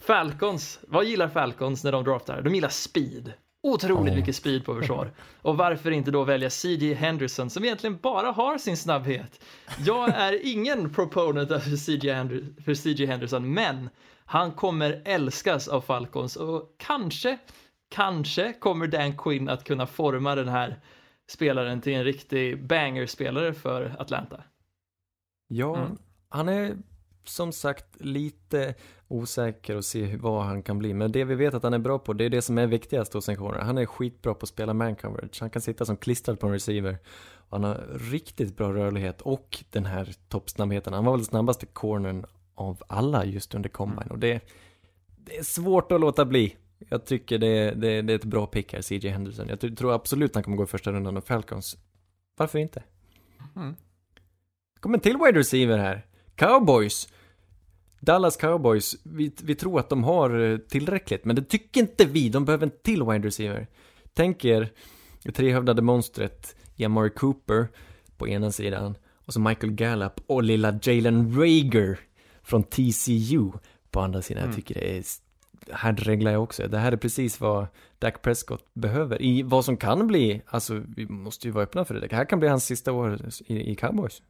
Falcons, 0.00 0.78
vad 0.88 1.04
gillar 1.04 1.28
Falcons 1.28 1.84
när 1.84 1.92
de 1.92 2.04
draftar? 2.04 2.42
De 2.42 2.54
gillar 2.54 2.68
speed. 2.68 3.32
Otroligt 3.62 4.12
Ja. 4.12 4.18
mycket 4.20 4.36
speed 4.36 4.64
på 4.64 4.74
försvar. 4.74 5.10
Och 5.42 5.56
varför 5.56 5.90
inte 5.90 6.10
då 6.10 6.24
välja 6.24 6.50
CJ 6.50 6.94
Henderson 6.94 7.50
som 7.50 7.64
egentligen 7.64 7.98
bara 8.02 8.30
har 8.30 8.58
sin 8.58 8.76
snabbhet? 8.76 9.44
Jag 9.78 10.08
är 10.08 10.46
ingen 10.46 10.94
proponent 10.94 11.48
för 11.48 11.76
CJ, 11.76 12.10
Hender- 12.12 12.62
för 12.64 12.74
CJ 12.74 13.06
Henderson, 13.06 13.54
men 13.54 13.90
han 14.24 14.52
kommer 14.52 15.02
älskas 15.04 15.68
av 15.68 15.80
Falcons 15.80 16.36
och 16.36 16.74
kanske, 16.78 17.38
kanske 17.90 18.52
kommer 18.52 18.86
Dan 18.86 19.16
Quinn 19.16 19.48
att 19.48 19.64
kunna 19.64 19.86
forma 19.86 20.34
den 20.34 20.48
här 20.48 20.76
spelaren 21.30 21.80
till 21.80 21.92
en 21.94 22.04
riktig 22.04 22.66
banger-spelare 22.66 23.54
för 23.54 23.96
Atlanta. 23.98 24.44
Ja, 25.48 25.76
Mm. 25.76 25.98
han 26.28 26.48
är 26.48 26.76
som 27.24 27.52
sagt 27.52 28.00
lite 28.00 28.74
osäker 29.08 29.76
och 29.76 29.84
se 29.84 30.16
vad 30.16 30.44
han 30.44 30.62
kan 30.62 30.78
bli. 30.78 30.94
Men 30.94 31.12
det 31.12 31.24
vi 31.24 31.34
vet 31.34 31.54
att 31.54 31.62
han 31.62 31.74
är 31.74 31.78
bra 31.78 31.98
på, 31.98 32.12
det 32.12 32.24
är 32.24 32.30
det 32.30 32.42
som 32.42 32.58
är 32.58 32.66
viktigast 32.66 33.12
hos 33.12 33.28
en 33.28 33.36
corner. 33.36 33.58
Han 33.58 33.78
är 33.78 33.86
skitbra 33.86 34.34
på 34.34 34.42
att 34.44 34.48
spela 34.48 34.74
man 34.74 34.96
coverage. 34.96 35.40
Han 35.40 35.50
kan 35.50 35.62
sitta 35.62 35.84
som 35.84 35.96
klistrad 35.96 36.40
på 36.40 36.46
en 36.46 36.52
receiver. 36.52 36.98
Och 37.34 37.50
han 37.60 37.64
har 37.64 37.98
riktigt 38.10 38.56
bra 38.56 38.72
rörlighet 38.72 39.20
och 39.20 39.64
den 39.70 39.86
här 39.86 40.14
toppsnabbheten. 40.28 40.92
Han 40.92 41.04
var 41.04 41.16
väl 41.16 41.24
snabbaste 41.24 41.66
cornern 41.66 42.26
av 42.54 42.82
alla 42.86 43.24
just 43.24 43.54
under 43.54 43.68
combine. 43.68 44.10
Och 44.10 44.18
det, 44.18 44.40
det 45.16 45.36
är 45.38 45.42
svårt 45.42 45.92
att 45.92 46.00
låta 46.00 46.24
bli. 46.24 46.56
Jag 46.88 47.04
tycker 47.06 47.38
det, 47.38 47.70
det, 47.70 48.02
det 48.02 48.12
är 48.12 48.16
ett 48.16 48.24
bra 48.24 48.46
pick 48.46 48.72
här, 48.72 48.82
CJ 48.82 49.08
Henderson. 49.08 49.48
Jag 49.48 49.76
tror- 49.78 49.92
absolut 49.94 50.34
han 50.34 50.44
kommer 50.44 50.56
gå 50.56 50.64
i 50.64 50.66
första 50.66 50.92
rundan 50.92 51.16
och 51.16 51.24
Falcons. 51.26 51.76
Varför 52.36 52.58
inte? 52.58 52.82
Mm. 53.56 53.74
kommer 54.80 54.98
till 54.98 55.16
wide 55.16 55.38
receiver 55.38 55.78
här. 55.78 56.06
Cowboys. 56.34 57.08
Dallas 58.00 58.36
Cowboys, 58.36 58.96
vi, 59.02 59.32
vi 59.42 59.54
tror 59.54 59.80
att 59.80 59.88
de 59.88 60.04
har 60.04 60.40
eh, 60.40 60.58
tillräckligt, 60.58 61.24
men 61.24 61.36
det 61.36 61.42
tycker 61.42 61.80
inte 61.80 62.04
vi. 62.04 62.28
De 62.28 62.44
behöver 62.44 62.66
en 62.66 62.72
till 62.82 63.02
wide 63.02 63.26
receiver. 63.26 63.66
Tänk 64.12 64.44
er 64.44 64.72
det 65.22 65.32
trehövdade 65.32 65.82
monstret 65.82 66.56
i 66.76 66.84
Amari 66.84 67.10
Cooper 67.10 67.68
på 68.16 68.28
ena 68.28 68.52
sidan 68.52 68.94
och 69.26 69.32
så 69.32 69.40
Michael 69.40 69.72
Gallup 69.72 70.20
och 70.26 70.42
lilla 70.42 70.78
Jalen 70.82 71.36
Rager 71.40 72.00
från 72.42 72.62
TCU 72.62 73.52
på 73.90 74.00
andra 74.00 74.22
sidan. 74.22 74.42
Mm. 74.42 74.50
Jag 74.50 74.56
tycker 74.56 74.74
det 74.74 74.98
är, 74.98 75.02
här 75.70 75.92
reglar 75.92 76.32
jag 76.32 76.42
också. 76.42 76.68
Det 76.68 76.78
här 76.78 76.92
är 76.92 76.96
precis 76.96 77.40
vad 77.40 77.66
Dak 77.98 78.22
Prescott 78.22 78.64
behöver 78.74 79.22
i 79.22 79.42
vad 79.42 79.64
som 79.64 79.76
kan 79.76 80.06
bli, 80.06 80.42
alltså 80.46 80.82
vi 80.96 81.06
måste 81.06 81.46
ju 81.46 81.52
vara 81.52 81.64
öppna 81.64 81.84
för 81.84 81.94
det. 81.94 82.00
Det 82.00 82.16
här 82.16 82.24
kan 82.24 82.38
bli 82.38 82.48
hans 82.48 82.64
sista 82.64 82.92
år 82.92 83.20
i, 83.46 83.72
i 83.72 83.74
Cowboys. 83.74 84.22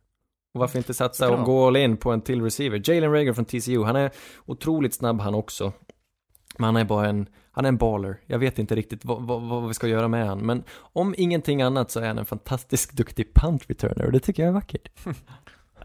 Och 0.55 0.61
varför 0.61 0.79
inte 0.79 0.95
satsa 0.95 1.31
och 1.31 1.45
gå 1.45 1.67
all 1.67 1.77
in 1.77 1.97
på 1.97 2.11
en 2.13 2.21
till 2.21 2.43
receiver? 2.43 2.83
Jalen 2.85 3.13
Rager 3.13 3.33
från 3.33 3.45
TCU, 3.45 3.83
han 3.83 3.97
är 3.97 4.11
otroligt 4.47 4.95
snabb 4.95 5.21
han 5.21 5.35
också. 5.35 5.73
Men 6.59 6.65
han 6.65 6.77
är 6.77 6.85
bara 6.85 7.09
en, 7.09 7.27
han 7.53 7.65
är 7.65 7.69
en 7.69 7.77
baller. 7.77 8.21
Jag 8.27 8.39
vet 8.39 8.59
inte 8.59 8.75
riktigt 8.75 9.05
vad, 9.05 9.23
vad, 9.23 9.43
vad 9.43 9.69
vi 9.69 9.75
ska 9.75 9.89
göra 9.89 10.09
med 10.09 10.27
han. 10.27 10.39
Men 10.39 10.65
om 10.75 11.15
ingenting 11.19 11.63
annat 11.63 11.91
så 11.91 12.01
är 12.01 12.07
han 12.07 12.19
en 12.19 12.27
fantastiskt 12.27 12.93
duktig 12.93 13.35
punt 13.35 13.71
returner 13.71 14.07
och 14.07 14.13
det 14.13 14.21
tycker 14.21 14.43
jag 14.43 14.49
är 14.49 14.55
vackert. 14.55 14.89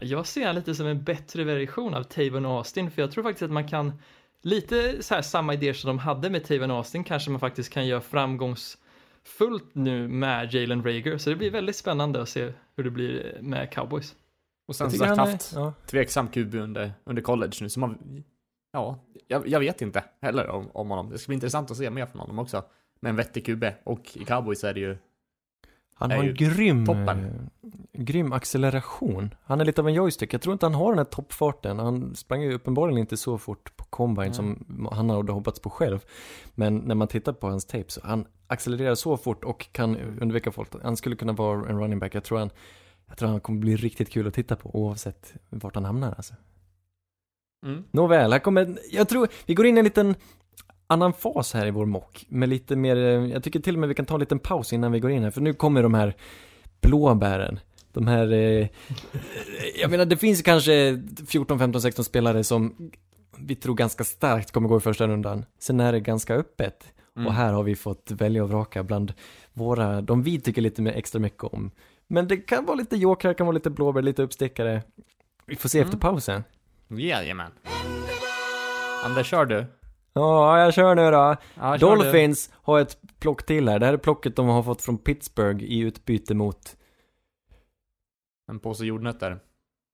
Jag 0.00 0.26
ser 0.26 0.46
han 0.46 0.54
lite 0.54 0.74
som 0.74 0.86
en 0.86 1.04
bättre 1.04 1.44
version 1.44 1.94
av 1.94 2.02
Tavon 2.02 2.46
Austin, 2.46 2.90
för 2.90 3.02
jag 3.02 3.12
tror 3.12 3.24
faktiskt 3.24 3.42
att 3.42 3.50
man 3.50 3.68
kan 3.68 3.92
lite 4.42 5.02
så 5.02 5.14
här 5.14 5.22
samma 5.22 5.54
idéer 5.54 5.72
som 5.72 5.88
de 5.88 5.98
hade 5.98 6.30
med 6.30 6.44
Tavon 6.44 6.70
Austin 6.70 7.04
kanske 7.04 7.30
man 7.30 7.40
faktiskt 7.40 7.72
kan 7.72 7.86
göra 7.86 8.00
framgångsfullt 8.00 9.74
nu 9.74 10.08
med 10.08 10.54
Jalen 10.54 10.84
Rager, 10.84 11.18
så 11.18 11.30
det 11.30 11.36
blir 11.36 11.50
väldigt 11.50 11.76
spännande 11.76 12.22
att 12.22 12.28
se 12.28 12.52
hur 12.76 12.84
det 12.84 12.90
blir 12.90 13.38
med 13.42 13.72
Cowboys. 13.72 14.14
Och 14.68 14.76
sen 14.76 14.90
sagt 14.90 15.08
han 15.08 15.28
är- 15.28 15.32
haft 15.32 15.52
ja. 15.54 15.72
tveksam 15.86 16.28
QB 16.28 16.54
under, 16.54 16.92
under 17.04 17.22
college 17.22 17.52
nu, 17.60 17.68
som 17.68 17.82
har, 17.82 17.98
ja, 18.72 18.98
jag, 19.26 19.48
jag 19.48 19.60
vet 19.60 19.82
inte 19.82 20.04
heller 20.22 20.48
om, 20.48 20.70
om 20.72 20.90
honom. 20.90 21.10
Det 21.10 21.18
ska 21.18 21.28
bli 21.28 21.34
intressant 21.34 21.70
att 21.70 21.76
se 21.76 21.90
mer 21.90 22.06
från 22.06 22.20
honom 22.20 22.38
också. 22.38 22.64
Med 23.00 23.10
en 23.10 23.16
vettig 23.16 23.46
QB, 23.46 23.64
och 23.84 24.16
i 24.16 24.24
Cowboys 24.24 24.64
är 24.64 24.74
det 24.74 24.80
ju, 24.80 24.96
Han 25.98 26.10
har 26.10 26.18
en 26.18 26.34
grym, 26.34 26.86
toppen. 26.86 27.08
eh, 27.08 27.70
grym 27.92 28.32
acceleration. 28.32 29.34
Han 29.44 29.60
är 29.60 29.64
lite 29.64 29.80
av 29.80 29.88
en 29.88 29.94
joystick. 29.94 30.34
Jag 30.34 30.42
tror 30.42 30.52
inte 30.52 30.66
han 30.66 30.74
har 30.74 30.88
den 30.90 30.98
här 30.98 31.04
toppfarten. 31.04 31.78
Han 31.78 32.14
sprang 32.14 32.42
ju 32.42 32.52
uppenbarligen 32.54 32.98
inte 32.98 33.16
så 33.16 33.38
fort 33.38 33.76
på 33.76 33.84
combine 33.84 34.26
Nej. 34.26 34.34
som 34.34 34.88
han 34.92 35.10
hade 35.10 35.32
hoppats 35.32 35.60
på 35.60 35.70
själv. 35.70 36.04
Men 36.54 36.76
när 36.76 36.94
man 36.94 37.08
tittar 37.08 37.32
på 37.32 37.48
hans 37.48 37.64
tape 37.64 37.84
så 37.88 38.00
han 38.04 38.24
accelererar 38.46 38.94
så 38.94 39.16
fort 39.16 39.44
och 39.44 39.72
kan 39.72 39.96
undvika 40.20 40.52
folk. 40.52 40.68
Han 40.82 40.96
skulle 40.96 41.16
kunna 41.16 41.32
vara 41.32 41.68
en 41.68 41.78
running 41.80 41.98
back. 41.98 42.14
Jag 42.14 42.24
tror 42.24 42.38
han, 42.38 42.50
jag 43.06 43.16
tror 43.18 43.28
han 43.28 43.40
kommer 43.40 43.60
bli 43.60 43.76
riktigt 43.76 44.10
kul 44.10 44.26
att 44.28 44.34
titta 44.34 44.56
på 44.56 44.70
oavsett 44.74 45.34
vart 45.50 45.74
han 45.74 45.84
hamnar 45.84 46.14
alltså. 46.16 46.34
mm. 47.66 47.84
Nåväl, 47.90 48.32
här 48.32 48.38
kommer, 48.38 48.78
jag 48.90 49.08
tror, 49.08 49.28
vi 49.46 49.54
går 49.54 49.66
in 49.66 49.76
i 49.76 49.78
en 49.78 49.84
liten 49.84 50.14
annan 50.88 51.12
fas 51.12 51.52
här 51.54 51.66
i 51.66 51.70
vår 51.70 51.86
mock. 51.86 52.24
Med 52.28 52.48
lite 52.48 52.76
mer, 52.76 52.96
eh, 52.96 53.02
jag 53.32 53.42
tycker 53.42 53.60
till 53.60 53.74
och 53.74 53.80
med 53.80 53.88
vi 53.88 53.94
kan 53.94 54.06
ta 54.06 54.14
en 54.14 54.20
liten 54.20 54.38
paus 54.38 54.72
innan 54.72 54.92
vi 54.92 55.00
går 55.00 55.10
in 55.10 55.22
här. 55.22 55.30
För 55.30 55.40
nu 55.40 55.54
kommer 55.54 55.82
de 55.82 55.94
här 55.94 56.14
blåbären. 56.80 57.60
De 57.92 58.06
här, 58.06 58.32
eh, 58.32 58.68
jag 59.80 59.90
menar 59.90 60.04
det 60.04 60.16
finns 60.16 60.42
kanske 60.42 61.02
14, 61.26 61.58
15, 61.58 61.82
16 61.82 62.04
spelare 62.04 62.44
som 62.44 62.90
vi 63.36 63.54
tror 63.54 63.74
ganska 63.74 64.04
starkt 64.04 64.50
kommer 64.50 64.68
gå 64.68 64.76
i 64.76 64.80
första 64.80 65.06
rundan. 65.06 65.44
Sen 65.58 65.80
är 65.80 65.92
det 65.92 66.00
ganska 66.00 66.34
öppet. 66.34 66.92
Mm. 67.16 67.26
Och 67.26 67.32
här 67.34 67.52
har 67.52 67.62
vi 67.62 67.76
fått 67.76 68.10
välja 68.10 68.42
och 68.42 68.48
vraka 68.48 68.82
bland 68.82 69.12
våra, 69.52 70.00
de 70.00 70.22
vi 70.22 70.40
tycker 70.40 70.62
lite 70.62 70.82
mer 70.82 70.92
extra 70.92 71.18
mycket 71.18 71.44
om. 71.44 71.70
Men 72.06 72.28
det 72.28 72.36
kan 72.36 72.64
vara 72.64 72.76
lite 72.76 72.96
jokrar, 72.96 73.34
kan 73.34 73.46
vara 73.46 73.54
lite 73.54 73.70
blåbär, 73.70 74.02
lite 74.02 74.22
uppstickare. 74.22 74.82
Vi 75.46 75.56
får 75.56 75.68
se 75.68 75.78
Mm. 75.78 75.86
efter 75.88 75.98
pausen. 75.98 76.44
Jajamän. 76.88 77.52
Anders, 79.04 79.26
kör 79.30 79.44
du? 79.46 79.66
Ja, 80.12 80.60
jag 80.60 80.74
kör 80.74 80.94
nu 80.94 81.10
då. 81.10 81.16
Ja, 81.16 81.36
kör 81.54 81.72
du. 81.72 81.78
Dolphins 81.78 82.50
har 82.54 82.80
ett 82.80 82.98
plock 83.18 83.46
till 83.46 83.68
här. 83.68 83.78
Det 83.78 83.86
här 83.86 83.92
är 83.92 83.96
plocket 83.98 84.36
de 84.36 84.48
har 84.48 84.62
fått 84.62 84.82
från 84.82 84.98
Pittsburgh 84.98 85.64
i 85.64 85.78
utbyte 85.78 86.34
mot, 86.34 86.76
En 88.48 88.60
påse 88.60 88.84
jordnötter. 88.84 89.40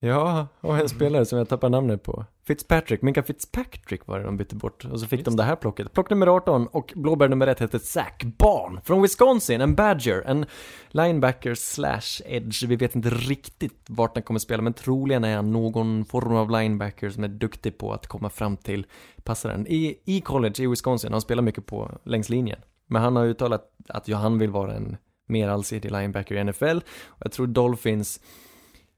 Ja, 0.06 0.46
och 0.60 0.78
en 0.78 0.88
spelare 0.88 1.24
som 1.24 1.38
jag 1.38 1.48
tappar 1.48 1.68
namnet 1.68 2.02
på. 2.02 2.24
Fitzpatrick, 2.46 3.02
Minka 3.02 3.22
Fitzpatrick 3.22 4.06
var 4.06 4.18
det 4.18 4.24
de 4.24 4.36
bytte 4.36 4.56
bort. 4.56 4.84
Och 4.84 5.00
så 5.00 5.06
fick 5.06 5.18
Just 5.18 5.24
de 5.24 5.36
det 5.36 5.42
här 5.42 5.56
plocket. 5.56 5.92
Plock 5.92 6.10
nummer 6.10 6.26
18 6.26 6.66
och 6.66 6.92
blåbär 6.96 7.28
nummer 7.28 7.46
1 7.46 7.60
heter 7.60 7.78
Zach 7.78 8.22
Barn 8.38 8.80
från 8.84 9.02
Wisconsin, 9.02 9.60
en 9.60 9.74
Badger, 9.74 10.22
en 10.26 10.46
linebacker 10.88 11.54
slash 11.54 12.22
edge. 12.24 12.64
Vi 12.64 12.76
vet 12.76 12.94
inte 12.94 13.10
riktigt 13.10 13.84
vart 13.88 14.16
han 14.16 14.22
kommer 14.22 14.40
spela, 14.40 14.62
men 14.62 14.72
troligen 14.72 15.24
är 15.24 15.36
han 15.36 15.52
någon 15.52 16.04
form 16.04 16.36
av 16.36 16.50
linebacker 16.50 17.10
som 17.10 17.24
är 17.24 17.28
duktig 17.28 17.78
på 17.78 17.92
att 17.92 18.06
komma 18.06 18.30
fram 18.30 18.56
till 18.56 18.86
passaren. 19.22 19.66
I, 19.66 19.98
i 20.04 20.20
college 20.20 20.62
i 20.62 20.66
Wisconsin, 20.66 21.12
han 21.12 21.20
spelar 21.20 21.42
mycket 21.42 21.66
på 21.66 21.98
längs 22.04 22.28
linjen. 22.28 22.58
Men 22.86 23.02
han 23.02 23.16
har 23.16 23.24
uttalat 23.24 23.70
att 23.88 24.08
han 24.08 24.38
vill 24.38 24.50
vara 24.50 24.74
en 24.74 24.96
mer 25.26 25.48
allsidig 25.48 25.92
linebacker 25.92 26.34
i 26.34 26.44
NFL. 26.44 26.78
Och 27.06 27.22
jag 27.24 27.32
tror 27.32 27.46
Dolphins, 27.46 28.20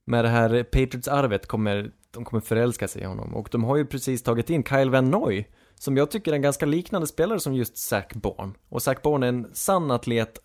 med 0.06 0.24
det 0.24 0.28
här 0.28 0.62
Patriots-arvet, 0.62 1.46
kommer, 1.46 1.90
de 2.10 2.24
kommer 2.24 2.40
förälska 2.40 2.88
sig 2.88 3.02
i 3.02 3.04
honom. 3.04 3.34
Och 3.34 3.48
de 3.52 3.64
har 3.64 3.76
ju 3.76 3.86
precis 3.86 4.22
tagit 4.22 4.50
in 4.50 4.64
Kyle 4.64 4.90
Van 4.90 5.10
Noy, 5.10 5.46
som 5.74 5.96
jag 5.96 6.10
tycker 6.10 6.32
är 6.32 6.36
en 6.36 6.42
ganska 6.42 6.66
liknande 6.66 7.06
spelare 7.06 7.40
som 7.40 7.54
just 7.54 7.76
Zach 7.78 8.14
Bourne. 8.14 8.52
Och 8.68 8.82
Zach 8.82 9.02
Bourne 9.02 9.26
är 9.26 9.28
en 9.28 9.54
sann 9.54 9.90
atlet, 9.90 10.38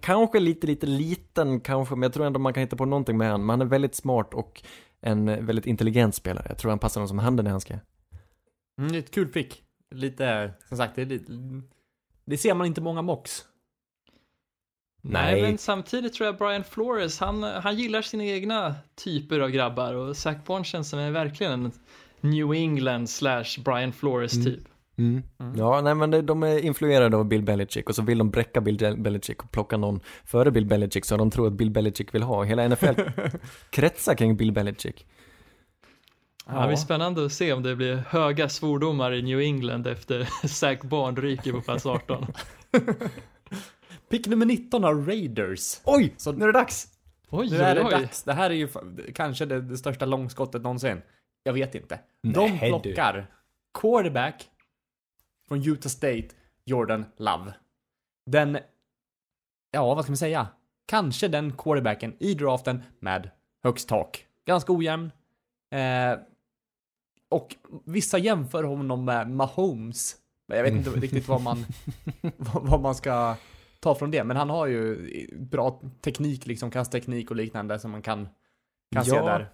kanske 0.00 0.40
lite, 0.40 0.66
lite 0.66 0.86
liten 0.86 1.60
kanske, 1.60 1.94
men 1.94 2.02
jag 2.02 2.12
tror 2.12 2.26
ändå 2.26 2.38
man 2.38 2.52
kan 2.54 2.60
hitta 2.60 2.76
på 2.76 2.84
någonting 2.84 3.16
med 3.16 3.30
honom. 3.30 3.46
Men 3.46 3.60
han 3.60 3.66
är 3.66 3.70
väldigt 3.70 3.94
smart 3.94 4.34
och 4.34 4.62
en 5.00 5.46
väldigt 5.46 5.66
intelligent 5.66 6.14
spelare. 6.14 6.46
Jag 6.48 6.58
tror 6.58 6.70
han 6.70 6.78
passar 6.78 7.00
honom 7.00 7.08
som 7.08 7.18
handen 7.18 7.46
i 7.46 7.50
handske. 7.50 7.80
Mm, 8.78 8.92
det 8.92 8.98
är 8.98 9.02
ett 9.02 9.10
kul 9.10 9.28
pick. 9.28 9.62
Lite, 9.94 10.54
som 10.68 10.76
sagt, 10.76 10.96
det 10.96 11.02
är 11.02 11.06
lite, 11.06 11.32
det 12.24 12.38
ser 12.38 12.54
man 12.54 12.66
inte 12.66 12.80
många 12.80 13.02
mocks. 13.02 13.44
Nej, 15.02 15.32
Nej. 15.32 15.42
men 15.42 15.58
samtidigt 15.58 16.14
tror 16.14 16.26
jag 16.26 16.36
Brian 16.36 16.64
Flores, 16.64 17.20
han, 17.20 17.42
han 17.42 17.76
gillar 17.76 18.02
sina 18.02 18.24
egna 18.24 18.74
typer 19.04 19.40
av 19.40 19.50
grabbar 19.50 19.94
och 19.94 20.16
Zach 20.16 20.36
Bourne 20.46 20.64
känns 20.64 20.90
som 20.90 20.98
en, 20.98 21.12
verkligen 21.12 21.52
en 21.52 21.72
New 22.20 22.52
England 22.52 23.10
slash 23.10 23.44
Brian 23.64 23.92
Flores 23.92 24.34
Mm. 24.34 24.44
typ. 24.44 24.64
Mm. 24.98 25.22
Ja, 25.56 25.80
nej 25.80 25.94
men 25.94 26.26
de 26.26 26.42
är 26.42 26.58
influerade 26.64 27.16
av 27.16 27.24
Bill 27.24 27.42
Belichick 27.42 27.88
och 27.88 27.94
så 27.94 28.02
vill 28.02 28.18
de 28.18 28.30
bräcka 28.30 28.60
Bill 28.60 28.96
Belichick 28.98 29.42
och 29.42 29.50
plocka 29.52 29.76
någon 29.76 30.00
före 30.24 30.50
Bill 30.50 30.66
Belichick 30.66 31.04
så 31.04 31.16
de 31.16 31.30
tror 31.30 31.46
att 31.46 31.52
Bill 31.52 31.70
Belichick 31.70 32.14
vill 32.14 32.22
ha. 32.22 32.42
Hela 32.42 32.68
NFL 32.68 32.94
kretsar 33.70 34.14
kring 34.14 34.36
Bill 34.36 34.52
Belichick. 34.52 35.06
Ja. 36.46 36.60
Det 36.60 36.66
blir 36.66 36.76
spännande 36.76 37.24
att 37.24 37.32
se 37.32 37.52
om 37.52 37.62
det 37.62 37.76
blir 37.76 37.96
höga 38.08 38.48
svordomar 38.48 39.12
i 39.12 39.22
New 39.22 39.40
England 39.40 39.86
efter 39.86 40.28
Zach 40.48 40.80
Bourne 40.82 41.20
ryker 41.20 41.52
på 41.52 41.60
plats 41.60 41.86
18. 41.86 42.26
Pick 44.10 44.26
nummer 44.26 44.46
19 44.46 44.84
har 44.84 44.94
Raiders. 44.94 45.80
Oj, 45.84 46.14
Så- 46.16 46.32
nu 46.32 46.42
är 46.42 46.46
det 46.46 46.58
dags! 46.58 46.86
Oj, 47.28 47.50
Nu 47.50 47.56
är 47.56 47.74
det 47.74 47.84
oj, 47.84 47.90
dags. 47.90 48.22
Det 48.22 48.32
här 48.32 48.50
är 48.50 48.54
ju 48.54 48.68
kanske 49.14 49.44
det, 49.46 49.60
det 49.60 49.78
största 49.78 50.04
långskottet 50.06 50.62
någonsin. 50.62 51.02
Jag 51.42 51.52
vet 51.52 51.74
inte. 51.74 52.00
Nej, 52.22 52.32
De 52.34 52.50
du. 52.50 52.58
plockar 52.68 53.26
quarterback 53.80 54.50
från 55.48 55.68
Utah 55.68 55.88
State, 55.90 56.28
Jordan 56.64 57.04
Love. 57.16 57.54
Den, 58.30 58.58
ja 59.70 59.94
vad 59.94 60.04
ska 60.04 60.10
man 60.12 60.16
säga? 60.16 60.48
Kanske 60.86 61.28
den 61.28 61.56
quarterbacken 61.56 62.16
i 62.20 62.34
draften 62.34 62.82
med 62.98 63.30
högst 63.64 63.88
tak. 63.88 64.26
Ganska 64.46 64.72
ojämn. 64.72 65.10
Eh, 65.74 66.18
och 67.28 67.56
vissa 67.84 68.18
jämför 68.18 68.64
honom 68.64 69.04
med 69.04 69.30
Mahomes. 69.30 70.16
Men 70.48 70.56
Jag 70.56 70.64
vet 70.64 70.72
inte 70.72 70.90
riktigt 71.00 71.28
vad 71.28 71.40
man, 71.42 71.64
vad, 72.36 72.62
vad 72.68 72.80
man 72.80 72.94
ska 72.94 73.36
ta 73.80 73.94
från 73.94 74.10
det. 74.10 74.24
Men 74.24 74.36
han 74.36 74.50
har 74.50 74.66
ju 74.66 74.98
bra 75.38 75.80
teknik, 76.04 76.46
liksom 76.46 76.70
kastteknik 76.70 77.30
och 77.30 77.36
liknande 77.36 77.78
som 77.78 77.90
man 77.90 78.02
kan, 78.02 78.28
kan 78.94 79.04
se 79.04 79.16
Ja. 79.16 79.24
där. 79.26 79.48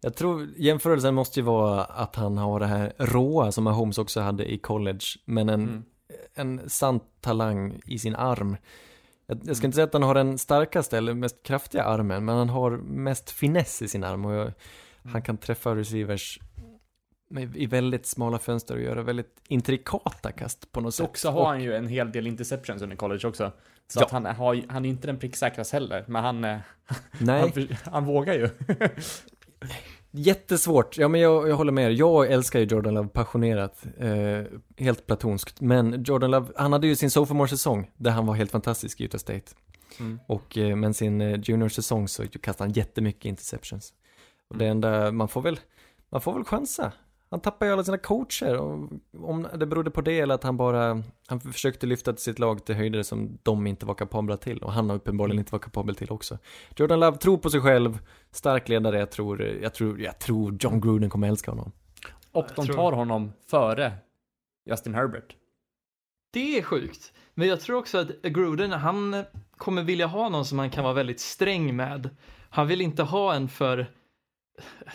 Jag 0.00 0.14
tror 0.14 0.48
jämförelsen 0.56 1.14
måste 1.14 1.40
ju 1.40 1.44
vara 1.46 1.84
att 1.84 2.16
han 2.16 2.38
har 2.38 2.60
det 2.60 2.66
här 2.66 2.92
råa 2.98 3.52
som 3.52 3.64
Mahomes 3.64 3.98
också 3.98 4.20
hade 4.20 4.52
i 4.52 4.58
college, 4.58 5.04
men 5.24 5.48
en, 5.48 5.62
Mm. 5.62 5.82
en 6.34 6.70
sann 6.70 7.00
talang 7.20 7.80
i 7.86 7.98
sin 7.98 8.16
arm. 8.16 8.56
Jag, 9.26 9.40
jag 9.44 9.56
ska 9.56 9.66
inte 9.66 9.74
säga 9.74 9.84
att 9.84 9.92
han 9.92 10.02
har 10.02 10.14
den 10.14 10.38
starkaste 10.38 10.98
eller 10.98 11.14
mest 11.14 11.42
kraftiga 11.42 11.84
armen, 11.84 12.24
men 12.24 12.36
han 12.36 12.48
har 12.48 12.70
mest 12.76 13.30
finess 13.30 13.82
i 13.82 13.88
sin 13.88 14.04
arm 14.04 14.24
och 14.24 14.32
jag, 14.32 14.52
han 15.12 15.22
kan 15.22 15.36
träffa 15.36 15.74
receivers 15.76 16.38
med, 17.32 17.56
i 17.56 17.66
väldigt 17.66 18.06
smala 18.06 18.38
fönster 18.38 18.74
och 18.74 18.80
göra 18.82 19.02
väldigt 19.02 19.36
intrikata 19.48 20.32
kast 20.32 20.72
på 20.72 20.80
något 20.80 20.94
Så 20.94 21.02
sätt. 21.02 21.10
också 21.10 21.30
har 21.30 21.40
Och- 21.40 21.46
han 21.46 21.62
ju 21.62 21.74
en 21.76 21.88
hel 21.88 22.12
del 22.12 22.26
interceptions 22.26 22.82
under 22.82 22.96
college 22.96 23.28
också. 23.28 23.52
Så 23.88 24.00
Ja. 24.00 24.04
att 24.04 24.10
han, 24.12 24.26
har, 24.26 24.62
han 24.68 24.84
är 24.84 24.88
inte 24.88 25.06
den 25.06 25.18
pricksäkrast 25.18 25.72
heller, 25.72 26.04
men 26.08 26.24
han, 26.24 26.44
eh, 26.44 26.58
han, 27.28 27.68
han 27.84 28.04
vågar 28.04 28.34
ju. 28.34 28.48
Jättesvårt, 30.14 30.98
ja 30.98 31.08
men 31.08 31.20
jag, 31.20 31.48
jag 31.48 31.56
håller 31.56 31.72
med 31.72 31.86
er. 31.86 31.90
Jag 31.90 32.30
älskar 32.32 32.58
ju 32.60 32.64
Jordan 32.66 32.94
Love 32.94 33.08
passionerat, 33.08 33.84
eh, 33.98 34.42
helt 34.76 35.06
platonskt. 35.06 35.60
Men 35.60 36.02
Jordan 36.04 36.30
Love, 36.30 36.46
han 36.56 36.72
hade 36.72 36.86
ju 36.86 36.96
sin 36.96 37.10
sophomore-säsong 37.10 37.90
där 37.96 38.10
han 38.10 38.26
var 38.26 38.34
helt 38.34 38.50
fantastisk 38.50 39.00
i 39.00 39.04
Utah 39.04 39.18
State. 39.18 39.42
Mm. 40.00 40.20
Och 40.26 40.58
eh, 40.58 40.76
men 40.76 40.94
sin 40.94 41.20
eh, 41.20 41.40
junior-säsong 41.42 42.08
så 42.08 42.28
kastade 42.28 42.68
han 42.68 42.72
jättemycket 42.72 43.24
interceptions. 43.24 43.92
Och 44.50 44.56
det 44.58 44.66
enda, 44.66 45.12
man 45.12 45.28
får 45.28 45.42
väl, 45.42 45.60
man 46.10 46.20
får 46.20 46.34
väl 46.34 46.44
chansa. 46.44 46.92
Han 47.32 47.40
tappar 47.40 47.66
ju 47.66 47.72
alla 47.72 47.84
sina 47.84 47.98
coacher. 47.98 48.56
Om 49.18 49.48
det 49.54 49.66
berodde 49.66 49.90
på 49.90 50.00
det 50.00 50.20
eller 50.20 50.34
att 50.34 50.42
han 50.42 50.56
bara, 50.56 51.02
han 51.26 51.40
försökte 51.40 51.86
lyfta 51.86 52.16
sitt 52.16 52.38
lag 52.38 52.64
till 52.64 52.74
höjder 52.74 53.02
som 53.02 53.38
de 53.42 53.66
inte 53.66 53.86
var 53.86 53.94
kapabla 53.94 54.36
till. 54.36 54.58
Och 54.58 54.72
han 54.72 54.88
har 54.88 54.96
uppenbarligen 54.96 55.38
inte 55.38 55.52
varit 55.52 55.64
kapabel 55.64 55.94
till 55.94 56.10
också. 56.10 56.38
Jordan 56.76 57.00
Love 57.00 57.16
tror 57.16 57.38
på 57.38 57.50
sig 57.50 57.60
själv, 57.60 57.98
stark 58.30 58.68
ledare, 58.68 58.98
jag 58.98 59.10
tror, 59.10 59.42
jag 59.42 59.74
tror, 59.74 60.00
jag 60.00 60.18
tror 60.18 60.56
John 60.60 60.80
Gruden 60.80 61.10
kommer 61.10 61.28
älska 61.28 61.50
honom. 61.50 61.72
Och 62.32 62.46
de 62.56 62.66
tar 62.66 62.92
honom 62.92 63.32
före 63.50 63.92
Justin 64.70 64.94
Herbert. 64.94 65.36
Det 66.32 66.58
är 66.58 66.62
sjukt. 66.62 67.12
Men 67.34 67.48
jag 67.48 67.60
tror 67.60 67.78
också 67.78 67.98
att 67.98 68.22
Gruden, 68.22 68.72
han 68.72 69.24
kommer 69.56 69.82
vilja 69.82 70.06
ha 70.06 70.28
någon 70.28 70.44
som 70.44 70.58
han 70.58 70.70
kan 70.70 70.84
vara 70.84 70.94
väldigt 70.94 71.20
sträng 71.20 71.76
med. 71.76 72.10
Han 72.50 72.66
vill 72.66 72.80
inte 72.80 73.02
ha 73.02 73.34
en 73.34 73.48
för, 73.48 73.90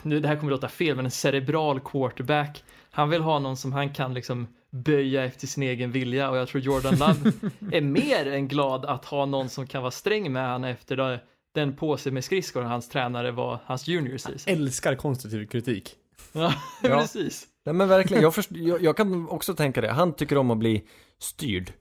nu 0.03 0.19
det 0.19 0.27
här 0.27 0.35
kommer 0.35 0.51
låta 0.51 0.69
fel, 0.69 0.95
men 0.95 1.05
en 1.05 1.11
cerebral 1.11 1.79
quarterback. 1.79 2.63
Han 2.91 3.09
vill 3.09 3.21
ha 3.21 3.39
någon 3.39 3.57
som 3.57 3.73
han 3.73 3.93
kan 3.93 4.13
liksom 4.13 4.47
böja 4.69 5.25
efter 5.25 5.47
sin 5.47 5.63
egen 5.63 5.91
vilja 5.91 6.29
och 6.29 6.37
jag 6.37 6.47
tror 6.47 6.61
Jordan 6.61 6.95
Love 6.95 7.31
är 7.71 7.81
mer 7.81 8.27
än 8.27 8.47
glad 8.47 8.85
att 8.85 9.05
ha 9.05 9.25
någon 9.25 9.49
som 9.49 9.67
kan 9.67 9.81
vara 9.81 9.91
sträng 9.91 10.31
med 10.31 10.47
han 10.47 10.63
efter 10.63 10.97
det, 10.97 11.19
den 11.53 11.75
påse 11.75 12.11
med 12.11 12.23
skridskor 12.23 12.61
hans 12.61 12.89
tränare 12.89 13.31
var 13.31 13.59
hans 13.65 13.87
junior 13.87 14.17
season. 14.17 14.53
Älskar 14.53 14.95
konstruktiv 14.95 15.47
kritik. 15.47 15.95
Ja, 16.33 16.53
precis. 16.81 17.47
Nej 17.65 17.75
men 17.75 17.87
verkligen, 17.87 18.23
jag, 18.23 18.35
först, 18.35 18.51
jag, 18.51 18.81
jag 18.81 18.97
kan 18.97 19.29
också 19.29 19.55
tänka 19.55 19.81
det. 19.81 19.91
Han 19.91 20.13
tycker 20.13 20.37
om 20.37 20.51
att 20.51 20.57
bli 20.57 20.83
styrd. 21.19 21.73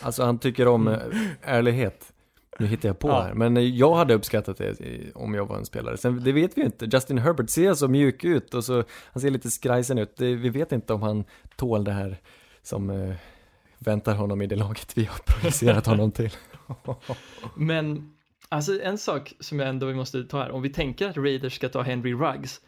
Alltså 0.00 0.22
han 0.22 0.38
tycker 0.38 0.68
om 0.68 0.88
eh, 0.88 0.98
ärlighet. 1.42 2.12
Nu 2.60 2.66
hittar 2.66 2.88
jag 2.88 2.98
på 2.98 3.08
Ja. 3.08 3.22
här, 3.22 3.34
men 3.34 3.56
eh, 3.56 3.62
jag 3.62 3.94
hade 3.94 4.14
uppskattat 4.14 4.56
det 4.58 4.76
om 5.14 5.34
jag 5.34 5.46
var 5.46 5.56
en 5.56 5.64
spelare. 5.64 5.96
Sen, 5.96 6.24
det 6.24 6.32
vet 6.32 6.56
vi 6.56 6.60
ju 6.60 6.66
inte. 6.66 6.88
Justin 6.92 7.18
Herbert 7.18 7.50
ser 7.50 7.74
så 7.74 7.88
mjuk 7.88 8.24
ut 8.24 8.54
och 8.54 8.64
så, 8.64 8.84
han 9.12 9.20
ser 9.20 9.30
lite 9.30 9.50
skrajsen 9.50 9.98
ut. 9.98 10.16
Det, 10.16 10.34
vi 10.34 10.48
vet 10.48 10.72
inte 10.72 10.92
om 10.94 11.02
han 11.02 11.24
tål 11.56 11.84
det 11.84 11.92
här 11.92 12.16
som 12.62 12.90
eh, 12.90 13.14
väntar 13.78 14.14
honom 14.14 14.42
i 14.42 14.46
det 14.46 14.56
laget 14.56 14.92
vi 14.98 15.04
har 15.04 15.18
projicerat 15.26 15.86
honom 15.86 16.12
till. 16.12 16.30
Men 17.56 18.12
alltså 18.48 18.82
en 18.82 18.98
sak 18.98 19.32
som 19.40 19.58
jag 19.60 19.68
ändå 19.68 19.86
måste 19.86 20.24
ta 20.24 20.42
här, 20.42 20.50
om 20.50 20.62
vi 20.62 20.70
tänker 20.70 21.08
att 21.08 21.16
Raiders 21.16 21.54
ska 21.54 21.68
ta 21.68 21.82
Henry 21.82 22.14
Ruggs, 22.14 22.60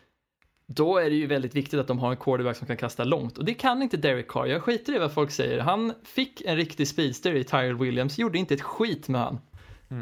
då 0.66 0.98
är 0.98 1.10
det 1.10 1.16
ju 1.16 1.26
väldigt 1.26 1.54
viktigt 1.54 1.80
att 1.80 1.86
de 1.86 1.98
har 1.98 2.10
en 2.10 2.16
quarterback 2.16 2.56
som 2.56 2.66
kan 2.66 2.76
kasta 2.76 3.04
långt 3.04 3.38
och 3.38 3.44
det 3.44 3.54
kan 3.54 3.82
inte 3.82 3.96
Derek 3.96 4.28
Carr. 4.28 4.46
Jag 4.46 4.62
skiter 4.62 4.94
i 4.94 4.98
vad 4.98 5.12
folk 5.12 5.30
säger. 5.30 5.60
Han 5.60 5.92
fick 6.04 6.40
en 6.40 6.56
riktig 6.56 6.88
speedster 6.88 7.34
i 7.34 7.44
Tyrell 7.44 7.78
Williams, 7.78 8.18
gjorde 8.18 8.38
inte 8.38 8.54
ett 8.54 8.62
skit 8.62 9.08
med 9.08 9.20
han. 9.20 9.38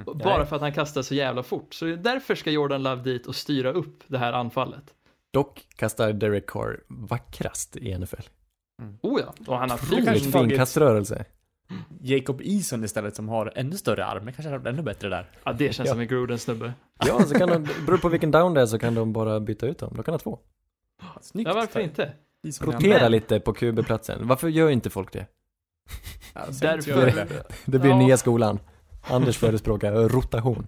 Bara 0.06 0.36
Nej. 0.38 0.46
för 0.46 0.56
att 0.56 0.62
han 0.62 0.72
kastar 0.72 1.02
så 1.02 1.14
jävla 1.14 1.42
fort. 1.42 1.74
Så 1.74 1.84
därför 1.86 2.34
ska 2.34 2.50
Jordan 2.50 2.82
Love 2.82 3.02
dit 3.02 3.26
och 3.26 3.34
styra 3.34 3.72
upp 3.72 4.02
det 4.06 4.18
här 4.18 4.32
anfallet. 4.32 4.94
Dock 5.30 5.66
kastar 5.76 6.12
Derek 6.12 6.46
Carr 6.50 6.80
vackrast 6.88 7.76
i 7.76 7.98
NFL. 7.98 8.22
Oh 9.02 9.20
ja, 9.20 9.34
och 9.46 9.58
han 9.58 9.70
har 9.70 9.76
fin. 9.78 10.56
Kaströrelse. 10.56 11.24
Jacob 12.00 12.40
Eason 12.44 12.84
istället 12.84 13.16
som 13.16 13.28
har 13.28 13.52
ännu 13.56 13.76
större 13.76 14.04
arm. 14.04 14.26
Det 14.26 14.32
kanske 14.32 14.50
är 14.54 14.66
ännu 14.68 14.82
bättre 14.82 15.08
där. 15.08 15.30
Ja, 15.44 15.52
det 15.52 15.72
känns 15.74 15.86
Ja. 15.86 15.92
som 15.92 16.00
en 16.00 16.08
Gruden-snubbe. 16.08 16.72
Ja, 17.06 17.22
så 17.24 17.34
kan 17.34 17.48
de, 17.48 17.68
beror 17.86 17.98
på 17.98 18.08
vilken 18.08 18.30
down 18.30 18.54
det 18.54 18.60
är 18.60 18.66
så 18.66 18.78
kan 18.78 18.94
de 18.94 19.12
bara 19.12 19.40
byta 19.40 19.66
ut 19.66 19.78
dem. 19.78 19.92
Då 19.96 20.02
kan 20.02 20.12
de 20.12 20.14
ha 20.14 20.18
två. 20.18 20.38
Snyggt. 21.20 21.48
Ja, 21.48 21.54
varför 21.54 21.80
inte? 21.80 22.12
Rotera 22.60 23.02
Men- 23.02 23.12
lite 23.12 23.40
på 23.40 23.52
QB-platsen. 23.52 24.18
Varför 24.28 24.48
gör 24.48 24.70
inte 24.70 24.90
folk 24.90 25.12
det? 25.12 25.26
Ja, 26.34 26.52
så 26.52 26.64
jag 26.64 26.76
Därför- 26.78 27.06
det. 27.12 27.42
Det 27.64 27.78
blir 27.78 27.90
Ja. 27.90 27.98
nya 27.98 28.16
skolan. 28.16 28.58
Anders 29.02 29.36
förespråkar 29.36 29.92
rotation. 29.92 30.66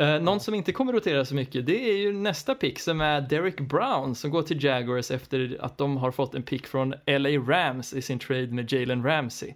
Uh, 0.00 0.20
någon 0.20 0.40
som 0.40 0.54
inte 0.54 0.72
kommer 0.72 0.92
rotera 0.92 1.24
så 1.24 1.34
mycket, 1.34 1.66
det 1.66 1.90
är 1.90 1.96
ju 1.96 2.12
nästa 2.12 2.54
pick 2.54 2.78
som 2.80 3.00
är 3.00 3.20
Derek 3.20 3.60
Brown 3.60 4.14
som 4.14 4.30
går 4.30 4.42
till 4.42 4.64
Jaguars 4.64 5.10
efter 5.10 5.58
att 5.60 5.78
de 5.78 5.96
har 5.96 6.10
fått 6.10 6.34
en 6.34 6.42
pick 6.42 6.66
från 6.66 6.94
LA 7.06 7.28
Rams 7.28 7.94
i 7.94 8.02
sin 8.02 8.18
trade 8.18 8.46
med 8.46 8.72
Jalen 8.72 9.04
Ramsey. 9.04 9.48
Uh, 9.48 9.54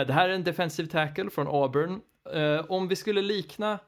det 0.00 0.12
här 0.12 0.28
är 0.28 0.34
en 0.34 0.44
defensive 0.44 0.88
tackle 0.88 1.30
från 1.30 1.46
Auburn. 1.48 2.00
Uh, 2.36 2.64
om 2.68 2.88
vi 2.88 2.96
skulle 2.96 3.22
likna 3.22 3.78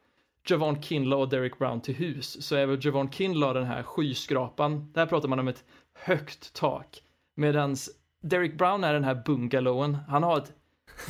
Javon 0.49 0.83
Kinlaw 0.83 1.23
och 1.23 1.29
Derek 1.29 1.59
Brown 1.59 1.81
till 1.81 1.95
hus 1.95 2.47
så 2.47 2.57
är 2.57 2.67
väl 2.67 2.85
Javon 2.87 3.11
Kinlaw 3.11 3.61
den 3.61 3.69
här 3.69 3.83
skyskrapan. 3.83 4.93
Där 4.93 5.07
pratar 5.07 5.29
man 5.29 5.39
om 5.39 5.49
ett 5.49 5.65
högt 5.95 6.53
tak. 6.55 7.03
Medan 7.35 7.77
Derek 8.21 8.59
Brown 8.59 8.85
är 8.85 8.95
den 8.95 9.05
här 9.05 9.23
bungalowen. 9.27 9.99
Han 10.09 10.23
har 10.23 10.39
ett 10.39 10.53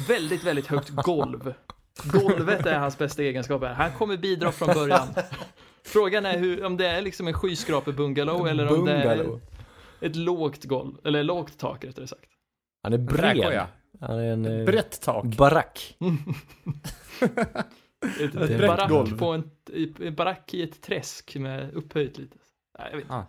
väldigt, 0.08 0.44
väldigt 0.44 0.66
högt 0.66 0.88
golv. 0.88 1.54
Golvet 2.04 2.66
är 2.66 2.78
hans 2.78 2.98
bästa 2.98 3.22
egenskap 3.22 3.62
här. 3.62 3.74
Han 3.74 3.92
kommer 3.92 4.16
bidra 4.16 4.52
från 4.52 4.74
början. 4.74 5.08
Frågan 5.84 6.26
är 6.26 6.38
hur, 6.38 6.64
om 6.64 6.76
det 6.76 6.88
är 6.88 7.02
liksom 7.02 7.28
en 7.28 7.34
skyskrapebungalow 7.34 8.48
eller 8.48 8.78
om 8.78 8.84
det 8.84 8.92
är 8.92 9.16
Bungalow. 9.16 9.40
ett 10.00 10.16
lågt 10.16 10.64
golv, 10.64 10.94
eller 11.04 11.22
lågt 11.22 11.58
tak 11.58 11.84
rättare 11.84 12.06
sagt. 12.06 12.30
Han 12.82 12.92
är 12.92 12.98
bred. 12.98 13.66
Han 14.00 14.18
är 14.18 14.32
en 14.32 14.44
eh, 14.44 14.64
Brett 14.64 15.00
tak. 15.00 15.24
barack. 15.24 15.96
Ett, 18.20 18.32
brett 18.32 18.50
ett 18.50 18.60
barack 18.60 18.90
golv. 18.90 19.18
på 19.18 19.32
en, 19.32 19.50
en 20.00 20.14
barack 20.14 20.54
i 20.54 20.62
ett 20.62 20.82
träsk 20.82 21.36
med 21.36 21.74
upphöjt 21.74 22.18
lite. 22.18 22.36
Nej, 22.78 22.88
jag 22.90 22.96
vet 22.96 23.04
inte. 23.04 23.14
Ah. 23.14 23.26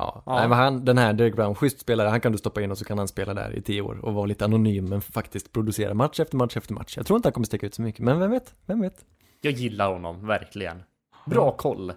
Ja, 0.00 0.22
Ja. 0.26 0.34
Nej, 0.38 0.48
men 0.48 0.58
han, 0.58 0.84
den 0.84 0.98
här 0.98 1.12
Derek 1.12 1.36
Brown, 1.36 1.54
schysst 1.54 1.80
spelare, 1.80 2.08
han 2.08 2.20
kan 2.20 2.32
du 2.32 2.38
stoppa 2.38 2.62
in 2.62 2.70
och 2.70 2.78
så 2.78 2.84
kan 2.84 2.98
han 2.98 3.08
spela 3.08 3.34
där 3.34 3.56
i 3.56 3.62
tio 3.62 3.82
år 3.82 4.04
och 4.04 4.14
vara 4.14 4.26
lite 4.26 4.44
anonym 4.44 4.84
men 4.84 5.02
faktiskt 5.02 5.52
producera 5.52 5.94
match 5.94 6.20
efter 6.20 6.36
match 6.36 6.56
efter 6.56 6.74
match. 6.74 6.96
Jag 6.96 7.06
tror 7.06 7.16
inte 7.16 7.26
han 7.26 7.32
kommer 7.32 7.46
sticka 7.46 7.66
ut 7.66 7.74
så 7.74 7.82
mycket, 7.82 8.00
men 8.04 8.18
vem 8.20 8.30
vet, 8.30 8.54
vem 8.66 8.80
vet? 8.80 9.04
Jag 9.40 9.52
gillar 9.52 9.92
honom, 9.92 10.26
verkligen. 10.26 10.82
Bra 11.26 11.52
koll. 11.56 11.92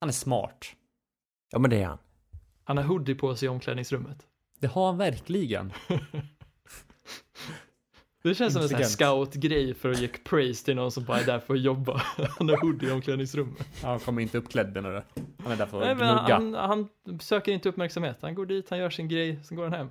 Han 0.00 0.08
är 0.08 0.12
smart. 0.12 0.64
Ja 1.52 1.58
men 1.58 1.70
det 1.70 1.82
är 1.82 1.86
han. 1.86 1.98
Han 2.64 2.76
har 2.76 2.84
hoodie 2.84 3.14
på 3.14 3.36
sig 3.36 3.46
i 3.46 3.48
omklädningsrummet. 3.48 4.18
Det 4.60 4.66
har 4.66 4.86
han 4.86 4.98
verkligen. 4.98 5.72
Det 8.26 8.34
känns 8.34 8.52
som 8.52 8.62
en 8.62 8.68
sån 8.68 8.84
scout-grej 8.84 9.74
för 9.74 9.90
att 9.90 10.00
ge 10.00 10.08
praise 10.08 10.64
till 10.64 10.76
någon 10.76 10.92
som 10.92 11.04
bara 11.04 11.20
är 11.20 11.26
där 11.26 11.40
för 11.40 11.54
att 11.54 11.60
jobba. 11.60 12.02
Han 12.38 12.48
har 12.48 12.56
hoodie 12.56 12.88
i 12.88 12.92
omklädningsrummet. 12.92 13.66
Han 13.82 14.00
kommer 14.00 14.22
inte 14.22 14.38
uppklädd 14.38 14.74
du? 14.74 14.80
Han 14.80 15.52
är 15.52 15.56
där 15.56 15.66
för 15.66 15.80
Nej, 15.80 15.90
att 15.90 15.98
men 15.98 16.16
gnugga. 16.16 16.34
han, 16.34 16.54
han 16.54 16.88
söker 17.20 17.52
inte 17.52 17.68
uppmärksamhet. 17.68 18.18
Han 18.20 18.34
går 18.34 18.46
dit, 18.46 18.70
han 18.70 18.78
gör 18.78 18.90
sin 18.90 19.08
grej, 19.08 19.38
sen 19.44 19.56
går 19.56 19.64
han 19.64 19.72
hem. 19.72 19.88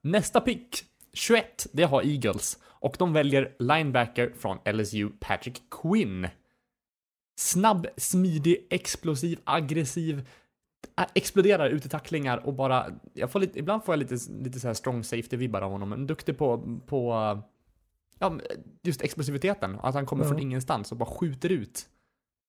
Nästa 0.00 0.40
pick, 0.40 0.84
21, 1.12 1.66
det 1.72 1.82
har 1.82 2.02
Eagles. 2.02 2.58
Och 2.64 2.96
de 2.98 3.12
väljer 3.12 3.52
linebacker 3.58 4.32
från 4.38 4.58
LSU, 4.74 5.08
Patrick 5.20 5.62
Quinn. 5.70 6.28
Snabb, 7.40 7.86
smidig, 7.96 8.66
explosiv, 8.70 9.38
aggressiv. 9.44 10.26
Ä- 10.96 11.06
Exploderar 11.14 11.68
ut 11.70 11.86
i 11.86 11.88
tacklingar 11.88 12.46
och 12.46 12.54
bara, 12.54 12.86
jag 13.14 13.30
får 13.32 13.40
lite, 13.40 13.58
ibland 13.58 13.84
får 13.84 13.92
jag 13.92 13.98
lite, 13.98 14.16
lite 14.32 14.60
så 14.60 14.66
här 14.66 14.74
strong 14.74 15.00
safety-vibbar 15.02 15.60
av 15.60 15.70
honom, 15.70 15.88
men 15.88 16.06
duktig 16.06 16.38
på, 16.38 16.78
på, 16.86 17.12
ja, 18.18 18.38
just 18.82 19.02
explosiviteten. 19.02 19.78
Att 19.82 19.94
han 19.94 20.06
kommer 20.06 20.24
Ja. 20.24 20.28
från 20.28 20.38
ingenstans 20.40 20.92
och 20.92 20.98
bara 20.98 21.10
skjuter 21.10 21.52
ut. 21.52 21.86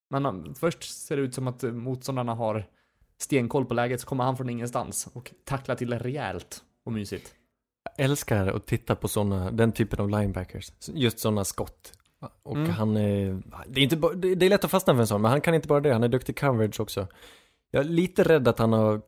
Men 0.09 0.25
um, 0.25 0.55
först 0.55 0.83
ser 1.05 1.17
det 1.17 1.21
ut 1.23 1.33
som 1.33 1.47
att 1.47 1.63
motståndarna 1.63 2.33
har 2.35 2.65
stenkoll 3.17 3.65
på 3.65 3.73
läget, 3.73 4.01
så 4.01 4.07
kommer 4.07 4.23
han 4.23 4.37
från 4.37 4.49
ingenstans 4.49 5.07
och 5.13 5.31
tacklar 5.43 5.75
till 5.75 5.93
rejält 5.99 6.63
och 6.85 6.91
mysigt. 6.93 7.33
Jag 7.97 8.05
älskar 8.05 8.47
att 8.47 8.65
titta 8.65 8.95
på 8.95 9.07
sådana, 9.07 9.51
den 9.51 9.71
typen 9.71 9.99
av 9.99 10.09
linebackers. 10.09 10.71
Just 10.93 11.19
sådana 11.19 11.43
skott. 11.45 11.93
Och 12.43 12.55
Mm. 12.55 12.69
han 12.69 12.97
är, 12.97 13.41
det 13.67 13.79
är 13.81 13.83
inte 13.83 13.95
det 14.35 14.45
är 14.45 14.49
lätt 14.49 14.63
att 14.65 14.71
fastna 14.71 14.93
för 14.93 15.01
en 15.01 15.07
sån, 15.07 15.21
men 15.21 15.31
han 15.31 15.41
kan 15.41 15.55
inte 15.55 15.67
bara 15.67 15.79
det, 15.79 15.93
han 15.93 16.03
är 16.03 16.07
duktig 16.07 16.39
coverage 16.39 16.79
också. 16.79 17.07
Jag 17.71 17.85
är 17.85 17.89
lite 17.89 18.23
rädd 18.23 18.47
att 18.47 18.59
han 18.59 18.73
har 18.73 19.01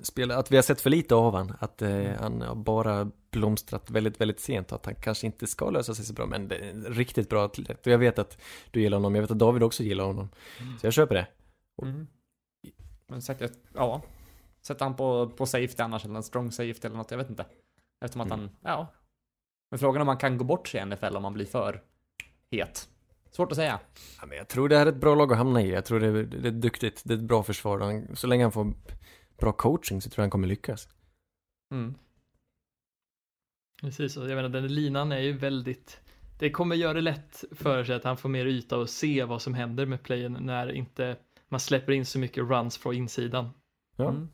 spelat, 0.00 0.38
att 0.38 0.52
vi 0.52 0.56
har 0.56 0.62
sett 0.62 0.80
för 0.80 0.90
lite 0.90 1.14
av 1.14 1.34
han, 1.34 1.56
att 1.60 1.82
eh, 1.82 2.10
han 2.20 2.42
har 2.42 2.54
bara 2.54 3.10
blomstrat 3.30 3.90
väldigt, 3.90 4.20
väldigt 4.20 4.40
sent 4.40 4.72
och 4.72 4.76
att 4.78 4.86
han 4.86 4.94
kanske 4.94 5.26
inte 5.26 5.46
ska 5.46 5.70
lösa 5.70 5.94
sig 5.94 6.04
så 6.04 6.12
bra, 6.12 6.26
men 6.26 6.48
det 6.48 6.56
är 6.56 6.70
en 6.70 6.84
riktigt 6.84 7.28
bra 7.28 7.44
atlet. 7.44 7.86
Och 7.86 7.92
jag 7.92 7.98
vet 7.98 8.18
att 8.18 8.38
du 8.70 8.80
gillar 8.80 8.96
honom, 8.96 9.14
jag 9.14 9.22
vet 9.22 9.30
att 9.30 9.38
David 9.38 9.62
också 9.62 9.82
gillar 9.82 10.04
honom. 10.04 10.28
Så 10.80 10.86
jag 10.86 10.92
köper 10.92 11.14
det. 11.14 11.26
Mm. 11.82 12.06
Men 13.06 13.22
sätter, 13.22 13.50
ja. 13.74 14.02
Sätter 14.62 14.84
han 14.84 14.96
på, 14.96 15.28
på 15.28 15.46
safety 15.46 15.82
annars, 15.82 16.04
eller 16.04 16.14
en 16.16 16.22
strong 16.22 16.52
safety 16.52 16.80
eller 16.86 16.96
något, 16.96 17.10
jag 17.10 17.18
vet 17.18 17.30
inte. 17.30 17.46
Eftersom 18.04 18.20
att 18.20 18.26
Mm. 18.32 18.40
han, 18.40 18.50
ja. 18.62 18.86
Men 19.70 19.78
frågan 19.78 19.96
är 19.96 20.00
om 20.00 20.08
han 20.08 20.16
kan 20.16 20.38
gå 20.38 20.44
bort 20.44 20.68
sig 20.68 20.80
i 20.80 20.84
NFL 20.84 21.16
om 21.16 21.24
han 21.24 21.32
blir 21.32 21.46
för 21.46 21.82
het. 22.50 22.88
Svårt 23.30 23.52
att 23.52 23.56
säga. 23.56 23.80
Ja, 24.20 24.26
men 24.26 24.38
jag 24.38 24.48
tror 24.48 24.68
det 24.68 24.78
här 24.78 24.86
är 24.86 24.90
ett 24.90 25.00
bra 25.00 25.14
lag 25.14 25.32
att 25.32 25.38
hamna 25.38 25.62
i. 25.62 25.70
Jag 25.70 25.84
tror 25.84 26.00
det 26.00 26.06
är, 26.06 26.22
det 26.22 26.48
är 26.48 26.52
duktigt, 26.52 27.02
det 27.04 27.14
är 27.14 27.18
ett 27.18 27.24
bra 27.24 27.42
försvar. 27.42 27.80
Han, 27.80 28.16
så 28.16 28.26
länge 28.26 28.44
han 28.44 28.52
får 28.52 28.72
bra 29.38 29.52
coaching 29.52 30.02
så 30.02 30.10
tror 30.10 30.22
jag 30.22 30.24
han 30.24 30.30
kommer 30.30 30.48
lyckas. 30.48 30.88
Mm. 31.74 31.94
Precis, 33.82 34.16
och 34.16 34.30
jag 34.30 34.36
menar 34.36 34.48
den 34.48 34.74
linan 34.74 35.12
är 35.12 35.20
ju 35.20 35.32
väldigt 35.32 36.00
det 36.38 36.50
kommer 36.50 36.76
göra 36.76 36.94
det 36.94 37.00
lätt 37.00 37.44
för 37.50 37.84
sig 37.84 37.94
att 37.94 38.04
han 38.04 38.16
får 38.16 38.28
mer 38.28 38.46
yta 38.46 38.78
och 38.78 38.90
se 38.90 39.24
vad 39.24 39.42
som 39.42 39.54
händer 39.54 39.86
med 39.86 40.02
playen 40.02 40.38
när 40.40 40.72
inte 40.72 41.16
man 41.48 41.60
släpper 41.60 41.92
in 41.92 42.06
så 42.06 42.18
mycket 42.18 42.44
runs 42.44 42.78
från 42.78 42.94
insidan. 42.94 43.50
Ja. 43.96 44.08
Mm. 44.08 44.28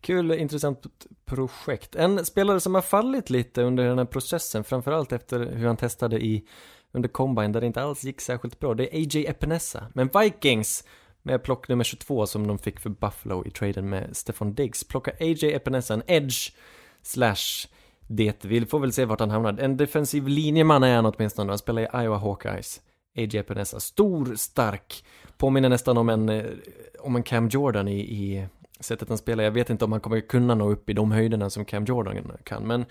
Kul, 0.00 0.32
intressant 0.32 0.86
projekt. 1.24 1.96
En 1.96 2.24
spelare 2.24 2.60
som 2.60 2.74
har 2.74 2.82
fallit 2.82 3.30
lite 3.30 3.62
under 3.62 3.84
den 3.84 3.98
här 3.98 4.04
processen, 4.04 4.64
framförallt 4.64 5.12
efter 5.12 5.52
hur 5.52 5.66
han 5.66 5.76
testade 5.76 6.24
i 6.24 6.46
under 6.94 7.08
combine 7.08 7.52
där 7.52 7.60
det 7.60 7.66
inte 7.66 7.82
alls 7.82 8.04
gick 8.04 8.20
särskilt 8.20 8.60
bra, 8.60 8.74
det 8.74 8.96
är 8.96 8.98
AJ 8.98 9.26
Epinesa. 9.26 9.86
Men 9.94 10.10
Vikings, 10.20 10.84
med 11.22 11.42
plock 11.42 11.68
nummer 11.68 11.84
22 11.84 12.26
som 12.26 12.46
de 12.46 12.58
fick 12.58 12.80
för 12.80 12.90
Buffalo 12.90 13.46
i 13.46 13.50
traden 13.50 13.88
med 13.88 14.16
Stefan 14.16 14.54
Diggs, 14.54 14.84
plockar 14.84 15.14
AJ 15.20 15.54
Epinesa 15.54 15.94
en 15.94 16.02
edge 16.06 16.52
slash 17.02 17.68
det, 18.06 18.44
vi 18.44 18.66
får 18.66 18.78
väl 18.78 18.92
se 18.92 19.04
vart 19.04 19.20
han 19.20 19.30
hamnar. 19.30 19.58
En 19.60 19.76
defensiv 19.76 20.28
linjeman 20.28 20.82
är 20.82 20.94
han 20.94 21.06
åtminstone, 21.06 21.50
han 21.50 21.58
spelar 21.58 21.82
i 21.82 22.04
Iowa 22.04 22.16
Hawkeyes. 22.16 22.80
AJ 23.16 23.36
Epinesa, 23.36 23.80
stor, 23.80 24.34
stark, 24.34 25.04
påminner 25.36 25.68
nästan 25.68 25.98
om 25.98 26.08
en, 26.08 26.28
eh, 26.28 26.44
om 27.00 27.16
en 27.16 27.22
Cam 27.22 27.48
Jordan 27.48 27.88
i, 27.88 28.00
i 28.00 28.46
sättet 28.80 29.08
han 29.08 29.18
spelar. 29.18 29.44
Jag 29.44 29.50
vet 29.50 29.70
inte 29.70 29.84
om 29.84 29.92
han 29.92 30.00
kommer 30.00 30.20
kunna 30.20 30.54
nå 30.54 30.70
upp 30.70 30.90
i 30.90 30.92
de 30.92 31.12
höjderna 31.12 31.50
som 31.50 31.64
Cam 31.64 31.84
Jordan 31.84 32.32
kan, 32.44 32.66
men 32.66 32.84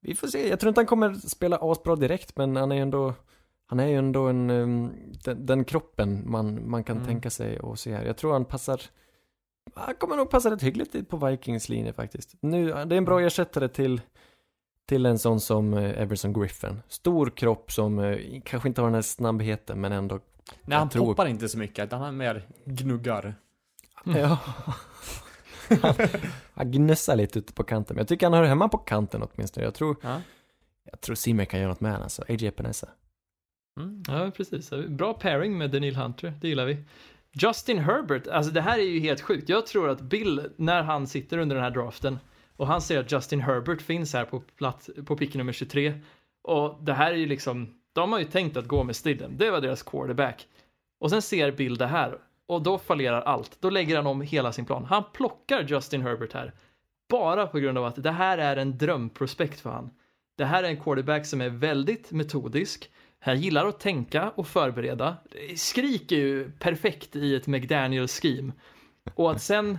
vi 0.00 0.14
får 0.14 0.28
se. 0.28 0.48
Jag 0.48 0.60
tror 0.60 0.68
inte 0.68 0.80
han 0.80 0.86
kommer 0.86 1.14
spela 1.14 1.58
asbra 1.60 1.96
direkt, 1.96 2.36
men 2.36 2.56
han 2.56 2.72
är 2.72 2.76
ju 2.76 2.82
ändå 2.82 3.14
han 3.66 3.80
är 3.80 3.86
ju 3.86 3.94
ändå 3.94 4.26
en, 4.26 4.50
um, 4.50 4.92
den, 5.24 5.46
den 5.46 5.64
kroppen 5.64 6.30
man, 6.30 6.70
man 6.70 6.84
kan 6.84 6.96
Mm. 6.96 7.08
tänka 7.08 7.30
sig 7.30 7.60
och 7.60 7.78
se 7.78 7.94
här. 7.94 8.04
Jag 8.04 8.16
tror 8.16 8.32
han 8.32 8.44
passar, 8.44 8.80
han 9.74 9.94
kommer 9.94 10.16
nog 10.16 10.30
passa 10.30 10.50
rätt 10.50 10.62
hyggligt 10.62 11.08
på 11.08 11.16
Vikings 11.26 11.68
linje 11.68 11.92
faktiskt. 11.92 12.34
Nu, 12.40 12.66
det 12.66 12.72
är 12.72 12.92
en 12.92 13.04
bra 13.04 13.20
ersättare 13.20 13.68
till, 13.68 14.00
till 14.86 15.06
en 15.06 15.18
sån 15.18 15.40
som 15.40 15.74
eh, 15.74 16.02
Everson 16.02 16.32
Griffin. 16.32 16.82
Stor 16.88 17.30
kropp 17.30 17.72
som 17.72 17.98
eh, 17.98 18.18
kanske 18.44 18.68
inte 18.68 18.80
har 18.80 18.86
den 18.88 18.94
här 18.94 19.02
snabbheten, 19.02 19.80
men 19.80 19.92
ändå, 19.92 20.20
Nej, 20.62 20.78
han 20.78 20.88
tror- 20.88 21.06
poppar 21.06 21.26
inte 21.26 21.48
så 21.48 21.58
mycket, 21.58 21.84
utan 21.86 22.00
han 22.00 22.16
mer 22.16 22.48
gnuggar. 22.64 23.34
ja. 24.04 24.38
han 26.54 26.70
gnussar 26.72 27.16
lite 27.16 27.38
ute 27.38 27.52
på 27.52 27.64
kanten, 27.64 27.94
men 27.94 28.00
jag 28.00 28.08
tycker 28.08 28.26
han 28.26 28.32
hör 28.34 28.44
hemma 28.44 28.68
på 28.68 28.78
kanten 28.78 29.22
åtminstone. 29.22 29.64
Jag 29.66 29.74
tror, 29.74 29.96
Ja. 30.02 30.20
jag 30.90 31.00
tror 31.00 31.14
Simmer 31.16 31.44
kan 31.44 31.60
göra 31.60 31.68
något 31.68 31.80
med 31.80 31.90
honom 31.90 32.02
alltså. 32.02 32.24
AJ 32.28 32.46
Epinesa. 32.46 32.88
Mm. 33.76 34.02
Ja, 34.08 34.30
precis. 34.36 34.70
Bra 34.88 35.14
pairing 35.14 35.58
med 35.58 35.70
Daniel 35.70 35.96
Hunter, 35.96 36.32
det 36.40 36.48
gillar 36.48 36.66
vi. 36.66 36.76
Justin 37.32 37.78
Herbert, 37.78 38.26
alltså 38.26 38.52
det 38.52 38.60
här 38.60 38.78
är 38.78 38.82
ju 38.82 39.00
helt 39.00 39.20
sjukt. 39.20 39.48
Jag 39.48 39.66
tror 39.66 39.88
att 39.88 40.00
Bill, 40.00 40.50
när 40.56 40.82
han 40.82 41.06
sitter 41.06 41.38
under 41.38 41.56
den 41.56 41.64
här 41.64 41.70
draften 41.70 42.18
och 42.56 42.66
han 42.66 42.80
ser 42.80 43.00
att 43.00 43.12
Justin 43.12 43.40
Herbert 43.40 43.82
finns 43.82 44.12
här 44.12 44.24
på, 44.24 44.40
plats, 44.40 44.90
på 45.06 45.16
pick 45.16 45.34
nummer 45.34 45.52
23 45.52 46.00
och 46.42 46.78
det 46.82 46.92
här 46.92 47.12
är 47.12 47.16
ju 47.16 47.26
liksom, 47.26 47.74
de 47.92 48.12
har 48.12 48.18
ju 48.18 48.24
tänkt 48.24 48.56
att 48.56 48.66
gå 48.66 48.84
med 48.84 48.96
Stidham, 48.96 49.36
det 49.36 49.50
var 49.50 49.60
deras 49.60 49.82
quarterback. 49.82 50.46
Och 51.00 51.10
sen 51.10 51.22
ser 51.22 51.52
Bill 51.52 51.76
det 51.76 51.86
här 51.86 52.18
och 52.46 52.62
då 52.62 52.78
fallerar 52.78 53.22
allt. 53.22 53.56
Då 53.60 53.70
lägger 53.70 53.96
han 53.96 54.06
om 54.06 54.20
hela 54.20 54.52
sin 54.52 54.64
plan. 54.64 54.84
Han 54.84 55.02
plockar 55.12 55.62
Justin 55.62 56.02
Herbert 56.02 56.32
här 56.32 56.52
bara 57.08 57.46
på 57.46 57.58
grund 57.58 57.78
av 57.78 57.84
att 57.84 58.02
det 58.02 58.10
här 58.10 58.38
är 58.38 58.56
en 58.56 58.78
drömprospekt 58.78 59.60
för 59.60 59.70
han. 59.70 59.90
Det 60.36 60.44
här 60.44 60.62
är 60.62 60.68
en 60.68 60.80
quarterback 60.80 61.26
som 61.26 61.40
är 61.40 61.48
väldigt 61.48 62.12
metodisk. 62.12 62.90
Han 63.26 63.40
gillar 63.40 63.66
att 63.66 63.80
tänka 63.80 64.30
och 64.30 64.46
förbereda. 64.46 65.16
Det 65.30 65.60
Skriker 65.60 66.16
ju 66.16 66.50
perfekt 66.50 67.16
i 67.16 67.34
ett 67.34 67.46
McDaniel-scheme. 67.46 68.52
Och 69.14 69.30
att 69.32 69.42
sen 69.42 69.78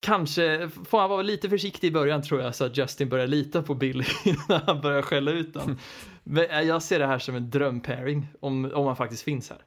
kanske, 0.00 0.70
får 0.84 1.00
han 1.00 1.10
vara 1.10 1.22
lite 1.22 1.48
försiktig 1.48 1.88
i 1.88 1.90
början 1.90 2.22
tror 2.22 2.40
jag 2.40 2.54
så 2.54 2.64
att 2.64 2.76
Justin 2.76 3.08
börjar 3.08 3.26
lita 3.26 3.62
på 3.62 3.74
Bill 3.74 4.04
innan 4.24 4.62
han 4.66 4.80
börjar 4.80 5.02
skälla 5.02 5.30
ut 5.30 5.56
honom. 5.56 5.78
Men 6.24 6.66
jag 6.66 6.82
ser 6.82 6.98
det 6.98 7.06
här 7.06 7.18
som 7.18 7.34
en 7.34 7.50
drömpairing 7.50 8.26
om, 8.40 8.72
om 8.74 8.86
han 8.86 8.96
faktiskt 8.96 9.22
finns 9.22 9.50
här. 9.50 9.62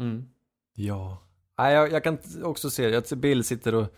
Mm. 0.00 0.28
Ja. 0.74 1.22
Nej, 1.58 1.74
jag, 1.74 1.92
jag 1.92 2.04
kan 2.04 2.18
också 2.42 2.70
se 2.70 2.88
det. 2.88 2.98
Att 2.98 3.12
Bill 3.12 3.44
sitter 3.44 3.74
och 3.74 3.94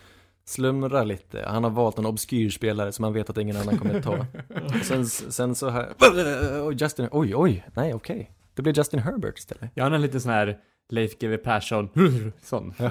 slumrar 0.47 1.05
lite. 1.05 1.43
Han 1.47 1.63
har 1.63 1.71
valt 1.71 1.97
en 1.97 2.05
obskyr 2.05 2.49
spelare 2.49 2.91
som 2.91 3.03
han 3.03 3.13
vet 3.13 3.29
att 3.29 3.37
ingen 3.37 3.57
annan 3.57 3.77
kommer 3.77 4.01
ta. 4.01 4.25
och 4.65 4.85
sen, 4.85 5.05
sen 5.05 5.55
så 5.55 5.69
här, 5.69 6.61
och 6.61 6.73
Justin, 6.73 7.07
oj, 7.11 7.35
oj, 7.35 7.65
nej, 7.73 7.93
okej. 7.93 8.31
Det 8.53 8.61
blir 8.61 8.77
Justin 8.77 8.99
Herbert 8.99 9.37
istället. 9.37 9.71
Jag 9.73 9.83
har 9.83 9.91
en 9.91 10.01
liten 10.01 10.21
sån 10.21 10.31
här 10.31 10.57
Leif 10.89 11.19
GW 11.19 11.37
Persson, 11.37 11.89
sån. 12.43 12.73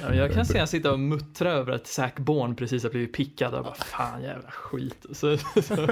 Ja, 0.00 0.08
men 0.08 0.18
jag 0.18 0.32
kan 0.32 0.46
se 0.46 0.58
han 0.58 0.68
sitta 0.68 0.92
och 0.92 1.00
muttra 1.00 1.52
över 1.52 1.72
att 1.72 1.86
Zac 1.86 2.14
Bourne 2.16 2.54
precis 2.54 2.82
har 2.82 2.90
blivit 2.90 3.12
pickad 3.12 3.54
och 3.54 3.64
bara 3.64 3.74
fan 3.74 4.22
jävla 4.22 4.50
skit. 4.50 5.06
Så, 5.12 5.36
så, 5.62 5.88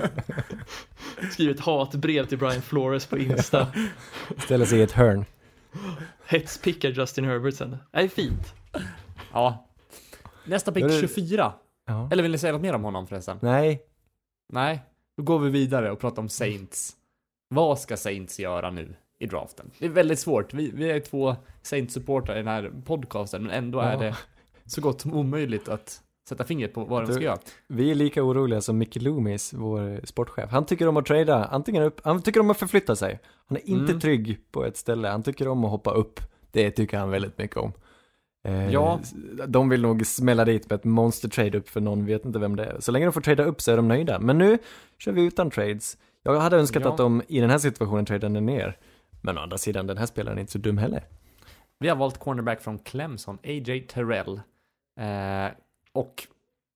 skriver 1.32 1.54
ett 1.54 1.60
hatbrev 1.60 2.26
till 2.26 2.38
Brian 2.38 2.62
Flores 2.62 3.06
på 3.06 3.18
Insta. 3.18 3.66
Ställer 4.38 4.64
sig 4.64 4.78
i 4.78 4.82
ett 4.82 4.92
hörn. 4.92 5.24
Hetspickar 6.26 6.88
Justin 6.90 7.24
Herbert 7.24 7.54
sen. 7.54 7.76
Det 7.92 7.98
är 7.98 8.08
fint. 8.08 8.54
Ja. 9.32 9.68
Nästa 10.44 10.72
pick 10.72 10.82
Ja, 10.84 10.88
det- 10.88 11.00
24. 11.00 11.52
Ja. 11.86 12.08
Eller 12.12 12.22
vill 12.22 12.32
ni 12.32 12.38
säga 12.38 12.52
något 12.52 12.62
mer 12.62 12.74
om 12.74 12.84
honom 12.84 13.06
förresten? 13.06 13.38
Nej, 13.42 13.82
Nej, 14.52 14.82
då 15.16 15.22
går 15.22 15.38
vi 15.38 15.50
vidare 15.50 15.90
och 15.90 16.00
pratar 16.00 16.22
om 16.22 16.28
Saints. 16.28 16.96
Vad 17.48 17.78
ska 17.78 17.96
Saints 17.96 18.40
göra 18.40 18.70
nu 18.70 18.94
i 19.18 19.26
draften? 19.26 19.70
Det 19.78 19.86
är 19.86 19.90
väldigt 19.90 20.18
svårt. 20.18 20.54
Vi, 20.54 20.70
vi 20.70 20.90
är 20.90 21.00
två 21.00 21.36
Saints-supportrar 21.62 22.34
i 22.34 22.38
den 22.38 22.48
här 22.48 22.72
podcasten, 22.84 23.42
men 23.42 23.50
ändå 23.50 23.80
är 23.80 23.92
Ja. 23.92 23.98
det 23.98 24.16
så 24.66 24.80
gott 24.80 25.00
som 25.00 25.14
omöjligt 25.14 25.68
att 25.68 26.02
sätta 26.28 26.44
fingret 26.44 26.74
på 26.74 26.84
vad 26.84 27.06
de 27.06 27.12
ska 27.12 27.22
göra. 27.22 27.38
Vi 27.68 27.90
är 27.90 27.94
lika 27.94 28.22
oroliga 28.22 28.60
som 28.60 28.78
Mickey 28.78 29.00
Loomis, 29.00 29.52
vår 29.54 30.00
sportchef. 30.06 30.50
Han 30.50 30.66
tycker 30.66 30.88
om 30.88 30.96
att 30.96 31.06
trada, 31.06 31.44
antingen 31.44 31.82
upp, 31.82 32.00
han 32.04 32.22
tycker 32.22 32.40
om 32.40 32.50
att 32.50 32.58
förflytta 32.58 32.96
sig. 32.96 33.20
Han 33.46 33.56
är 33.58 33.68
inte 33.68 33.92
Mm. 33.92 34.00
trygg 34.00 34.38
på 34.52 34.64
ett 34.64 34.76
ställe, 34.76 35.08
han 35.08 35.22
tycker 35.22 35.48
om 35.48 35.64
att 35.64 35.70
hoppa 35.70 35.90
upp. 35.90 36.20
Det 36.50 36.70
tycker 36.70 36.98
han 36.98 37.10
väldigt 37.10 37.38
mycket 37.38 37.56
om. 37.56 37.72
Eh, 38.44 38.72
Ja. 38.72 39.00
De 39.46 39.68
vill 39.68 39.82
nog 39.82 40.06
smälla 40.06 40.44
dit 40.44 40.70
med 40.70 40.76
ett 40.78 40.84
monster 40.84 41.28
trade 41.28 41.58
upp 41.58 41.68
för 41.68 41.80
någon 41.80 42.06
vet 42.06 42.24
inte 42.24 42.38
vem 42.38 42.56
det 42.56 42.64
är. 42.64 42.80
Så 42.80 42.92
länge 42.92 43.06
de 43.06 43.12
får 43.12 43.20
trada 43.20 43.44
upp 43.44 43.60
så 43.60 43.72
är 43.72 43.76
de 43.76 43.88
nöjda. 43.88 44.18
Men 44.18 44.38
nu 44.38 44.58
kör 44.98 45.12
vi 45.12 45.22
utan 45.26 45.50
trades. 45.50 45.96
Jag 46.22 46.40
hade 46.40 46.56
önskat 46.56 46.82
Ja. 46.84 46.90
att 46.90 46.96
de 46.96 47.22
i 47.28 47.40
den 47.40 47.50
här 47.50 47.58
situationen 47.58 48.04
tradade 48.06 48.40
ner. 48.40 48.78
Men 49.20 49.38
å 49.38 49.40
andra 49.40 49.58
sidan, 49.58 49.86
den 49.86 49.98
här 49.98 50.06
spelaren 50.06 50.38
är 50.38 50.40
inte 50.40 50.52
så 50.52 50.58
dum 50.58 50.78
heller. 50.78 51.04
Vi 51.78 51.88
har 51.88 51.96
valt 51.96 52.18
cornerback 52.18 52.60
från 52.62 52.78
Clemson, 52.78 53.34
A.J. 53.44 53.80
Terrell. 53.80 54.40
Eh, 55.00 55.52
och 55.92 56.26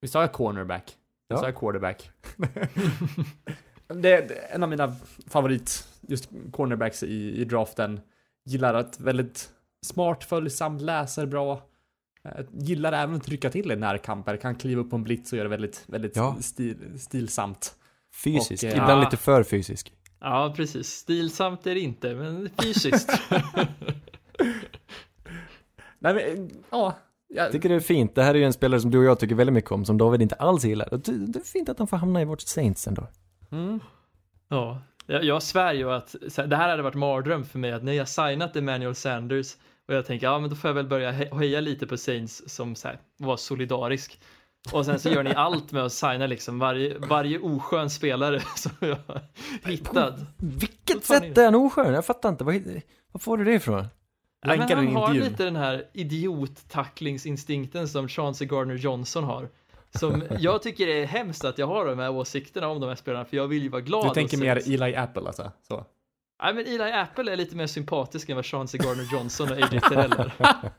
vi 0.01 0.07
sa 0.07 0.21
jag 0.21 0.31
cornerback. 0.33 0.83
Vi 1.29 1.35
Ja. 1.35 1.39
sa 1.41 1.45
jag 1.45 1.55
quarterback. 1.55 2.11
det 3.87 4.11
är 4.11 4.55
en 4.55 4.63
av 4.63 4.69
mina 4.69 4.95
favorit, 5.27 5.87
just 6.01 6.29
cornerbacks 6.51 7.03
i, 7.03 7.41
i 7.41 7.45
draften. 7.45 7.99
Gillar 8.45 8.73
att 8.73 8.99
väldigt 8.99 9.49
smart, 9.85 10.23
följsam, 10.23 10.77
läser 10.77 11.25
bra. 11.25 11.61
Eh, 12.23 12.45
gillar 12.53 12.93
även 12.93 13.15
att 13.15 13.23
trycka 13.23 13.49
till 13.49 13.71
i 13.71 13.75
närkamper, 13.75 14.37
kan 14.37 14.55
kliva 14.55 14.81
upp 14.81 14.89
på 14.89 14.95
en 14.95 15.03
blitz 15.03 15.31
och 15.31 15.37
göra 15.37 15.47
väldigt, 15.47 15.83
väldigt 15.87 16.15
Ja. 16.15 16.37
stil, 16.41 16.99
stilsamt. 16.99 17.75
Fysisk, 18.23 18.63
Och, 18.63 18.69
eh, 18.69 18.73
ibland 18.77 18.91
ja. 19.01 19.03
lite 19.03 19.17
för 19.17 19.43
fysisk. 19.43 19.93
Ja, 20.19 20.53
precis. 20.57 20.87
Stilsamt 20.87 21.67
är 21.67 21.73
det 21.75 21.79
inte, 21.81 22.15
men 22.15 22.49
fysiskt. 22.61 23.09
Nej 25.99 26.13
men, 26.13 26.17
eh, 26.17 26.47
ja. 26.69 26.95
Jag 27.29 27.51
tycker 27.51 27.69
det 27.69 27.75
är 27.75 27.79
fint. 27.79 28.15
Det 28.15 28.23
här 28.23 28.33
är 28.33 28.37
ju 28.39 28.43
en 28.45 28.53
spelare 28.53 28.81
som 28.81 28.91
du 28.91 28.97
och 28.97 29.03
jag 29.05 29.19
tycker 29.19 29.35
väldigt 29.35 29.53
mycket 29.53 29.71
om, 29.71 29.85
som 29.85 29.97
David 29.97 30.21
inte 30.21 30.35
alls 30.35 30.63
gillar. 30.65 30.89
Det 31.27 31.39
är 31.39 31.43
fint 31.43 31.69
att 31.69 31.77
han 31.79 31.87
får 31.87 31.97
hamna 31.97 32.21
i 32.21 32.25
vårt 32.25 32.41
Saints 32.41 32.87
ändå. 32.87 33.07
mm, 33.51 33.79
Ja, 34.49 34.81
jag, 35.05 35.23
jag 35.23 35.43
svär 35.43 35.73
ju 35.73 35.91
att 35.91 36.15
det 36.47 36.55
här 36.55 36.69
hade 36.69 36.83
varit 36.83 36.95
mardröm 36.95 37.45
för 37.45 37.59
mig 37.59 37.71
att 37.71 37.83
när 37.83 37.93
jag 37.93 38.07
signat 38.07 38.55
Emmanuel 38.55 38.95
Sanders 38.95 39.55
och 39.87 39.93
jag 39.93 40.05
tänker 40.05 40.27
ja 40.27 40.39
men 40.39 40.49
då 40.49 40.55
får 40.55 40.67
jag 40.69 40.75
väl 40.75 40.87
börja 40.87 41.11
he- 41.11 41.39
heja 41.39 41.59
lite 41.61 41.87
på 41.87 41.97
Saints 41.97 42.43
som 42.55 42.75
så 42.75 42.87
här, 42.87 42.99
var 43.17 43.37
solidarisk. 43.37 44.19
Och 44.73 44.85
sen 44.85 44.99
så 44.99 45.09
gör 45.09 45.23
ni 45.23 45.33
allt 45.33 45.71
med 45.71 45.83
att 45.83 45.91
signa 45.93 46.27
liksom 46.27 46.59
varje, 46.59 46.97
varje 46.97 47.39
oskön 47.39 47.89
spelare 47.89 48.39
som 48.55 48.71
jag 48.79 48.97
har 49.07 49.21
hittat. 49.65 50.15
Vilket 50.37 51.05
sätt 51.05 51.37
är 51.37 51.45
han 51.45 51.55
oskön? 51.55 51.93
Jag 51.93 52.05
fattar 52.05 52.29
inte. 52.29 52.43
Var, 52.43 52.53
var 53.11 53.19
får 53.19 53.37
du 53.37 53.43
det 53.43 53.53
ifrån? 53.53 53.85
Ja, 54.41 54.47
men 54.49 54.59
han 54.59 54.67
den 54.67 54.77
har 54.95 55.01
intervjun. 55.07 55.23
lite 55.31 55.43
den 55.43 55.55
här 55.55 55.85
idiot-tacklingsinstinkten 55.93 57.87
som 57.87 58.07
Chauncey 58.07 58.47
Gardner-Johnson 58.47 59.23
har. 59.23 59.49
Som 59.89 60.23
jag 60.39 60.61
tycker 60.61 60.87
är 60.87 61.05
hemskt 61.05 61.45
att 61.45 61.57
jag 61.57 61.67
har 61.67 61.85
de 61.85 61.99
här 61.99 62.11
åsikterna 62.11 62.67
om 62.67 62.79
de 62.79 62.87
här 62.87 62.95
spelarna 62.95 63.25
för 63.25 63.37
jag 63.37 63.47
vill 63.47 63.63
ju 63.63 63.69
vara 63.69 63.81
glad. 63.81 64.05
du 64.05 64.13
tänker 64.13 64.37
mer 64.37 64.55
Eli 64.73 64.95
Apple 64.95 65.27
alltså? 65.27 65.51
Så. 65.67 65.85
Nej 66.43 66.53
men 66.53 66.65
Eli 66.65 66.91
Apple 66.91 67.31
är 67.31 67.35
lite 67.35 67.55
mer 67.55 67.67
sympatisk 67.67 68.29
än 68.29 68.35
vad 68.35 68.45
Chauncey 68.45 68.79
Gardner-Johnson 68.79 69.51
och 69.51 69.57
AJ 69.57 69.79
Terrell 69.79 70.11
är. 70.11 70.31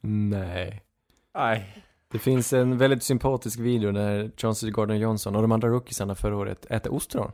Nej. 0.00 0.82
Nej. 1.34 1.82
Det 2.12 2.18
finns 2.18 2.52
en 2.52 2.78
väldigt 2.78 3.02
sympatisk 3.02 3.58
video 3.58 3.92
när 3.92 4.30
Chauncey 4.36 4.70
Gardner-Johnson 4.70 5.36
och 5.36 5.42
de 5.42 5.52
andra 5.52 5.68
rookiesarna 5.68 6.14
förra 6.14 6.36
året 6.36 6.66
äter 6.70 6.92
ostron. 6.92 7.32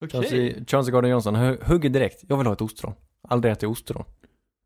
Okej, 0.00 0.10
Chauncey, 0.20 0.64
Chauncey 0.66 0.92
Gardner-Johnson 0.94 1.36
hu- 1.36 1.64
hugger 1.64 1.88
direkt. 1.90 2.24
Jag 2.28 2.36
vill 2.36 2.46
ha 2.46 2.52
ett 2.54 2.60
ostron. 2.60 2.94
Aldrig 3.28 3.52
ätit 3.52 3.68
ostron. 3.68 4.04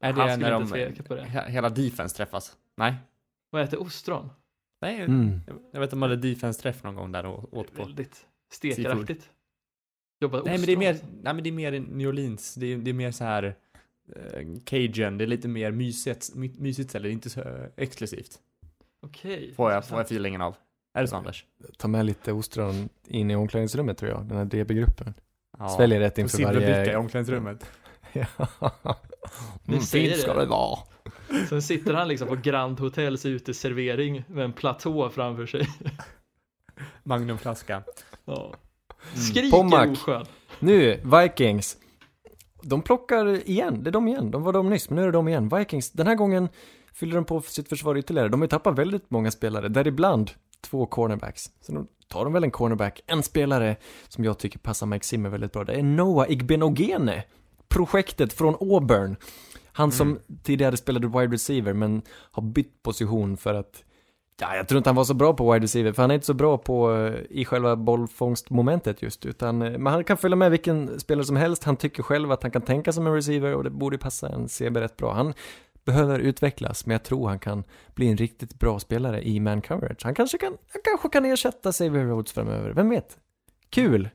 Är 0.01 0.13
Han 0.13 0.27
det 0.27 0.33
skulle 0.33 0.49
när 0.51 0.61
inte 0.63 0.77
de, 0.79 0.87
tveka 0.95 1.03
på 1.03 1.15
det. 1.15 1.23
he- 1.23 1.49
hela 1.49 1.69
defense 1.69 2.17
träffas? 2.17 2.57
Nej. 2.77 2.95
vad 3.51 3.63
äter 3.63 3.83
ostron? 3.83 4.31
Nej, 4.81 5.01
Mm. 5.01 5.41
jag- 5.47 5.57
jag 5.73 5.81
vet 5.81 5.87
att 5.87 5.91
de 5.91 6.03
hade 6.03 6.17
defense-träff 6.17 6.83
någon 6.83 6.95
gång 6.95 7.13
där 7.13 7.27
och 7.27 7.55
åt 7.59 7.75
på. 7.75 7.85
Väldigt 7.85 8.27
stekaraktigt. 8.53 9.31
Jobba 10.21 10.43
Nej 10.43 10.59
men 10.59 10.67
det 10.67 10.73
är 10.73 10.77
mer, 10.77 10.93
nej 11.23 11.35
men 11.35 11.43
det 11.45 11.51
är 11.51 11.53
mer 11.53 11.81
New 11.81 12.09
Orleans, 12.09 12.55
det 12.55 12.67
är, 12.73 12.77
det 12.77 12.91
är 12.91 12.95
mer 12.95 13.11
så 13.11 13.25
här 13.25 13.45
eh, 14.17 14.47
Cajun, 14.65 15.19
det 15.19 15.25
är 15.25 15.27
lite 15.27 15.49
mer 15.49 15.71
mysigt, 15.71 16.35
my, 16.35 16.53
mysigt 16.59 16.91
ställe, 16.91 17.09
det 17.09 17.11
är 17.11 17.13
inte 17.13 17.31
så 17.31 17.41
eh, 17.41 17.67
exklusivt. 17.77 18.39
Okej. 19.03 19.55
Får 19.55 19.73
jag, 19.73 19.89
får 19.89 19.99
jag 19.99 20.05
feelingen 20.07 20.41
av. 20.41 20.57
Är 20.95 21.03
det 21.03 21.09
så 21.09 21.17
Anders? 21.17 21.45
Ta 21.79 21.89
med 21.89 22.07
lite 22.07 22.33
ostron 22.33 22.89
in 23.09 23.31
i 23.31 23.37
omklädningsrummet 23.37 23.99
tror 23.99 24.11
jag. 24.11 24.25
Den 24.25 24.37
här 24.39 24.45
DB-gruppen. 24.45 25.15
Ja. 25.59 25.69
Sväljer 25.69 26.01
rätt 26.01 26.13
Och 26.13 26.19
inför 26.19 26.37
silverbricka 26.37 26.71
i 26.71 26.79
varje... 26.79 26.97
omklädningsrummet. 26.97 27.71
Ja. 28.13 28.27
Mm, 29.69 29.81
fint 29.81 30.17
ska 30.17 30.35
det. 30.35 30.41
det 30.41 30.47
vara. 30.47 30.79
Sen 31.49 31.63
sitter 31.63 31.95
han 31.95 32.09
liksom 32.09 32.29
på 32.29 32.37
Grand 32.37 32.81
Hotels 32.81 33.27
uteservering 33.27 34.25
med 34.29 34.45
en 34.45 34.53
platå 34.53 35.11
framför 35.11 35.47
sig. 35.47 35.69
Magnumflaska. 37.03 37.83
Ja. 38.25 38.47
Mm. 38.47 39.25
Skriker 39.25 39.51
Pommac. 39.51 39.87
oskön. 39.91 40.27
Nu, 40.59 41.01
Vikings. 41.05 41.77
De 42.63 42.83
plockar 42.83 43.49
igen, 43.51 43.85
det 43.85 43.91
är 43.91 43.93
de 43.93 44.09
igen. 44.09 44.31
De 44.31 44.43
var 44.43 44.53
de 44.53 44.71
nyss, 44.71 44.91
men 44.91 44.97
nu 44.97 45.03
är 45.03 45.07
det 45.07 45.13
de 45.13 45.29
igen. 45.29 45.49
Vikings, 45.49 45.91
den 45.91 46.07
här 46.07 46.15
gången 46.15 46.49
fyller 46.93 47.15
de 47.15 47.25
på 47.25 47.41
sitt 47.41 47.69
försvar 47.69 47.97
ytterligare. 47.99 48.29
De 48.29 48.41
har 48.41 48.45
ju 48.45 48.51
tappat 48.51 48.79
väldigt 48.79 49.11
många 49.11 49.31
spelare, 49.31 49.69
däribland 49.69 50.31
två 50.65 50.87
cornerbacks. 50.87 51.51
Så 51.61 51.73
då 51.73 51.87
tar 52.09 52.25
de 52.25 52.33
väl 52.33 52.45
en 52.45 52.51
cornerback, 52.51 53.01
en 53.07 53.23
spelare 53.23 53.77
som 54.09 54.25
jag 54.25 54.39
tycker 54.39 54.59
passar 54.59 54.87
Mike 54.87 55.05
Zimmer 55.05 55.29
väldigt 55.29 55.53
bra. 55.53 55.65
Det 55.65 55.73
är 55.73 55.83
Noah 55.83 56.31
Igbenogene. 56.31 57.25
Projektet 57.69 58.33
från 58.33 58.55
Auburn. 58.61 59.17
Han 59.73 59.93
som 59.93 60.19
tidigare 60.43 60.77
spelade 60.77 61.07
wide 61.07 61.35
receiver, 61.35 61.73
men 61.73 62.03
har 62.09 62.43
bytt 62.43 62.83
position 62.83 63.37
för 63.37 63.55
att 63.55 63.85
Ja, 64.41 64.57
jag 64.57 64.69
tror 64.69 64.79
inte 64.79 64.91
han 64.91 64.97
var 64.97 65.05
så 65.05 65.15
bra 65.15 65.35
på 65.35 65.53
wide 65.53 65.65
receiver, 65.65 65.93
för 65.93 66.03
han 66.03 66.11
är 66.11 66.15
inte 66.15 66.27
så 66.27 66.35
bra 66.35 66.59
på 66.59 66.95
eh, 66.95 67.15
i 67.31 67.45
själva 67.45 67.77
bollfångstmomentet 67.77 69.03
just, 69.03 69.27
utan 69.27 69.63
eh, 69.63 69.79
men 69.79 69.93
han 69.93 70.05
kan 70.05 70.17
följa 70.17 70.37
med 70.37 70.51
vilken 70.51 71.01
spelare 71.01 71.25
som 71.25 71.37
helst. 71.37 71.65
Han 71.65 71.77
tycker 71.77 72.03
själv 72.03 72.33
att 72.33 72.43
han 72.43 72.53
kan 72.53 72.63
tänka 72.63 72.93
som 72.93 73.07
en 73.07 73.15
receiver 73.15 73.55
och 73.55 73.65
det 73.65 73.71
borde 73.71 73.99
passa 73.99 74.29
en 74.29 74.49
CB 74.49 74.81
rätt 74.81 74.97
bra. 74.97 75.13
Han 75.13 75.35
behöver 75.85 76.19
utvecklas, 76.19 76.87
men 76.87 76.95
jag 76.95 77.03
tror 77.03 77.29
han 77.29 77.39
kan 77.39 77.65
bli 77.95 78.09
en 78.09 78.17
riktigt 78.17 78.59
bra 78.59 78.79
spelare 78.79 79.29
i 79.29 79.41
man 79.41 79.63
coverage. 79.63 80.05
Han 80.05 80.15
kanske 80.15 80.39
kan, 80.39 80.59
han 80.73 80.83
kanske 80.85 81.09
kan 81.09 81.25
ersätta 81.25 81.73
Xavier 81.73 82.05
Rhodes 82.05 82.33
framöver, 82.33 82.71
vem 82.71 82.91
vet? 82.91 83.19
Kul! 83.71 84.09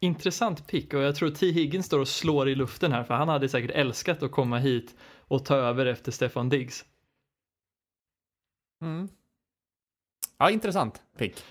Intressant 0.00 0.66
pick 0.66 0.94
och 0.94 1.00
jag 1.00 1.16
tror 1.16 1.30
T. 1.30 1.50
Higgins 1.50 1.86
står 1.86 1.98
och 1.98 2.08
slår 2.08 2.48
i 2.48 2.54
luften 2.54 2.92
här 2.92 3.04
för 3.04 3.14
han 3.14 3.28
hade 3.28 3.48
säkert 3.48 3.70
älskat 3.70 4.22
att 4.22 4.30
komma 4.30 4.58
hit 4.58 4.94
och 5.18 5.44
ta 5.44 5.56
över 5.56 5.86
efter 5.86 6.12
Stefan 6.12 6.48
Diggs. 6.48 6.84
Mm. 8.82 9.08
Ja, 10.38 10.50
intressant 10.50 11.02
pick. 11.18 11.44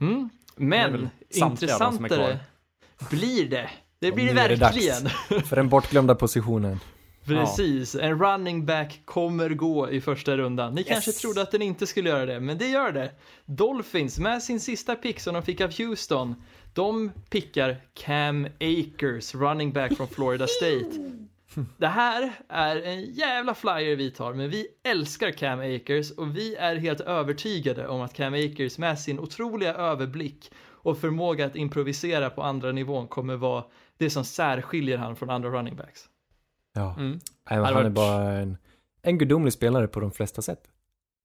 Mm. 0.00 0.30
Men 0.56 1.08
intressantare 1.28 2.40
blir 3.10 3.48
det. 3.48 3.70
Det 3.98 4.12
blir 4.12 4.34
det 4.34 4.40
är 4.40 4.48
det 4.48 4.56
verkligen. 4.56 5.08
För 5.44 5.56
den 5.56 5.68
bortglömda 5.68 6.14
positionen. 6.14 6.80
Precis, 7.28 7.94
en 7.94 8.18
running 8.18 8.66
back 8.66 9.00
kommer 9.04 9.50
gå 9.50 9.90
i 9.90 10.00
första 10.00 10.36
rundan. 10.36 10.74
Ni 10.74 10.84
kanske 10.84 11.12
trodde 11.12 11.42
att 11.42 11.50
den 11.50 11.62
inte 11.62 11.86
skulle 11.86 12.10
göra 12.10 12.26
det, 12.26 12.40
men 12.40 12.58
det 12.58 12.68
gör 12.68 12.92
det. 12.92 13.10
Dolphins 13.44 14.18
med 14.18 14.42
sin 14.42 14.60
sista 14.60 14.94
pick 14.94 15.20
som 15.20 15.34
de 15.34 15.42
fick 15.42 15.60
av 15.60 15.78
Houston, 15.78 16.34
de 16.74 17.12
pickar 17.30 17.76
Cam 17.94 18.46
Akers, 18.60 19.34
running 19.34 19.72
back 19.72 19.96
från 19.96 20.08
Florida 20.08 20.46
State. 20.46 21.12
Det 21.76 21.86
här 21.86 22.32
är 22.48 22.82
en 22.82 23.04
jävla 23.04 23.54
flyer 23.54 23.96
vi 23.96 24.10
tar, 24.10 24.34
men 24.34 24.50
vi 24.50 24.66
älskar 24.84 25.30
Cam 25.30 25.60
Akers 25.60 26.10
och 26.10 26.36
vi 26.36 26.54
är 26.54 26.76
helt 26.76 27.00
övertygade 27.00 27.88
om 27.88 28.00
att 28.00 28.14
Cam 28.14 28.34
Akers 28.34 28.78
med 28.78 28.98
sin 28.98 29.18
otroliga 29.18 29.74
överblick 29.74 30.52
och 30.66 30.98
förmåga 30.98 31.46
att 31.46 31.56
improvisera 31.56 32.30
på 32.30 32.42
andra 32.42 32.72
nivån 32.72 33.08
kommer 33.08 33.36
vara 33.36 33.64
det 33.98 34.10
som 34.10 34.24
särskiljer 34.24 34.98
han 34.98 35.16
från 35.16 35.30
andra 35.30 35.48
running 35.50 35.76
backs. 35.76 36.08
Ja, 36.78 36.94
Mm. 36.98 37.18
Nej, 37.50 37.58
han 37.58 37.86
är 37.86 37.90
bara 37.90 38.32
en, 38.32 38.56
en 39.02 39.18
gudomlig 39.18 39.52
spelare 39.52 39.88
på 39.88 40.00
de 40.00 40.10
flesta 40.12 40.42
sätt. 40.42 40.60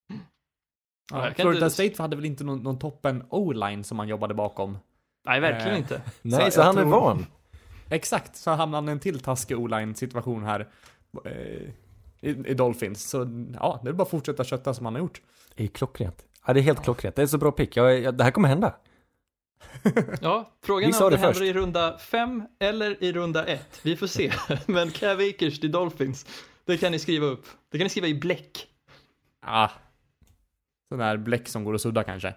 Ja, 0.10 0.16
Ja, 1.12 1.26
jag 1.26 1.36
kan 1.36 1.44
Florida 1.44 1.66
inte- 1.66 1.74
State 1.90 2.02
hade 2.02 2.16
väl 2.16 2.26
inte 2.26 2.44
någon, 2.44 2.60
någon 2.64 2.80
toppen 2.80 3.24
o-line 3.30 3.84
som 3.84 3.98
man 3.98 4.08
jobbade 4.08 4.34
bakom. 4.34 4.78
Nej, 5.26 5.40
verkligen 5.40 5.74
Eh, 5.74 5.80
inte. 5.80 6.02
Nej, 6.22 6.52
så, 6.52 6.60
jag 6.60 6.66
han 6.66 6.78
är 6.78 6.82
tror- 6.82 6.92
van. 6.92 7.26
Exakt, 7.90 8.36
så 8.36 8.52
hamnade 8.52 8.82
han 8.82 8.90
i 8.90 8.92
en 8.92 9.00
till 9.00 9.20
taskig 9.20 9.60
o-line 9.60 9.96
situation 9.96 10.44
här 10.44 10.68
eh, 11.26 11.32
i, 12.20 12.30
i 12.46 12.54
Dolphins. 12.54 13.10
Så 13.10 13.18
ja, 13.60 13.80
det 13.84 13.90
är 13.90 13.94
bara 13.94 14.04
att 14.04 14.10
fortsätta 14.10 14.44
kötta 14.44 14.74
som 14.74 14.86
han 14.86 14.94
har 14.96 15.00
gjort. 15.02 15.22
Det 15.56 15.64
är 15.64 15.68
klockrent. 15.68 16.26
Ja, 16.48 16.54
det 16.54 16.60
är 16.60 16.62
helt 16.62 16.84
klockrent. 16.84 17.16
Det 17.16 17.22
är 17.22 17.28
så 17.28 17.38
bra 17.38 17.52
pick. 17.52 17.78
Jag, 17.78 18.00
jag, 18.00 18.16
det 18.18 18.24
här 18.24 18.32
kommer 18.32 18.50
hända. 18.50 18.76
Ja, 20.22 20.52
frågan 20.62 20.92
Vi 20.92 20.98
är 20.98 21.04
om 21.04 21.10
det 21.10 21.18
det 21.18 21.22
händer 21.22 21.44
i 21.44 21.54
runda 21.54 21.98
fem 21.98 22.44
eller 22.60 23.04
i 23.04 23.14
runda 23.14 23.46
ett. 23.46 23.80
Vi 23.84 23.96
får 23.96 24.08
se. 24.08 24.32
Men 24.66 24.92
Cav 24.92 25.20
Akers 25.20 25.60
till 25.60 25.72
Dolphins, 25.72 26.26
det 26.66 26.78
kan 26.78 26.92
ni 26.92 27.00
skriva 27.00 27.26
upp. 27.26 27.46
Det 27.72 27.78
kan 27.78 27.86
ni 27.86 27.90
skriva 27.90 28.08
i 28.08 28.14
bläck. 28.16 28.68
Ah. 29.46 29.70
Sån 30.90 30.98
där 31.00 31.18
bläck 31.18 31.48
som 31.48 31.64
går 31.64 31.76
att 31.76 31.82
sudda 31.82 32.04
kanske. 32.04 32.34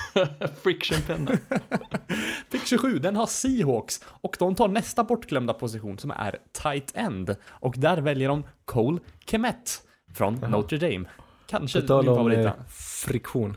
Frictionpenna. 0.62 1.30
Pick 2.50 2.66
27, 2.66 2.98
den 2.98 3.16
har 3.16 3.26
Seahawks 3.26 4.04
och 4.06 4.36
de 4.38 4.54
tar 4.54 4.68
nästa 4.68 5.04
bortglömda 5.04 5.54
position 5.54 5.98
som 5.98 6.10
är 6.10 6.38
tight 6.52 6.92
end. 6.94 7.36
Och 7.44 7.74
där 7.78 7.96
väljer 7.96 8.28
de 8.28 8.44
Cole 8.64 8.98
Kemet 9.26 9.82
från 10.14 10.34
Notre 10.34 10.78
Dame. 10.78 11.04
kanske 11.46 11.80
om 11.80 12.04
favorit. 12.04 12.38
eh, 12.46 12.52
friktion. 13.06 13.56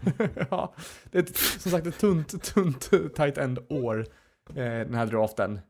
ja, 0.50 0.74
det 1.10 1.18
är 1.18 1.22
ett, 1.22 1.36
som 1.36 1.70
sagt 1.70 1.86
ett 1.86 1.98
tunt, 1.98 2.42
tunt 2.44 2.90
tight 3.14 3.38
end 3.38 3.58
år, 3.68 4.06
eh, 4.48 4.54
den 4.54 4.94
här 4.94 5.06
draften. 5.06 5.60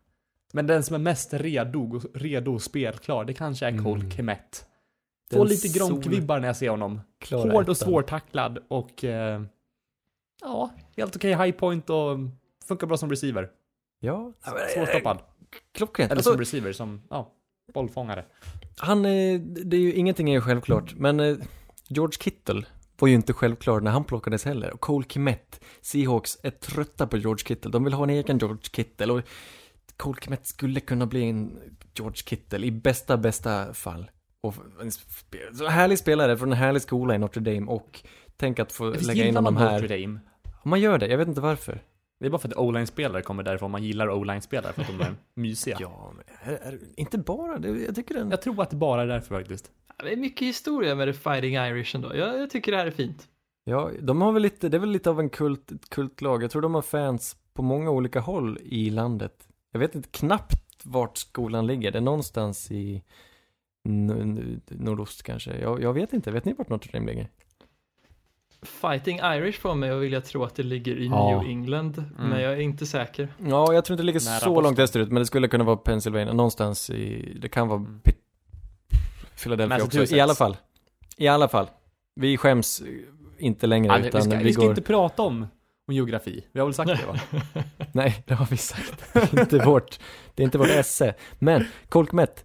Men 0.53 0.67
den 0.67 0.83
som 0.83 0.95
är 0.95 0.99
mest 0.99 1.35
redo, 1.35 2.01
redo 2.15 2.59
spelklar, 2.59 3.25
det 3.25 3.35
kanske 3.35 3.67
är 3.67 3.79
Cole 3.85 4.05
Mm. 4.19 4.37
Den 5.31 5.39
Får 5.39 5.47
lite 5.47 5.69
Gronk-vibbar 5.69 6.41
när 6.41 6.47
jag 6.47 6.57
ser 6.57 6.69
honom. 6.71 7.01
Hård 7.31 7.69
och 7.69 7.77
svårtacklad 7.77 8.59
och 8.69 9.05
eh, 9.05 9.43
ja, 10.41 10.71
helt 10.97 11.17
okej 11.17 11.31
high 11.37 11.51
point 11.51 11.91
och 11.91 12.19
funkar 12.69 12.87
bra 12.87 12.97
som 12.97 13.11
receiver. 13.11 13.51
Ja, 14.01 14.33
Svårstoppad. 14.75 15.19
klockrent. 15.75 16.11
Eller 16.13 16.19
Alltså, 16.19 16.31
som 16.31 16.41
receiver, 16.41 16.73
som 16.73 17.03
ja, 17.11 17.33
bollfångare. 17.75 18.25
han, 18.77 19.05
eh, 19.05 19.41
det 19.41 19.77
är 19.77 19.81
ju, 19.81 19.93
ingenting 19.93 20.29
är 20.31 20.35
ju 20.35 20.41
självklart, 20.41 20.95
men 20.95 21.21
eh, 21.21 21.37
George 21.89 22.17
Kittle 22.21 22.63
var 23.03 23.09
ju 23.09 23.15
inte 23.15 23.33
självklar 23.33 23.81
när 23.81 23.91
han 23.91 24.05
plockades 24.05 24.45
heller. 24.45 24.73
Och 24.73 24.81
Cole 24.81 25.05
Kmet, 25.05 25.65
Seahawks 25.81 26.39
är 26.43 26.51
trötta 26.51 27.07
på 27.07 27.17
George 27.17 27.45
Kittle. 27.47 27.71
De 27.71 27.85
vill 27.85 27.93
ha 27.93 28.05
en 28.05 28.11
egen 28.11 28.39
George 28.39 28.63
Kittle 28.73 29.13
och 29.13 29.23
Cole 29.97 30.21
Kmet 30.21 30.47
skulle 30.47 30.81
kunna 30.81 31.07
bli 31.07 31.29
en 31.29 31.59
George 31.95 32.17
Kittle 32.17 32.67
i 32.67 32.71
bästa, 32.71 33.17
bästa 33.17 33.75
fall. 33.75 34.11
Och 34.41 34.55
en 34.81 34.91
så 35.55 35.67
härlig 35.67 35.99
spelare 35.99 36.37
från 36.37 36.53
en 36.53 36.59
härlig 36.59 36.83
skola 36.83 37.15
i 37.15 37.19
Notre 37.19 37.43
Dame 37.43 37.67
och 37.67 38.01
tänk 38.37 38.59
att 38.59 38.73
få 38.73 38.91
Visst 38.91 39.07
lägga 39.07 39.25
in 39.25 39.37
honom 39.37 39.55
Notre 39.55 39.69
här. 39.69 39.89
Dame? 39.89 40.21
Man 40.65 40.81
gör 40.81 40.99
det, 40.99 41.07
jag 41.07 41.19
vet 41.19 41.29
inte 41.29 41.41
varför. 41.41 41.83
Det 42.21 42.27
är 42.27 42.31
bara 42.31 42.39
för 42.39 42.49
att 42.49 42.57
O-line-spelare 42.57 43.23
kommer 43.23 43.43
därifrån, 43.43 43.71
man 43.71 43.83
gillar 43.83 44.11
O-line-spelare 44.11 44.73
för 44.73 44.83
att 44.83 44.89
de 44.89 45.01
är 45.01 45.15
mysiga. 45.35 45.77
Ja, 45.81 46.13
men 46.17 46.55
är, 46.55 46.59
är, 46.59 46.79
inte 46.97 47.19
bara, 47.19 47.59
det, 47.59 47.69
jag 47.69 47.95
tycker 47.95 48.15
den... 48.15 48.31
Jag 48.31 48.43
tror 48.43 48.63
att 48.63 48.71
det 48.71 48.77
bara 48.77 49.03
är 49.03 49.07
därför 49.07 49.39
faktiskt. 49.39 49.71
Det 50.03 50.13
är 50.13 50.17
mycket 50.17 50.49
historia 50.49 50.95
med 50.95 51.09
The 51.09 51.13
Fighting 51.13 51.55
Irish 51.55 51.95
ändå. 51.97 52.17
Jag, 52.17 52.39
jag 52.41 52.51
tycker 52.51 52.73
det 52.73 52.79
här 52.79 52.87
är 52.87 52.91
fint. 52.91 53.29
Ja, 53.65 53.91
de 54.01 54.21
har 54.23 54.33
väl 54.33 54.43
lite, 54.43 54.69
det 54.69 54.77
är 54.77 54.79
väl 54.79 54.91
lite 54.91 55.11
av 55.11 55.21
en 55.21 55.31
kult, 55.31 55.73
ett 55.73 55.89
kultlag. 55.91 56.43
Jag 56.43 56.51
tror 56.51 56.63
de 56.63 56.75
har 56.75 56.83
fans 56.83 57.37
på 57.55 57.63
många 57.63 57.91
olika 57.91 58.21
håll 58.21 58.59
i 58.63 58.91
landet. 58.91 59.49
Jag 59.73 59.81
vet 59.81 59.95
inte 59.95 60.09
knappt 60.09 60.81
vart 60.85 61.17
skolan 61.17 61.67
ligger. 61.67 61.91
Det 61.91 61.99
är 61.99 62.03
någonstans 62.03 62.71
i 62.71 63.03
nordost 64.69 65.23
kanske. 65.23 65.59
Jag, 65.59 65.83
jag 65.83 65.93
vet 65.93 66.13
inte. 66.13 66.31
Vet 66.31 66.45
ni 66.45 66.53
vart 66.53 66.69
Notre 66.69 66.91
Dame 66.99 67.07
ligger? 67.11 67.29
Fighting 68.63 69.19
Irish 69.19 69.61
får 69.61 69.75
mig 69.75 69.91
att 69.91 70.03
vilja 70.03 70.21
tro 70.21 70.45
att 70.45 70.55
det 70.55 70.63
ligger 70.63 70.97
i 70.97 71.07
Ja. 71.07 71.41
New 71.41 71.51
England, 71.51 71.99
Mm. 71.99 72.31
men 72.31 72.41
jag 72.43 72.53
är 72.53 72.61
inte 72.61 72.87
säker. 72.87 73.29
Ja, 73.39 73.73
jag 73.75 73.85
tror 73.85 73.95
inte 73.95 74.03
det 74.03 74.07
ligger 74.07 74.25
Nära 74.31 74.41
så 74.41 74.47
Boston. 74.51 74.65
långt 74.65 74.79
österut, 74.79 75.09
men 75.09 75.19
det 75.23 75.27
skulle 75.27 75.49
kunna 75.49 75.65
vara 75.65 75.77
Pennsylvania. 75.77 76.33
Någonstans 76.33 76.91
i, 76.91 77.37
det 77.41 77.49
kan 77.49 77.69
vara 77.69 77.79
Mm. 77.79 78.01
Philadelphia 79.43 79.85
också. 79.85 80.15
I 80.15 80.21
alla 80.21 80.35
fall. 80.35 80.57
I 81.17 81.29
alla 81.29 81.49
fall. 81.49 81.67
Vi 82.15 82.37
skäms 82.37 82.81
eh, 82.81 82.87
inte 83.39 83.67
längre, 83.67 84.01
vi, 84.01 84.09
utan 84.09 84.23
ska, 84.23 84.37
vi, 84.37 84.45
vi 84.45 84.53
ska 84.53 84.63
går... 84.63 84.71
inte 84.71 84.83
prata 84.83 85.23
om, 85.23 85.47
om 85.87 85.95
geografi. 85.95 86.47
Vi 86.53 86.61
har 86.61 86.67
väl 86.67 86.75
sagt 86.75 86.89
det 86.89 87.07
va? 87.07 87.43
Nej, 87.93 88.25
det 88.27 88.35
har 88.35 88.47
vi 88.47 88.57
sagt. 88.57 89.17
inte 89.33 89.59
vårt, 89.59 89.99
det 90.35 90.43
är 90.43 90.45
inte 90.45 90.59
vårt 90.59 90.71
esse. 90.71 91.15
Men 91.39 91.65
Colkmet 91.89 92.45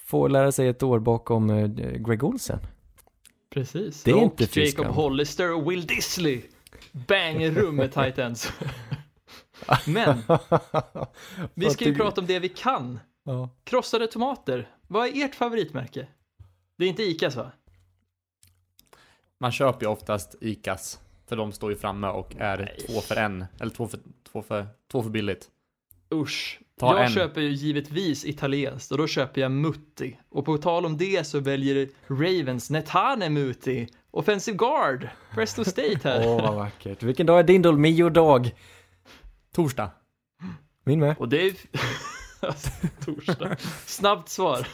får 0.00 0.28
lära 0.28 0.52
sig 0.52 0.68
ett 0.68 0.82
år 0.82 0.98
bakom 0.98 1.50
eh, 1.50 1.68
Greg 1.76 2.24
Olsen. 2.24 2.58
Precis. 3.50 4.02
Det 4.02 4.10
är 4.10 4.16
och 4.16 4.22
inte 4.22 4.60
Jacob 4.60 4.84
skam. 4.84 4.94
Hollister 4.94 5.54
och 5.54 5.70
Will 5.70 5.86
Disley. 5.86 6.42
Bang 6.92 7.56
rum 7.56 7.76
med 7.76 7.92
tight 7.92 8.18
ends. 8.18 8.52
Men, 9.86 10.22
vi 11.54 11.70
ska 11.70 11.84
ju 11.84 11.94
prata 11.94 12.20
om 12.20 12.26
det 12.26 12.38
vi 12.38 12.48
kan. 12.48 13.00
Ja. 13.24 13.50
Krossade 13.64 14.06
tomater. 14.06 14.68
Vad 14.86 15.06
är 15.06 15.24
ert 15.24 15.34
favoritmärke? 15.34 16.06
Det 16.78 16.84
är 16.84 16.88
inte 16.88 17.02
Icas 17.02 17.36
va? 17.36 17.52
Man 19.38 19.52
köper 19.52 19.86
ju 19.86 19.92
oftast 19.92 20.34
Icas. 20.40 21.00
För 21.26 21.36
de 21.36 21.52
står 21.52 21.70
ju 21.70 21.76
framme 21.76 22.06
och 22.06 22.36
är 22.38 22.58
Nej. 22.58 22.86
två 22.86 23.00
för 23.00 23.16
en. 23.16 23.44
Eller 23.60 23.70
två 23.70 23.88
för, 23.88 24.00
två 24.32 24.42
för, 24.42 24.66
två 24.92 25.02
för 25.02 25.10
billigt. 25.10 25.48
Usch. 26.14 26.60
Ta 26.80 26.96
jag 26.96 27.04
en. 27.04 27.10
köper 27.10 27.40
ju 27.40 27.48
givetvis 27.48 28.24
italienskt 28.24 28.92
och 28.92 28.98
då 28.98 29.06
köper 29.06 29.40
jag 29.40 29.50
Mutti. 29.50 30.18
Och 30.28 30.44
på 30.44 30.58
tal 30.58 30.86
om 30.86 30.96
det 30.96 31.26
så 31.26 31.40
väljer 31.40 31.88
Ravens 32.06 32.70
Netane 32.70 33.28
Mutti. 33.28 33.88
Offensive 34.10 34.56
guard. 34.56 35.08
Presto 35.34 35.64
State 35.64 36.00
här. 36.04 36.22
Åh, 36.26 36.42
vad 36.42 36.54
vackert. 36.54 37.02
Vilken 37.02 37.26
dag 37.26 37.38
är 37.38 37.42
din 37.42 37.62
Dolmio-dag? 37.62 38.54
Torsdag. 39.52 39.90
Min 40.84 41.00
med. 41.00 41.16
Och 41.18 41.28
det 41.28 41.46
är... 41.46 41.52
Torsdag. 43.04 43.56
Snabbt 43.86 44.28
svar. 44.28 44.68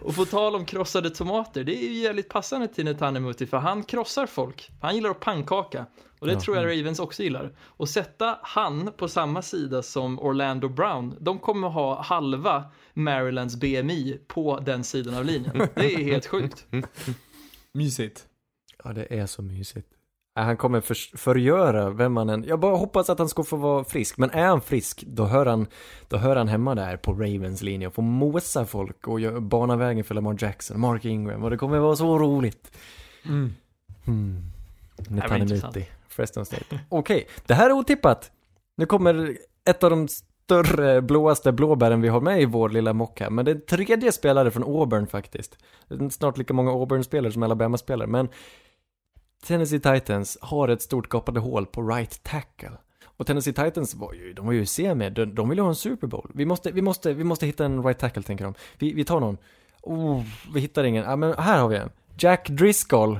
och 0.00 0.14
på 0.16 0.24
tal 0.24 0.54
om 0.54 0.64
krossade 0.64 1.10
tomater, 1.10 1.64
det 1.64 1.84
är 1.84 1.88
ju 1.88 1.98
jävligt 1.98 2.28
passande 2.28 2.68
till 2.68 2.84
Netanemuti 2.84 3.46
för 3.46 3.56
han 3.58 3.82
krossar 3.82 4.26
folk. 4.26 4.70
Han 4.80 4.94
gillar 4.94 5.10
att 5.10 5.20
pannkaka. 5.20 5.86
Och 6.18 6.26
det 6.26 6.32
Ja. 6.32 6.40
tror 6.40 6.56
jag 6.56 6.64
Ravens 6.66 6.98
också 6.98 7.22
gillar. 7.22 7.56
Och 7.60 7.88
sätta 7.88 8.38
han 8.42 8.92
på 8.96 9.08
samma 9.08 9.42
sida 9.42 9.82
som 9.82 10.20
Orlando 10.20 10.68
Brown, 10.68 11.14
de 11.20 11.38
kommer 11.38 11.68
ha 11.68 12.02
halva 12.02 12.64
Marylands 12.94 13.56
BMI 13.56 14.18
på 14.26 14.58
den 14.60 14.84
sidan 14.84 15.14
av 15.14 15.24
linjen. 15.24 15.68
Det 15.74 15.94
är 15.94 16.04
helt 16.04 16.26
sjukt. 16.26 16.66
Mysigt. 17.72 18.26
Ja, 18.84 18.92
det 18.92 19.18
är 19.18 19.26
så 19.26 19.42
mysigt. 19.42 19.88
Äh, 20.36 20.44
Han 20.44 20.56
kommer 20.56 20.80
för, 20.80 21.16
förgöra 21.16 21.90
vem 21.90 22.16
han 22.16 22.28
än... 22.28 22.44
Jag 22.44 22.60
bara 22.60 22.76
hoppas 22.76 23.10
att 23.10 23.18
han 23.18 23.28
ska 23.28 23.44
få 23.44 23.56
vara 23.56 23.84
frisk. 23.84 24.18
Men 24.18 24.30
är 24.30 24.46
han 24.46 24.60
frisk, 24.60 25.04
då 25.06 25.24
hör 25.24 25.46
han, 25.46 25.66
då 26.08 26.16
hör 26.16 26.36
han 26.36 26.48
hemma 26.48 26.74
där 26.74 26.96
på 26.96 27.12
Ravens 27.12 27.62
linje 27.62 27.86
och 27.86 27.94
får 27.94 28.02
mosa 28.02 28.66
folk 28.66 29.08
och 29.08 29.42
bana 29.42 29.76
vägen 29.76 30.04
för 30.04 30.14
Lamar 30.14 30.36
Jackson, 30.38 30.80
Mark 30.80 31.04
Ingram 31.04 31.44
och 31.44 31.50
det 31.50 31.56
kommer 31.56 31.78
vara 31.78 31.96
så 31.96 32.18
roligt. 32.18 32.76
Mm. 33.24 33.52
Netanemuti, 35.08 35.88
Freston 36.08 36.46
State. 36.46 36.80
Okej, 36.88 37.28
det 37.46 37.54
här 37.54 37.70
är 37.70 37.72
otippat. 37.72 38.30
Nu 38.76 38.86
kommer 38.86 39.36
ett 39.68 39.84
av 39.84 39.90
de 39.90 40.08
större, 40.08 41.02
blåaste 41.02 41.52
blåbären 41.52 42.00
vi 42.00 42.08
har 42.08 42.20
med 42.20 42.42
i 42.42 42.44
vår 42.44 42.68
lilla 42.68 42.92
mock 42.92 43.20
här. 43.20 43.30
Men 43.30 43.44
det 43.44 43.50
är 43.50 43.54
tredje 43.54 44.12
spelare 44.12 44.50
från 44.50 44.62
Auburn 44.62 45.06
faktiskt. 45.06 45.58
Snart 46.10 46.38
lika 46.38 46.54
många 46.54 46.70
Auburn-spelare 46.70 47.32
som 47.32 47.42
Alabama-spelare, 47.42 48.08
men 48.08 48.28
Tennessee 49.44 49.80
Titans 49.80 50.38
har 50.40 50.68
ett 50.68 50.82
stort 50.82 51.08
gapande 51.08 51.40
hål 51.40 51.66
på 51.66 51.82
right 51.82 52.22
tackle. 52.22 52.70
Och 53.06 53.26
Tennessee 53.26 53.52
Titans 53.52 53.94
var 53.94 54.12
ju, 54.12 54.32
de 54.32 54.46
var 54.46 54.52
ju 54.52 54.66
semi, 54.66 55.10
de, 55.10 55.24
de 55.34 55.48
vill 55.48 55.58
ju 55.58 55.62
ha 55.62 55.68
en 55.68 55.74
Super 55.74 56.06
Bowl. 56.06 56.30
Vi 56.34 56.44
måste, 56.46 56.70
vi 56.72 56.82
måste, 56.82 57.12
vi 57.12 57.24
måste 57.24 57.46
hitta 57.46 57.64
en 57.64 57.82
right 57.82 57.98
tackle 57.98 58.22
tänker 58.22 58.44
de. 58.44 58.54
Vi, 58.78 58.92
vi 58.92 59.04
tar 59.04 59.20
någon. 59.20 59.38
Oh, 59.82 60.22
vi 60.54 60.60
hittar 60.60 60.84
ingen. 60.84 61.04
Ja, 61.04 61.16
men 61.16 61.34
här 61.38 61.60
har 61.60 61.68
vi 61.68 61.76
en. 61.76 61.90
Jack 62.18 62.48
Driscoll. 62.48 63.18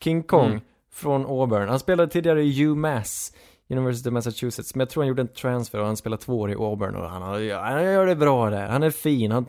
King 0.00 0.22
Kong. 0.22 0.46
Mm. 0.50 0.60
Från 0.92 1.26
Auburn. 1.26 1.68
Han 1.68 1.78
spelade 1.78 2.12
tidigare 2.12 2.42
i 2.42 2.64
UMass. 2.64 3.32
University 3.68 4.08
of 4.08 4.12
Massachusetts. 4.12 4.74
Men 4.74 4.80
jag 4.80 4.88
tror 4.90 5.02
han 5.02 5.08
gjorde 5.08 5.22
en 5.22 5.28
transfer 5.28 5.80
och 5.80 5.86
han 5.86 5.96
spelade 5.96 6.22
två 6.22 6.40
år 6.40 6.50
i 6.50 6.54
Auburn 6.54 6.94
och 6.96 7.10
han, 7.10 7.22
har- 7.22 7.60
han 7.62 7.84
gör 7.84 8.06
det 8.06 8.16
bra 8.16 8.50
där. 8.50 8.66
Han 8.68 8.82
är 8.82 8.90
fin. 8.90 9.30
Han, 9.30 9.46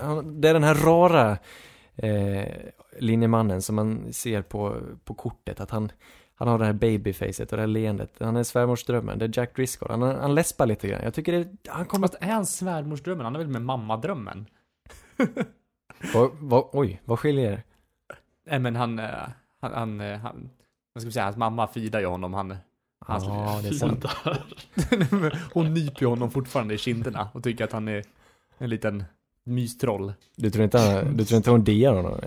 han, 0.00 0.40
det 0.40 0.48
är 0.48 0.52
den 0.54 0.64
här 0.64 0.74
rara 0.74 1.38
eh, 1.96 2.48
linjemannen 2.98 3.62
som 3.62 3.76
man 3.76 4.12
ser 4.12 4.42
på, 4.42 4.80
på 5.04 5.14
kortet. 5.14 5.60
Att 5.60 5.70
han, 5.70 5.92
han 6.34 6.48
har 6.48 6.58
det 6.58 6.64
här 6.64 6.72
babyfacet 6.72 7.52
och 7.52 7.56
det 7.56 7.62
här 7.62 7.66
leendet. 7.66 8.12
Han 8.20 8.36
är 8.36 8.42
svärmorsdrömmen. 8.42 9.18
Det 9.18 9.24
är 9.24 9.38
Jack 9.38 9.56
Driscoll. 9.56 9.90
Han, 9.90 10.02
han 10.02 10.34
läspar 10.34 10.66
lite 10.66 10.88
grann. 10.88 11.00
Jag 11.04 11.14
tycker 11.14 11.32
det, 11.32 11.70
han 11.70 11.86
kommer... 11.86 12.08
Fast 12.08 12.22
är 12.22 12.32
han 12.32 12.46
svärmorsdrömmen? 12.46 13.24
Han 13.24 13.34
är 13.34 13.38
väl 13.38 13.48
med 13.48 13.62
mammadrömmen? 13.62 14.46
Va, 16.14 16.30
va, 16.40 16.68
oj, 16.72 17.00
vad 17.04 17.18
skiljer? 17.18 17.62
Nej 18.46 18.58
men 18.58 18.76
han, 18.76 18.98
eh, 18.98 19.06
han, 19.60 19.72
han, 19.72 20.00
eh, 20.00 20.18
han 20.18 20.50
vad 20.92 21.02
ska 21.02 21.08
vi 21.08 21.12
säga, 21.12 21.24
hans 21.24 21.36
mamma 21.36 21.66
fidar 21.66 22.00
ju 22.00 22.06
honom. 22.06 22.34
Han, 22.34 22.56
hans, 23.00 23.24
Ja, 23.24 23.60
det 23.62 23.68
är 23.68 23.72
sant. 23.72 24.04
hon 25.52 25.74
nyper 25.74 26.06
honom 26.06 26.30
fortfarande 26.30 26.74
i 26.74 26.78
kinderna 26.78 27.28
och 27.32 27.42
tycker 27.42 27.64
att 27.64 27.72
han 27.72 27.88
är 27.88 28.04
en 28.58 28.70
liten 28.70 29.04
mystroll. 29.44 30.12
Du 30.36 30.50
tror 30.50 30.64
inte, 30.64 30.78
han, 30.78 31.16
du 31.16 31.24
tror 31.24 31.36
inte 31.36 31.50
hon 31.50 31.64
diar 31.64 31.94
honom? 31.94 32.20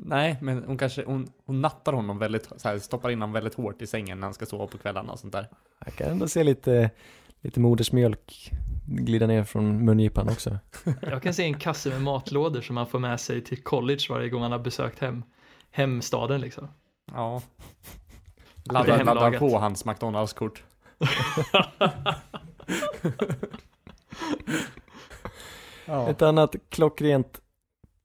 Nej, 0.00 0.36
men 0.40 0.64
hon 0.64 0.78
kanske, 0.78 1.04
hon, 1.04 1.28
hon 1.46 1.60
nattar 1.60 1.92
honom 1.92 2.18
väldigt, 2.18 2.48
så 2.56 2.68
här, 2.68 2.78
stoppar 2.78 3.10
in 3.10 3.20
honom 3.20 3.32
väldigt 3.32 3.54
hårt 3.54 3.82
i 3.82 3.86
sängen 3.86 4.20
när 4.20 4.26
han 4.26 4.34
ska 4.34 4.46
sova 4.46 4.66
på 4.66 4.78
kvällarna 4.78 5.12
och 5.12 5.18
sånt 5.18 5.32
där. 5.32 5.48
Jag 5.84 5.94
kan 5.94 6.10
ändå 6.10 6.28
se 6.28 6.44
lite, 6.44 6.90
lite 7.40 7.60
modersmjölk 7.60 8.52
glida 8.86 9.26
ner 9.26 9.44
från 9.44 9.84
mungipan 9.84 10.28
också. 10.28 10.58
Jag 11.02 11.22
kan 11.22 11.34
se 11.34 11.44
en 11.44 11.58
kasse 11.58 11.90
med 11.90 12.02
matlådor 12.02 12.60
som 12.60 12.74
man 12.74 12.86
får 12.86 12.98
med 12.98 13.20
sig 13.20 13.44
till 13.44 13.62
college 13.62 14.06
varje 14.10 14.28
gång 14.28 14.40
man 14.40 14.52
har 14.52 14.58
besökt 14.58 14.98
hem, 14.98 15.22
hemstaden 15.70 16.40
liksom. 16.40 16.68
Ja. 17.12 17.42
Det 18.54 18.70
är 18.70 18.74
Laddar, 18.74 19.04
laddar 19.04 19.38
på 19.38 19.58
hans 19.58 19.84
McDonalds-kort. 19.84 20.64
ja. 25.86 26.08
Ett 26.10 26.22
annat 26.22 26.56
klockrent 26.68 27.40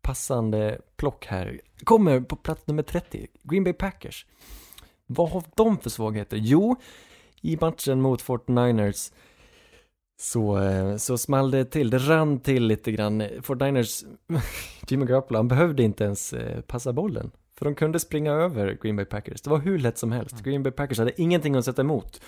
passande 0.01 0.81
plock 0.95 1.25
här 1.25 1.61
kommer 1.83 2.21
på 2.21 2.35
plats 2.35 2.67
nummer 2.67 2.83
30, 2.83 3.27
Green 3.43 3.63
Bay 3.63 3.73
Packers. 3.73 4.25
Vad 5.05 5.29
har 5.29 5.43
de 5.55 5.77
för 5.77 5.89
svagheter? 5.89 6.37
Jo, 6.37 6.75
i 7.41 7.57
matchen 7.61 8.01
mot 8.01 8.23
49ers 8.23 9.11
så, 10.19 10.59
eh, 10.59 10.97
så 10.97 11.17
small 11.17 11.51
det 11.51 11.65
till. 11.65 11.89
Det 11.89 11.97
rann 11.97 12.39
till 12.39 12.67
lite 12.67 12.91
grann. 12.91 13.23
Fort 13.41 13.59
Niners, 13.59 14.03
Jimmy 14.87 15.05
Garoppolo, 15.05 15.39
han 15.39 15.47
behövde 15.47 15.83
inte 15.83 16.03
ens 16.03 16.33
eh, 16.33 16.61
passa 16.61 16.93
bollen. 16.93 17.31
För 17.57 17.65
de 17.65 17.75
kunde 17.75 17.99
springa 17.99 18.31
över 18.31 18.77
Green 18.81 18.95
Bay 18.95 19.05
Packers. 19.05 19.41
Det 19.41 19.49
var 19.49 19.57
hur 19.57 19.79
lätt 19.79 19.97
som 19.97 20.11
helst. 20.11 20.43
Green 20.43 20.63
Bay 20.63 20.71
Packers 20.71 20.99
hade 20.99 21.21
ingenting 21.21 21.55
att 21.55 21.65
sätta 21.65 21.81
emot. 21.81 22.21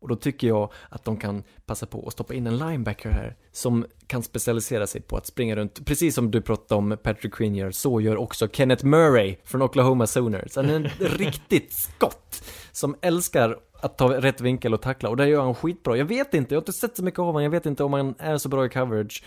Och 0.00 0.08
då 0.08 0.16
tycker 0.16 0.48
jag 0.48 0.72
att 0.88 1.04
de 1.04 1.16
kan 1.16 1.42
passa 1.66 1.86
på 1.86 2.04
att 2.06 2.12
stoppa 2.12 2.34
in 2.34 2.46
en 2.46 2.58
linebacker 2.58 3.10
här 3.10 3.36
som 3.52 3.86
kan 4.06 4.22
specialisera 4.22 4.86
sig 4.86 5.00
på 5.00 5.16
att 5.16 5.26
springa 5.26 5.56
runt, 5.56 5.86
precis 5.86 6.14
som 6.14 6.30
du 6.30 6.40
pratade 6.42 6.78
om 6.78 6.96
Patrick 7.02 7.34
Quinn 7.34 7.54
gör, 7.54 7.70
så 7.70 8.00
gör 8.00 8.16
också 8.16 8.48
Kenneth 8.48 8.84
Murray 8.84 9.36
från 9.44 9.62
Oklahoma 9.62 10.06
Sooners. 10.06 10.56
Han 10.56 10.70
är 10.70 10.74
en 10.74 10.84
riktigt 10.98 11.72
skott 11.72 12.42
som 12.72 12.96
älskar 13.00 13.58
att 13.80 13.98
ta 13.98 14.20
rätt 14.20 14.40
vinkel 14.40 14.74
och 14.74 14.82
tackla 14.82 15.08
och 15.08 15.16
det 15.16 15.28
gör 15.28 15.42
han 15.42 15.54
skitbra. 15.54 15.96
Jag 15.96 16.04
vet 16.04 16.34
inte, 16.34 16.54
jag 16.54 16.56
har 16.56 16.62
inte 16.62 16.72
sett 16.72 16.96
så 16.96 17.04
mycket 17.04 17.18
av 17.20 17.26
honom, 17.26 17.42
jag 17.42 17.50
vet 17.50 17.66
inte 17.66 17.84
om 17.84 17.92
han 17.92 18.14
är 18.18 18.38
så 18.38 18.48
bra 18.48 18.66
i 18.66 18.68
coverage. 18.68 19.22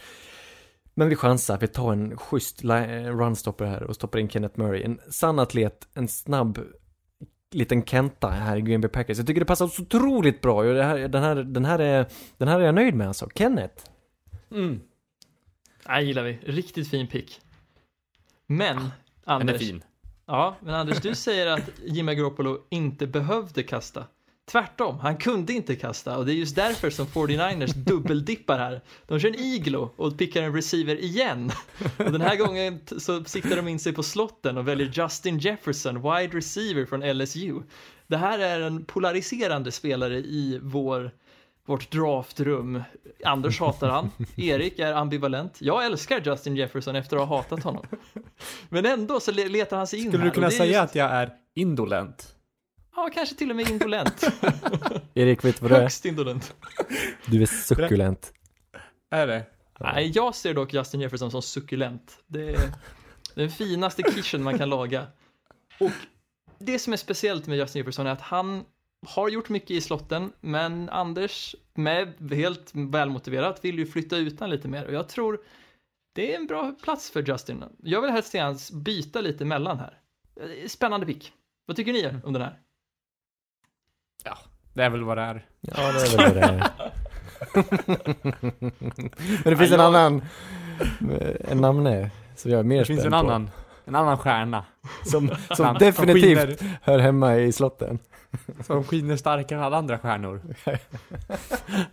Men 0.93 1.09
vi 1.09 1.15
chansar, 1.15 1.57
vi 1.57 1.67
tar 1.67 1.91
en 1.91 2.17
schysst 2.17 2.63
li- 2.63 3.09
runstopper 3.09 3.65
här 3.65 3.83
och 3.83 3.95
stoppar 3.95 4.19
in 4.19 4.29
Kenneth 4.29 4.59
Murray. 4.59 4.83
En 4.83 4.99
sann 5.09 5.39
atlet, 5.39 5.87
en 5.93 6.07
snabb 6.07 6.59
liten 7.53 7.85
Kenta 7.85 8.29
här 8.29 8.57
i 8.57 8.61
Green 8.61 8.81
Bay 8.81 8.89
Packers. 8.89 9.17
Jag 9.17 9.27
tycker 9.27 9.41
det 9.41 9.45
passar 9.45 9.67
så 9.67 9.81
otroligt 9.81 10.41
bra. 10.41 10.55
Och 10.55 10.73
det 10.73 10.83
här, 10.83 11.07
den, 11.07 11.23
här, 11.23 11.35
den, 11.35 11.65
här 11.65 11.79
är, 11.79 12.05
den 12.37 12.47
här 12.47 12.59
är 12.59 12.65
jag 12.65 12.75
nöjd 12.75 12.95
med 12.95 13.07
alltså. 13.07 13.29
Kenneth. 13.35 13.83
Mm. 14.51 14.79
Nej, 15.87 16.05
gillar 16.05 16.23
vi. 16.23 16.39
Riktigt 16.43 16.89
fin 16.89 17.07
pick. 17.07 17.41
Men, 18.47 18.75
Den 18.75 18.85
är 18.85 18.91
Anders. 19.23 19.59
fin. 19.59 19.83
Ja, 20.25 20.55
men 20.61 20.75
Anders, 20.75 21.01
du 21.01 21.15
säger 21.15 21.47
att 21.47 21.69
Jimmy 21.85 22.15
Garoppolo 22.15 22.57
inte 22.69 23.07
behövde 23.07 23.63
kasta. 23.63 24.07
Tvärtom, 24.51 24.99
han 24.99 25.17
kunde 25.17 25.53
inte 25.53 25.75
kasta 25.75 26.17
och 26.17 26.25
det 26.25 26.31
är 26.33 26.35
just 26.35 26.55
därför 26.55 26.89
som 26.89 27.05
49ers 27.07 27.73
dubbeldippar 27.75 28.57
här. 28.57 28.81
De 29.07 29.19
kör 29.19 29.29
en 29.29 29.35
iglo 29.39 29.93
och 29.95 30.17
pickar 30.17 30.43
en 30.43 30.55
receiver 30.55 30.95
igen. 31.03 31.51
Och 31.97 32.11
den 32.11 32.21
här 32.21 32.35
gången 32.35 32.79
så 32.97 33.23
siktar 33.23 33.55
de 33.55 33.67
in 33.67 33.79
sig 33.79 33.93
på 33.93 34.03
slotten 34.03 34.57
och 34.57 34.67
väljer 34.67 34.91
Justin 34.93 35.39
Jefferson, 35.39 35.95
wide 35.95 36.37
receiver 36.37 36.85
från 36.85 37.17
LSU. 37.17 37.61
Det 38.07 38.17
här 38.17 38.39
är 38.39 38.61
en 38.61 38.85
polariserande 38.85 39.71
spelare 39.71 40.17
i 40.17 40.59
vår, 40.63 41.11
vårt 41.65 41.91
draftrum. 41.91 42.83
Anders 43.25 43.59
hatar 43.59 43.89
han, 43.89 44.09
Erik 44.35 44.79
är 44.79 44.93
ambivalent. 44.93 45.57
Jag 45.61 45.85
älskar 45.85 46.21
Justin 46.25 46.55
Jefferson 46.55 46.95
efter 46.95 47.17
att 47.17 47.27
ha 47.27 47.37
hatat 47.37 47.63
honom. 47.63 47.85
Men 48.69 48.85
ändå 48.85 49.19
så 49.19 49.31
le- 49.31 49.47
letar 49.49 49.77
han 49.77 49.87
sig 49.87 49.99
in 49.99 50.05
Skulle 50.11 50.23
här. 50.23 50.29
du 50.29 50.33
kunna 50.35 50.51
säga 50.51 50.65
just- 50.65 50.79
att 50.79 50.95
jag 50.95 51.11
är 51.11 51.29
indolent? 51.55 52.35
Ja, 52.95 53.09
kanske 53.13 53.35
till 53.35 53.49
och 53.49 53.55
med 53.55 53.69
indolent. 53.69 54.23
Erik, 55.13 55.45
vet 55.45 55.55
du 55.55 55.61
vad 55.61 55.71
du 55.71 55.75
är? 55.75 55.81
Högst 55.81 56.05
indolent. 56.05 56.55
Du 57.25 57.41
är 57.41 57.45
suckulent. 57.45 58.33
Är 59.11 59.27
det? 59.27 59.45
Nej, 59.79 60.11
jag 60.15 60.35
ser 60.35 60.53
dock 60.53 60.73
Justin 60.73 61.01
Jefferson 61.01 61.31
som 61.31 61.41
suckulent. 61.41 62.23
Det 62.27 62.49
är 62.49 62.71
den 63.35 63.49
finaste 63.49 64.03
kitchen 64.03 64.43
man 64.43 64.57
kan 64.57 64.69
laga. 64.69 65.07
Och 65.79 65.91
det 66.59 66.79
som 66.79 66.93
är 66.93 66.97
speciellt 66.97 67.47
med 67.47 67.57
Justin 67.57 67.79
Jefferson 67.79 68.07
är 68.07 68.11
att 68.11 68.21
han 68.21 68.63
har 69.07 69.29
gjort 69.29 69.49
mycket 69.49 69.71
i 69.71 69.81
slotten, 69.81 70.33
men 70.41 70.89
Anders, 70.89 71.55
med 71.73 72.31
helt 72.31 72.71
välmotiverat, 72.73 73.65
vill 73.65 73.79
ju 73.79 73.85
flytta 73.85 74.17
ut 74.17 74.39
han 74.39 74.49
lite 74.49 74.67
mer. 74.67 74.85
Och 74.85 74.93
jag 74.93 75.09
tror 75.09 75.41
det 76.13 76.33
är 76.33 76.39
en 76.39 76.47
bra 76.47 76.75
plats 76.83 77.11
för 77.11 77.23
Justin. 77.23 77.63
Jag 77.83 78.01
vill 78.01 78.11
helst 78.11 78.31
se 78.31 78.39
hans 78.39 78.71
byta 78.71 79.21
lite 79.21 79.45
mellan 79.45 79.79
här. 79.79 79.97
Spännande 80.67 81.05
pick. 81.05 81.33
Vad 81.65 81.77
tycker 81.77 81.93
ni 81.93 82.17
om 82.23 82.33
den 82.33 82.41
här? 82.41 82.59
Det 84.73 84.83
är 84.83 84.89
väl 84.89 85.03
vad 85.03 85.17
det 85.17 85.21
är. 85.23 85.45
Ja, 85.61 85.91
det 85.91 85.99
är 86.01 86.17
väl 86.17 86.33
vad 86.33 86.35
det 86.35 86.41
är. 86.41 86.71
Men 89.43 89.51
det 89.53 89.57
finns 89.57 89.69
Ja, 89.71 89.75
en 89.75 89.79
annan, 89.81 90.21
en 91.39 91.57
namne 91.61 92.11
som 92.35 92.51
jag 92.51 92.59
är 92.59 92.63
mer 92.63 92.79
Det 92.79 92.85
finns 92.85 92.99
spänd 92.99 93.15
en 93.15 93.21
på. 93.21 93.27
annan, 93.27 93.49
en 93.85 93.95
annan 93.95 94.17
stjärna. 94.17 94.65
Som, 95.05 95.27
som 95.27 95.55
Som 95.55 95.77
definitivt 95.79 96.59
skiner, 96.59 96.77
hör 96.81 96.99
hemma 96.99 97.35
i 97.35 97.51
slotten. 97.51 97.99
som 98.65 98.83
skiner 98.83 99.15
starkare 99.15 99.59
än 99.59 99.65
alla 99.65 99.77
andra 99.77 99.99
stjärnor. 99.99 100.41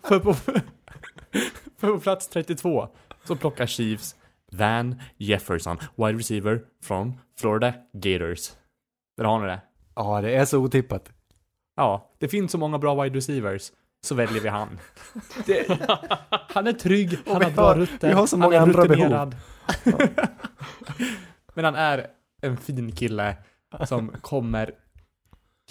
för, 0.02 0.18
på, 0.20 0.34
för 0.34 1.88
på 1.92 1.98
plats 2.00 2.28
32 2.28 2.88
så 3.24 3.36
plockar 3.36 3.66
Chiefs 3.66 4.16
Van 4.52 5.00
Jefferson, 5.16 5.78
wide 5.96 6.18
receiver 6.18 6.60
from 6.84 7.20
Florida 7.40 7.72
Gators. 7.92 8.50
Där 9.16 9.24
har 9.24 9.40
ni 9.40 9.46
det. 9.46 9.60
Ja, 9.96 10.20
det 10.20 10.36
är 10.36 10.44
så 10.44 10.58
otippat. 10.58 11.10
Ja, 11.78 12.10
det 12.18 12.28
finns 12.28 12.52
så 12.52 12.58
många 12.58 12.78
bra 12.78 13.02
wide 13.02 13.16
receivers. 13.16 13.72
Så 14.00 14.14
väljer 14.14 14.40
vi 14.40 14.48
han. 14.48 14.78
Det, 15.46 15.78
han 16.28 16.66
är 16.66 16.72
trygg, 16.72 17.18
han 17.26 17.42
har 17.42 17.50
bra 17.50 17.74
rutter, 17.74 18.08
vi 18.08 18.14
har 18.14 18.26
så 18.26 18.36
han 18.36 18.40
många 18.40 18.56
är 18.56 18.60
andra 18.60 18.84
rutinerad. 18.84 19.36
Men 21.54 21.64
han 21.64 21.74
är 21.74 22.06
en 22.42 22.56
fin 22.56 22.92
kille 22.92 23.36
som 23.86 24.08
kommer 24.20 24.74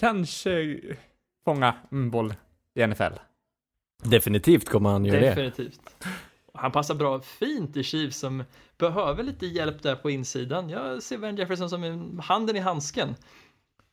kanske 0.00 0.80
fånga 1.44 1.74
en 1.90 2.10
boll 2.10 2.34
i 2.74 2.86
NFL. 2.86 3.14
Definitivt 4.02 4.68
kommer 4.68 4.90
han 4.90 5.04
göra 5.04 5.20
det. 5.20 5.28
Definitivt. 5.28 5.80
Han 6.54 6.72
passar 6.72 6.94
bra 6.94 7.20
fint 7.20 7.76
i 7.76 7.82
Chiefs 7.82 8.18
som 8.18 8.44
behöver 8.78 9.22
lite 9.22 9.46
hjälp 9.46 9.82
där 9.82 9.96
på 9.96 10.10
insidan. 10.10 10.68
Jag 10.68 11.02
ser 11.02 11.18
Van 11.18 11.36
Jefferson 11.36 11.70
som 11.70 11.84
en 11.84 12.20
handen 12.24 12.56
i 12.56 12.60
handsken. 12.60 13.14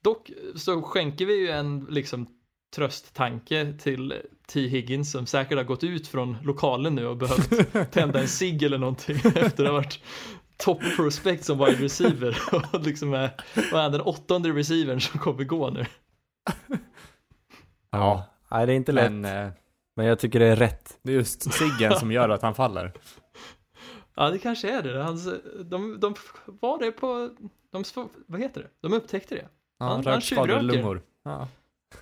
Dock 0.06 0.32
så 0.56 0.82
skänker 0.82 1.26
vi 1.26 1.40
ju 1.40 1.50
en 1.50 1.88
liksom 1.90 2.28
trösttanke 2.76 3.74
till 3.80 4.14
T. 4.48 4.68
Higgins 4.68 5.12
som 5.12 5.26
säkert 5.26 5.58
har 5.58 5.64
gått 5.64 5.84
ut 5.84 6.08
från 6.08 6.38
lokalen 6.44 6.96
nu 6.96 7.08
och 7.08 7.18
behövt 7.18 7.72
tända 7.92 8.20
en 8.20 8.28
cigg 8.28 8.64
eller 8.64 8.78
någonting 8.78 9.16
efter 9.36 9.64
att 9.64 9.70
ha 9.70 9.72
varit 9.72 10.00
top 10.58 10.82
prospect 10.96 11.46
som 11.46 11.58
wide 11.58 11.84
receiver 11.84 12.38
och 12.74 12.82
liksom 12.82 13.14
är, 13.14 13.30
vad 13.72 13.86
är 13.86 13.90
den 13.90 14.02
åttonde 14.02 14.50
receivern 14.50 15.02
som 15.02 15.20
kommer 15.20 15.44
gå 15.44 15.70
nu. 15.70 15.86
Ja. 17.92 18.24
Nej, 18.52 18.66
det 18.66 18.74
är 18.74 18.76
inte 18.76 18.92
lätt. 18.92 19.12
Men, 19.12 19.22
Men 19.96 20.06
eh, 20.06 20.06
jag 20.06 20.20
tycker 20.20 20.40
det 20.40 20.48
är 20.48 20.56
rätt. 20.56 21.00
det 21.02 21.12
är 21.12 21.16
just 21.16 21.54
ciggen 21.54 22.00
som 22.00 22.12
gör 22.12 22.30
att 22.30 22.42
han 22.42 22.56
faller. 22.56 22.94
Ja, 24.16 24.30
det 24.30 24.40
kanske 24.40 24.70
är 24.70 24.84
det. 24.84 25.04
Hans, 25.04 25.30
de, 25.66 26.00
de 26.00 26.16
var 26.46 26.80
det 26.80 26.92
på, 26.92 27.30
de, 27.72 27.84
vad 28.28 28.42
heter 28.42 28.62
det? 28.62 28.70
De 28.82 28.94
upptäckte 28.94 29.36
det. 29.36 29.50
Ja, 29.80 29.86
Han- 29.86 30.06
han 30.06 30.22
tjuvröker. 30.22 30.62
lungor. 30.62 31.02
Ja. 31.24 31.48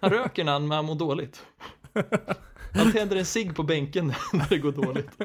Han 0.01 0.09
röker 0.09 0.43
när 0.43 0.51
han, 0.51 0.67
när 0.69 0.76
han 0.76 0.86
mår 0.86 0.95
dåligt. 0.95 1.45
Han 2.76 2.91
tänder 2.91 3.15
en 3.15 3.26
cigg 3.26 3.55
på 3.55 3.63
bänken 3.63 4.07
när 4.34 4.49
det 4.49 4.57
går 4.57 4.71
dåligt. 4.71 5.09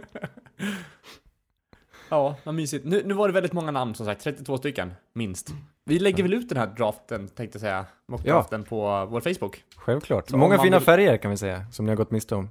Ja, 2.11 2.37
vad 2.45 2.55
mysigt. 2.55 2.85
Nu, 2.85 3.03
nu 3.05 3.15
var 3.15 3.29
det 3.29 3.35
väldigt 3.35 3.53
många 3.53 3.71
namn 3.71 3.95
som 3.95 4.07
sagt, 4.07 4.23
32 4.23 4.59
stycken, 4.59 4.93
minst. 5.13 5.55
Vi 5.85 5.99
lägger 5.99 6.23
väl 6.23 6.35
ut 6.35 6.49
den 6.49 6.59
här 6.59 6.67
draften, 6.67 7.29
tänkte 7.29 7.57
jag 7.57 7.61
säga, 7.61 7.87
mockdraften 8.07 8.65
på 8.65 9.07
vår 9.07 9.21
Facebook. 9.21 9.65
Självklart. 9.77 10.29
Så 10.31 10.37
Många 10.37 10.59
fina 10.59 10.79
vill- 10.79 10.85
färger 10.85 11.17
kan 11.17 11.31
vi 11.31 11.37
säga, 11.37 11.67
som 11.73 11.85
ni 11.87 11.91
har 11.91 11.97
gått 11.97 12.11
miste 12.11 12.35
om. 12.35 12.51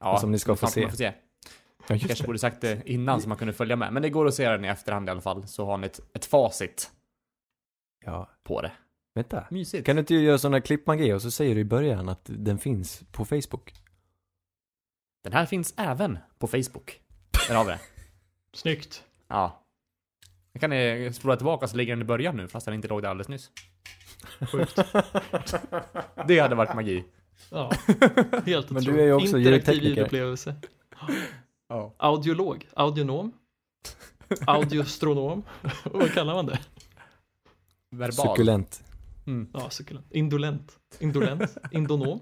Ja, 0.00 0.18
Som 0.18 0.30
ni 0.30 0.38
ska 0.38 0.56
få 0.56 0.66
se. 0.66 0.88
få 0.90 0.96
se. 0.96 1.12
Ja, 1.88 1.94
just 1.94 2.06
Kanske 2.06 2.26
borde 2.26 2.38
sagt 2.38 2.60
det 2.60 2.82
innan 2.86 3.20
så 3.20 3.28
man 3.28 3.38
kunde 3.38 3.52
följa 3.52 3.76
med, 3.76 3.92
men 3.92 4.02
det 4.02 4.10
går 4.10 4.26
att 4.26 4.34
se 4.34 4.48
den 4.48 4.64
i 4.64 4.68
efterhand 4.68 5.08
i 5.08 5.10
alla 5.12 5.20
fall, 5.20 5.46
så 5.48 5.66
har 5.66 5.78
ni 5.78 5.86
ett, 5.86 6.00
ett 6.14 6.24
facit 6.24 6.90
Ja, 8.04 8.30
på 8.44 8.60
det. 8.62 8.72
Vänta. 9.14 9.46
Mysigt. 9.50 9.86
Kan 9.86 9.96
du 9.96 10.00
inte 10.00 10.14
göra 10.14 10.38
sån 10.38 10.52
här 10.52 10.60
klippmagi 10.60 11.12
och 11.12 11.22
så 11.22 11.30
säger 11.30 11.54
du 11.54 11.60
i 11.60 11.64
början 11.64 12.08
att 12.08 12.20
den 12.24 12.58
finns 12.58 13.02
på 13.12 13.24
Facebook? 13.24 13.74
Den 15.24 15.32
här 15.32 15.46
finns 15.46 15.74
även 15.76 16.18
på 16.38 16.46
Facebook. 16.46 17.00
Där 17.48 17.54
har 17.54 17.64
vi 17.64 17.70
det. 17.70 17.80
Snyggt. 18.52 19.04
Ja. 19.28 19.60
Jag 20.52 20.60
kan 20.60 20.70
ni 20.70 21.10
spola 21.14 21.36
tillbaka 21.36 21.68
så 21.68 21.76
ligger 21.76 21.92
den 21.92 22.02
i 22.02 22.04
början 22.04 22.36
nu, 22.36 22.48
fast 22.48 22.66
den 22.66 22.74
inte 22.74 22.88
låg 22.88 23.02
där 23.02 23.08
alldeles 23.08 23.28
nyss. 23.28 23.50
Sjukt. 24.52 24.76
Det 26.26 26.38
hade 26.38 26.54
varit 26.54 26.74
magi. 26.74 27.04
Ja, 27.50 27.72
helt 28.46 28.70
Men 28.70 28.82
du 28.84 28.90
otroligt. 28.90 29.00
är 29.00 29.04
ju 29.04 29.12
också 29.12 29.38
Interaktiv 29.38 29.44
ljudtekniker. 29.50 29.88
ljudupplevelse. 29.88 30.54
Ja. 31.68 31.94
Audiolog, 31.96 32.68
audionom, 32.76 33.32
audiostronom, 34.46 35.42
vad 35.84 36.12
kallar 36.12 36.34
man 36.34 36.46
det? 36.46 36.58
Verbal. 37.90 38.12
Suckulent. 38.28 38.84
Mm. 39.26 39.48
Ja, 39.52 39.70
succulent. 39.70 40.06
Indolent, 40.10 40.78
indolent, 40.98 41.56
indonom. 41.72 42.20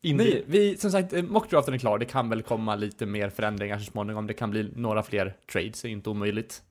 Indi. 0.00 0.24
Nej, 0.24 0.44
vi, 0.46 0.76
som 0.76 0.90
sagt, 0.90 1.12
eh, 1.12 1.22
mockdraften 1.22 1.74
är 1.74 1.78
klar. 1.78 1.98
Det 1.98 2.04
kan 2.04 2.28
väl 2.28 2.42
komma 2.42 2.74
lite 2.76 3.06
mer 3.06 3.30
förändringar 3.30 3.78
så 3.78 3.84
småningom. 3.84 4.26
Det 4.26 4.34
kan 4.34 4.50
bli 4.50 4.72
några 4.76 5.02
fler 5.02 5.36
trades, 5.52 5.82
det 5.82 5.88
är 5.88 5.92
inte 5.92 6.10
omöjligt. 6.10 6.62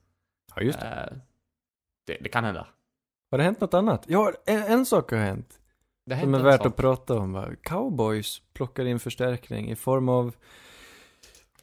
Ja, 0.54 0.62
just 0.62 0.80
det. 0.80 0.86
Eh, 0.86 1.18
det, 2.06 2.16
det 2.20 2.28
kan 2.28 2.44
hända. 2.44 2.66
Har 3.30 3.38
det 3.38 3.44
hänt 3.44 3.60
något 3.60 3.74
annat? 3.74 4.04
Ja, 4.08 4.32
en, 4.46 4.62
en 4.62 4.86
sak 4.86 5.10
har 5.10 5.18
hänt. 5.18 5.58
Det 6.06 6.14
har 6.14 6.22
Som 6.22 6.34
är 6.34 6.38
värt 6.42 6.58
sak. 6.58 6.66
att 6.66 6.76
prata 6.76 7.14
om 7.14 7.32
va? 7.32 7.48
Cowboys 7.62 8.42
plockar 8.52 8.84
in 8.84 9.00
förstärkning 9.00 9.70
i 9.70 9.76
form 9.76 10.08
av 10.08 10.34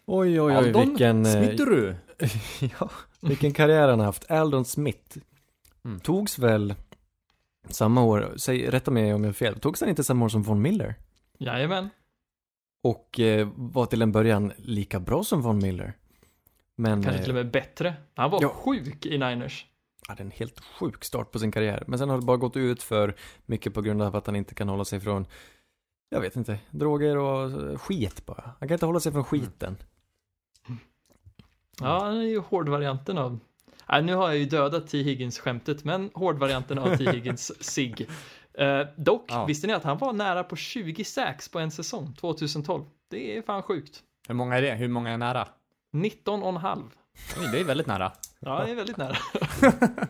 Oj, 0.05 0.41
oj, 0.41 0.41
oj, 0.41 0.53
Aldon 0.53 0.89
vilken, 0.89 1.25
eh, 1.25 1.31
Smitterud. 1.31 1.95
ja, 2.79 2.89
vilken 3.21 3.53
karriär 3.53 3.87
han 3.87 3.99
har 3.99 4.05
haft. 4.05 4.31
Aldon 4.31 4.65
Smith. 4.65 5.17
Mm. 5.86 5.99
Togs 5.99 6.39
väl 6.39 6.75
samma 7.69 8.03
år, 8.03 8.34
säg, 8.38 8.69
rätta 8.69 8.91
mig 8.91 9.13
om 9.13 9.23
jag 9.23 9.27
har 9.29 9.34
fel, 9.34 9.59
togs 9.59 9.79
han 9.81 9.89
inte 9.89 10.03
samma 10.03 10.25
år 10.25 10.29
som 10.29 10.43
Von 10.43 10.61
Miller? 10.61 10.95
Jajamän. 11.39 11.89
Och 12.84 13.19
eh, 13.19 13.49
var 13.55 13.86
till 13.86 14.01
en 14.01 14.11
början 14.11 14.53
lika 14.57 14.99
bra 14.99 15.23
som 15.23 15.41
Von 15.41 15.57
Miller. 15.59 15.93
Men 16.75 17.03
Kanske 17.03 17.23
till 17.23 17.31
och 17.31 17.38
eh, 17.39 17.43
med 17.43 17.51
bättre. 17.53 17.93
Han 18.15 18.31
var 18.31 18.41
Ja. 18.41 18.49
sjuk 18.49 19.05
i 19.05 19.17
Niners. 19.17 19.65
hade 20.07 20.23
en 20.23 20.31
helt 20.31 20.59
sjuk 20.59 21.03
start 21.03 21.31
på 21.31 21.39
sin 21.39 21.51
karriär. 21.51 21.84
Men 21.88 21.99
sen 21.99 22.09
har 22.09 22.17
det 22.19 22.25
bara 22.25 22.38
gått 22.38 22.57
ut 22.57 22.84
för 22.84 23.15
mycket 23.45 23.73
på 23.73 23.81
grund 23.81 24.01
av 24.01 24.15
att 24.15 24.25
han 24.25 24.36
inte 24.36 24.55
kan 24.55 24.69
hålla 24.69 24.86
sig 24.86 24.99
från, 24.99 25.25
jag 26.09 26.21
vet 26.21 26.36
inte, 26.36 26.59
droger 26.71 27.17
och 27.17 27.51
eh, 27.71 27.77
skit 27.77 28.25
bara. 28.25 28.51
Han 28.59 28.67
kan 28.69 28.75
inte 28.75 28.86
hålla 28.86 28.99
sig 28.99 29.11
från 29.11 29.23
skiten. 29.23 29.77
Ja, 31.79 31.99
han 32.05 32.17
är 32.17 32.21
ju 32.23 32.39
hårdvarianten 32.39 33.17
av... 33.17 33.39
Nej, 33.89 34.03
nu 34.03 34.15
har 34.15 34.27
jag 34.27 34.38
ju 34.38 34.45
dödat 34.45 34.88
T. 34.88 35.03
Higgins-skämtet, 35.03 35.84
men 35.84 36.09
hårdvarianten 36.13 36.79
av 36.79 36.95
T. 36.97 37.11
Higgins 37.11 37.63
SIG. 37.73 38.09
Eh, 38.53 38.81
dock, 38.95 39.25
Ja. 39.27 39.45
visste 39.45 39.67
ni 39.67 39.73
att 39.73 39.84
han 39.84 39.97
var 39.97 40.13
nära 40.13 40.43
på 40.43 40.55
20 40.55 41.03
sacks 41.03 41.49
på 41.49 41.59
en 41.59 41.71
säsong, 41.71 42.13
2012? 42.19 42.84
Det 43.09 43.38
är 43.38 43.41
fan 43.41 43.63
sjukt. 43.63 44.03
Hur 44.27 44.36
många 44.36 44.57
är 44.57 44.61
det? 44.61 44.73
Hur 44.73 44.88
många 44.88 45.09
är 45.11 45.17
nära? 45.17 45.47
19 45.91 46.43
och 46.43 46.49
en 46.49 46.57
halv. 46.57 46.84
Oj, 47.39 47.49
det 47.51 47.59
är 47.59 47.63
väldigt 47.63 47.88
nära. 47.88 48.11
Ja, 48.39 48.63
det 48.65 48.71
är 48.71 48.75
väldigt 48.75 48.97
nära. 48.97 49.15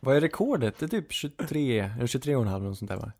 Vad 0.00 0.16
är 0.16 0.20
rekordet? 0.20 0.78
Det 0.78 0.86
är 0.86 0.88
typ 0.88 1.12
23, 1.12 1.78
eller 1.78 2.06
23 2.06 2.36
och 2.36 2.42
en 2.42 2.48
halv, 2.48 2.74
sånt 2.74 2.90
där 2.90 2.96
va? 2.96 3.12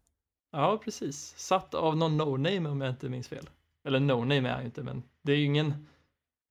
Ja, 0.52 0.80
precis. 0.84 1.34
Satt 1.36 1.74
av 1.74 1.96
någon 1.96 2.20
no-name 2.20 2.68
om 2.68 2.80
jag 2.80 2.90
inte 2.90 3.08
minns 3.08 3.28
fel. 3.28 3.48
Eller 3.84 4.00
no-name 4.00 4.48
är 4.48 4.52
han 4.52 4.60
ju 4.60 4.66
inte, 4.66 4.82
men 4.82 5.02
det 5.22 5.32
är 5.32 5.36
ju 5.36 5.44
ingen... 5.44 5.86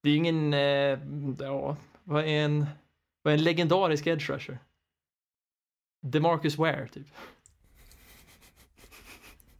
Det 0.03 0.09
är 0.09 0.11
ju 0.13 0.17
ingen... 0.17 0.53
Eh, 0.53 0.99
ja, 1.47 1.75
vad 2.03 2.23
är 2.23 2.27
en... 2.45 2.65
Är 3.23 3.29
en 3.31 3.43
legendarisk 3.43 4.07
edge 4.07 4.29
rusher? 4.29 4.59
DeMarcus 6.01 6.57
Ware, 6.57 6.87
typ. 6.87 7.07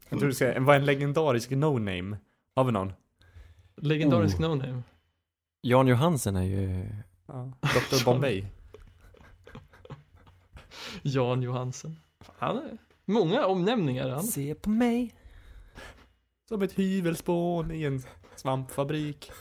Jag 0.09 0.19
tror 0.19 0.27
du 0.29 0.33
ska, 0.35 0.59
vad 0.59 0.75
är 0.75 0.79
en 0.79 0.85
legendarisk 0.85 1.49
no-name? 1.51 2.17
Har 2.55 2.63
vi 2.63 2.71
någon? 2.71 2.93
Legendarisk 3.75 4.39
Oh. 4.39 4.41
no-name. 4.41 4.83
Jan 5.61 5.87
Johansen 5.87 6.35
är 6.35 6.43
ju, 6.43 6.85
Ja. 7.25 7.51
Dr. 7.61 8.05
Bombay. 8.05 8.45
Jan 11.01 11.41
Johansen. 11.41 11.99
Han 12.37 12.57
är... 12.57 12.77
Många 13.05 13.45
omnämningar. 13.45 14.09
Han. 14.09 14.23
se 14.23 14.55
på 14.55 14.69
mig. 14.69 15.13
Som 16.49 16.61
ett 16.61 16.73
hyvelspån 16.73 17.71
i 17.71 17.83
en 17.83 18.03
svampfabrik. 18.35 19.31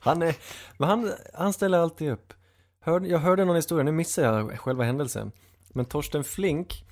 Han 0.00 0.22
är, 0.22 0.36
men 0.78 0.88
han, 0.88 1.12
han 1.34 1.52
ställer 1.52 1.78
alltid 1.78 2.10
upp. 2.10 2.32
Hör, 2.84 3.00
jag 3.00 3.18
hörde 3.18 3.44
någon 3.44 3.56
historia, 3.56 3.84
nu 3.84 3.92
missar 3.92 4.22
jag 4.22 4.60
själva 4.60 4.84
händelsen. 4.84 5.32
Men 5.68 5.84
Torsten 5.84 6.24
Flink 6.24 6.84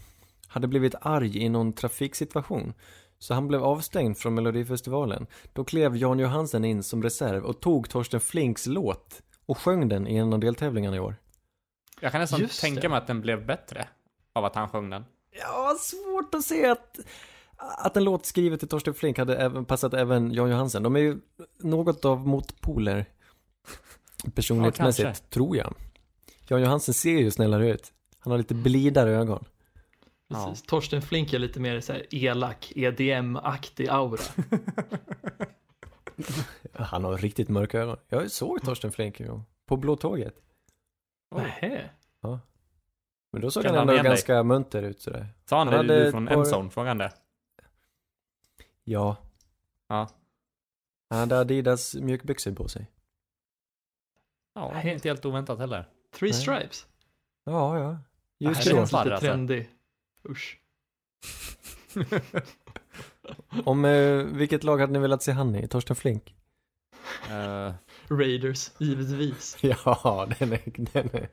hade 0.46 0.68
blivit 0.68 0.94
arg 1.00 1.38
i 1.38 1.48
någon 1.48 1.72
trafiksituation. 1.72 2.72
Så 3.18 3.34
han 3.34 3.48
blev 3.48 3.64
avstängd 3.64 4.18
från 4.18 4.34
Melodifestivalen. 4.34 5.26
Då 5.52 5.64
klev 5.64 5.96
Jan 5.96 6.18
Johansen 6.18 6.64
in 6.64 6.82
som 6.82 7.02
reserv 7.02 7.44
och 7.44 7.60
tog 7.60 7.88
Torsten 7.88 8.20
Flinks 8.20 8.66
låt 8.66 9.22
och 9.46 9.58
sjöng 9.58 9.88
den 9.88 10.06
i 10.06 10.16
en 10.16 10.32
av 10.32 10.40
deltävlingarna 10.40 10.96
i 10.96 11.00
år. 11.00 11.16
Jag 12.00 12.12
kan 12.12 12.20
nästan 12.20 12.40
Just 12.40 12.60
tänka 12.60 12.80
det. 12.80 12.88
mig 12.88 12.98
att 12.98 13.06
den 13.06 13.20
blev 13.20 13.46
bättre 13.46 13.88
av 14.32 14.44
att 14.44 14.54
han 14.54 14.68
sjöng 14.68 14.90
den. 14.90 15.04
Ja, 15.30 15.76
svårt 15.80 16.34
att 16.34 16.42
se 16.42 16.66
att, 16.66 16.98
att 17.56 17.96
en 17.96 18.04
låt 18.04 18.26
skriven 18.26 18.58
till 18.58 18.68
Torsten 18.68 18.94
Flink 18.94 19.18
hade 19.18 19.36
även, 19.36 19.64
passat 19.64 19.94
även 19.94 20.32
Jan 20.32 20.50
Johansen. 20.50 20.82
De 20.82 20.96
är 20.96 21.00
ju 21.00 21.20
något 21.58 22.04
av 22.04 22.26
motpoler 22.26 23.06
personlighetsmässigt, 24.34 25.04
Ja, 25.08 25.14
tror 25.30 25.56
jag. 25.56 25.74
Jan 26.48 26.62
Johansen 26.62 26.94
ser 26.94 27.18
ju 27.18 27.30
snällare 27.30 27.70
ut. 27.70 27.92
Han 28.18 28.30
har 28.30 28.38
lite 28.38 28.54
blidare 28.54 29.10
ögon. 29.10 29.44
Precis. 30.28 30.62
Torsten 30.62 31.02
Flink 31.02 31.32
är 31.32 31.38
lite 31.38 31.60
mer 31.60 31.80
så 31.80 31.92
här 31.92 32.06
elak, 32.14 32.72
EDM-aktig 32.76 33.88
aura. 33.88 34.22
Han 36.72 37.04
har 37.04 37.18
riktigt 37.18 37.48
mörka 37.48 37.78
ögon. 37.80 37.96
Jag 38.08 38.30
såg 38.30 38.62
Torsten 38.62 38.92
Flink 38.92 39.20
en 39.20 39.28
gång. 39.28 39.44
På 39.66 39.76
Blå 39.76 39.96
Tåget. 39.96 40.34
Nähä. 41.36 41.90
Men 43.32 43.42
då 43.42 43.50
såg 43.50 43.62
Kände 43.62 43.78
han 43.78 43.82
ändå 43.88 43.92
igen 43.92 44.04
dig? 44.04 44.10
ganska 44.10 44.42
munter 44.42 44.82
ut 44.82 45.00
sådär. 45.00 45.28
Sa 45.46 45.58
han, 45.58 45.68
Han 45.68 45.86
det? 45.86 46.04
Du 46.04 46.10
från 46.10 46.26
par- 46.26 46.34
Endzone? 46.34 46.70
Frågade 46.70 46.90
han 46.90 46.98
det? 46.98 47.12
Ja. 48.84 49.16
Ja. 49.88 50.08
Han 51.10 51.18
hade 51.18 51.38
Adidas 51.38 51.94
mjukbyxor 51.94 52.52
på 52.52 52.68
sig. 52.68 52.86
Ja, 54.54 54.70
Nej. 54.74 54.92
inte 54.92 55.08
helt 55.08 55.24
oväntat 55.24 55.58
heller. 55.58 55.84
Three 56.14 56.30
Nej. 56.30 56.40
stripes. 56.40 56.86
Ja, 57.44 57.78
ja. 57.78 57.98
Just 58.38 58.64
det 58.64 58.70
känns- 58.70 58.92
Lite 58.92 58.98
alltså. 58.98 59.26
trendig. 59.26 59.68
Usch. 60.28 60.58
Om, 63.64 63.84
eh, 63.84 64.16
vilket 64.16 64.64
lag 64.64 64.78
hade 64.78 64.92
ni 64.92 64.98
velat 64.98 65.22
se 65.22 65.32
han 65.32 65.54
i? 65.56 65.68
Torsten 65.68 65.96
Flink? 65.96 66.34
Eh, 67.30 67.72
Raiders, 68.08 68.70
givetvis. 68.78 69.56
Ja, 69.62 70.28
den 70.38 70.52
är... 70.52 70.60
Den 70.92 71.10
är... 71.12 71.28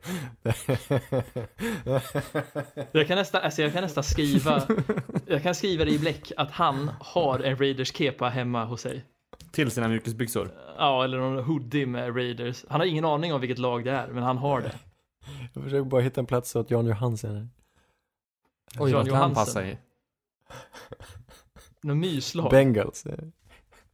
Jag 2.92 3.06
kan 3.06 3.18
nästan, 3.18 3.42
alltså 3.42 3.62
jag 3.62 3.72
kan 3.72 3.82
nästan 3.82 4.04
skriva, 4.04 4.62
jag 5.26 5.42
kan 5.42 5.54
skriva 5.54 5.84
det 5.84 5.90
i 5.90 5.98
bläck 5.98 6.32
att 6.36 6.50
han 6.50 6.90
har 7.00 7.38
en 7.40 7.56
Raiders 7.56 7.92
kepa 7.96 8.28
hemma 8.28 8.64
hos 8.64 8.80
sig. 8.80 9.04
Till 9.52 9.70
sina 9.70 9.88
mjukisbyxor. 9.88 10.50
Ja, 10.78 11.04
eller 11.04 11.18
någon 11.18 11.44
hoodie 11.44 11.86
med 11.86 12.16
Raiders. 12.16 12.64
Han 12.68 12.80
har 12.80 12.86
ingen 12.86 13.04
aning 13.04 13.34
om 13.34 13.40
vilket 13.40 13.58
lag 13.58 13.84
det 13.84 13.90
är, 13.90 14.08
men 14.08 14.22
han 14.22 14.38
har 14.38 14.60
det. 14.60 14.74
Jag 15.54 15.64
försöker 15.64 15.90
bara 15.90 16.00
hitta 16.00 16.20
en 16.20 16.26
plats 16.26 16.56
åt 16.56 16.70
Jan 16.70 16.86
Johansen. 16.86 17.50
Oj, 18.78 18.90
Jan 18.90 19.06
Johansen. 19.06 19.34
passa 19.34 19.66
i? 19.66 19.78
Någon 21.82 22.00
myslag. 22.00 22.50
Bengals. 22.50 23.06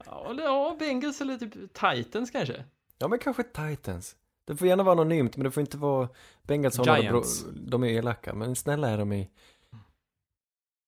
ja, 0.07 0.30
eller, 0.30 0.43
ja, 0.43 0.76
Bengals 0.78 1.20
eller 1.20 1.39
typ 1.39 1.53
Titans 1.72 2.30
kanske. 2.30 2.64
Ja, 2.99 3.09
men 3.09 3.18
kanske 3.18 3.43
Titans. 3.43 4.16
Det 4.47 4.57
får 4.57 4.68
gärna 4.68 4.82
vara 4.82 4.93
anonymt, 4.93 5.37
men 5.37 5.45
det 5.45 5.51
får 5.51 5.61
inte 5.61 5.76
vara... 5.76 6.09
Bengals. 6.43 6.78
Giants. 6.87 7.45
De 7.55 7.85
är 7.85 7.89
elaka, 7.89 8.35
men 8.35 8.57
snälla 8.57 8.91
är 8.91 8.99
de 8.99 9.12
i... 9.12 9.30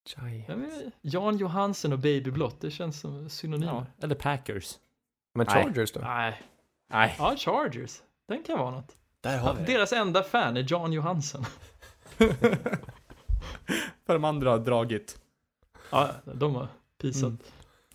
Giants. 0.06 0.48
Men 0.48 0.92
Jan 1.00 1.36
Johansen 1.36 1.92
och 1.92 1.98
Babyblått, 1.98 2.60
det 2.60 2.70
känns 2.70 3.00
som 3.00 3.28
synonymer. 3.28 3.72
Ja, 3.72 3.86
eller 4.04 4.14
Packers. 4.14 4.78
Men 5.34 5.46
Nej. 5.54 5.64
Chargers 5.64 5.92
då? 5.92 6.00
Nej, 6.00 6.42
Nej. 6.90 7.14
ja 7.18 7.32
Ah, 7.32 7.36
Chargers. 7.36 8.02
Den 8.28 8.42
kan 8.42 8.58
vara 8.58 8.70
något. 8.70 8.96
Där 9.20 9.36
Ja, 9.36 9.56
deras 9.66 9.92
enda 9.92 10.22
fan 10.22 10.56
är 10.56 10.66
Jan 10.68 10.92
Johansen. 10.92 11.44
För 14.06 14.12
de 14.12 14.24
andra 14.24 14.50
har 14.50 14.58
dragit. 14.58 15.20
Ja, 15.90 16.10
de 16.24 16.54
har 16.54 16.68
pisat. 17.00 17.22
Mm. 17.28 17.38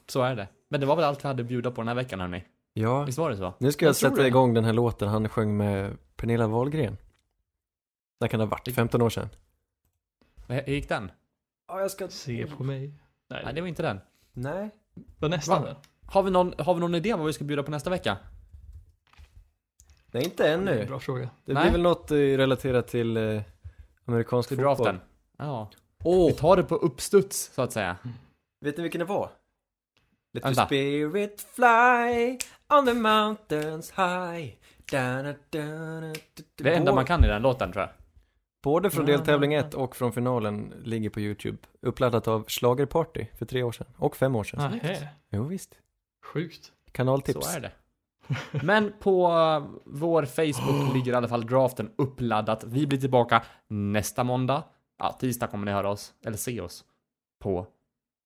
Så 0.07 0.21
är 0.21 0.35
det. 0.35 0.47
Men 0.69 0.79
det 0.79 0.85
var 0.85 0.95
väl 0.95 1.05
allt 1.05 1.23
vi 1.23 1.27
hade 1.27 1.41
att 1.41 1.47
bjuda 1.47 1.71
på 1.71 1.81
den 1.81 1.87
här 1.87 1.95
veckan 1.95 2.19
hörni. 2.19 2.43
Ja, 2.73 3.03
Visst 3.03 3.17
var 3.17 3.29
det 3.29 3.37
så? 3.37 3.53
nu 3.57 3.71
ska 3.71 3.85
jag, 3.85 3.89
Jag 3.89 3.95
sätta 3.95 4.15
det. 4.15 4.27
igång 4.27 4.53
den 4.53 4.63
här 4.65 4.73
låten 4.73 5.07
han 5.07 5.29
sjöng 5.29 5.57
med 5.57 5.97
Pernilla 6.15 6.47
Wahlgren. 6.47 6.97
När 8.19 8.27
kan 8.27 8.39
det 8.39 8.45
ha 8.45 8.49
varit? 8.49 8.75
15 8.75 9.01
år 9.01 9.09
sedan? 9.09 9.29
Hur 10.47 10.61
gick 10.61 10.89
den? 10.89 11.11
Ja, 11.71 11.81
jag 11.81 11.91
ska... 11.91 12.07
Se 12.07 12.47
på 12.47 12.63
mig. 12.63 12.93
Nej, 13.29 13.41
Nej, 13.45 13.53
det 13.53 13.61
var 13.61 13.67
inte 13.67 13.83
den. 13.83 13.99
Nej. 14.33 14.69
det 14.93 15.03
var 15.21 15.29
nästan 15.29 15.61
Va? 15.61 15.67
den. 15.67 15.75
Har 16.05 16.23
vi 16.23 16.31
någon, 16.31 16.53
har 16.57 16.73
vi 16.73 16.79
någon 16.79 16.95
idé 16.95 17.13
vad 17.13 17.25
vi 17.27 17.33
ska 17.33 17.43
bjuda 17.43 17.63
på 17.63 17.71
nästa 17.71 17.89
vecka? 17.89 18.17
Nej, 20.11 20.23
inte 20.23 20.43
Det 20.43 20.49
är 20.49 20.53
en 20.53 20.67
ännu. 20.67 20.85
bra 20.85 20.99
fråga. 20.99 21.29
Det 21.45 21.53
Nej. 21.53 21.63
blir 21.63 21.71
väl 21.71 21.81
något 21.81 22.11
eh, 22.11 22.15
relaterat 22.15 22.87
till 22.87 23.17
eh, 23.17 23.41
amerikansk 24.05 24.49
Till 24.49 24.57
fotboll. 24.57 24.75
draften? 24.77 25.01
Ja. 25.37 25.69
Åh, 26.03 26.27
Vi 26.27 26.33
tar 26.33 26.57
det 26.57 26.63
på 26.63 26.75
uppstuds, 26.75 27.51
så 27.53 27.61
att 27.61 27.71
säga. 27.71 27.97
vet 28.61 28.77
ni 28.77 28.83
vilken 28.83 28.99
det 28.99 29.05
var? 29.05 29.29
Let 30.33 30.43
your 30.43 30.49
Vänta. 30.49 30.65
spirit 30.65 31.41
fly 31.55 32.37
on 32.77 32.85
the 32.85 32.93
mountains 32.93 33.91
high. 33.91 34.53
Da, 34.91 35.21
da, 35.23 35.33
da, 35.49 35.59
da, 35.59 36.01
da, 36.01 36.13
Det 36.55 36.75
enda 36.75 36.95
man 36.95 37.05
kan 37.05 37.23
i 37.23 37.27
den 37.27 37.41
låten, 37.41 37.71
tror 37.71 37.81
jag. 37.85 37.91
Både 38.63 38.89
från 38.89 39.05
deltävling 39.05 39.51
ja, 39.51 39.59
1 39.59 39.73
och 39.73 39.95
från 39.95 40.13
finalen 40.13 40.73
ligger 40.83 41.09
på 41.09 41.19
YouTube. 41.19 41.57
Uppladdat 41.81 42.27
av 42.27 42.45
Schlagerparty 42.47 43.25
för 43.37 43.45
tre 43.45 43.63
år 43.63 43.71
sedan. 43.71 43.87
Och 43.97 44.17
fem 44.17 44.35
år 44.35 44.43
sedan. 44.43 44.71
Nähä, 44.71 45.07
Jo 45.29 45.43
visst. 45.43 45.77
sjukt. 46.23 46.71
Kanaltips. 46.91 47.45
Så 47.45 47.57
är 47.57 47.61
det. 47.61 47.71
Men 48.63 48.93
på 48.99 49.27
uh, 49.27 49.67
vår 49.85 50.25
Facebook 50.25 50.93
ligger 50.93 51.11
i 51.11 51.15
alla 51.15 51.27
fall 51.27 51.45
draften 51.45 51.91
uppladdat. 51.95 52.63
Vi 52.63 52.87
blir 52.87 52.99
tillbaka 52.99 53.43
nästa 53.67 54.23
måndag. 54.23 54.63
Ja, 54.97 55.17
tisdag 55.19 55.47
kommer 55.47 55.65
ni 55.65 55.71
höra 55.71 55.89
oss, 55.89 56.13
eller 56.25 56.37
se 56.37 56.61
oss, 56.61 56.85
på 57.39 57.67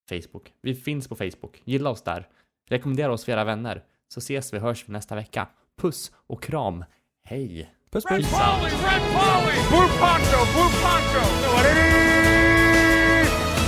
Facebook. 0.10 0.54
Vi 0.62 0.76
finns 0.76 1.08
på 1.08 1.16
Facebook. 1.16 1.62
Gilla 1.64 1.90
oss 1.90 2.02
där. 2.02 2.28
Rekommendera 2.70 3.14
oss 3.14 3.26
för 3.26 3.32
era 3.32 3.44
vänner. 3.44 3.84
Så 4.08 4.18
ses 4.20 4.54
vi 4.54 4.60
hörs 4.60 4.90
vi 4.90 4.94
nästa 4.94 5.16
vecka. 5.16 5.48
Puss 5.78 6.12
och 6.16 6.44
kram. 6.44 6.86
Hej! 7.24 7.76
Puss 7.96 8.04
Red 8.12 8.24
puss. 8.24 8.32
Polly, 8.32 8.72
Red 8.84 9.02
Polly! 9.16 9.56
Blue 9.72 9.88
Poncho, 9.96 10.44
Blue 10.52 10.68
Poncho! 10.84 11.24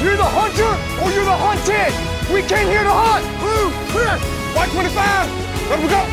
You're 0.03 0.17
the 0.17 0.27
hunter 0.27 0.75
or 1.01 1.07
you're 1.15 1.23
the 1.23 1.31
hunted! 1.31 1.95
We 2.33 2.41
came 2.41 2.67
here 2.67 2.83
to 2.83 2.91
hunt! 2.91 3.23
Blue, 3.39 3.71
clear! 3.93 4.19
White 4.53 4.69
25! 4.71 5.29
Let 5.69 5.79
we 5.79 5.87
go! 5.87 6.05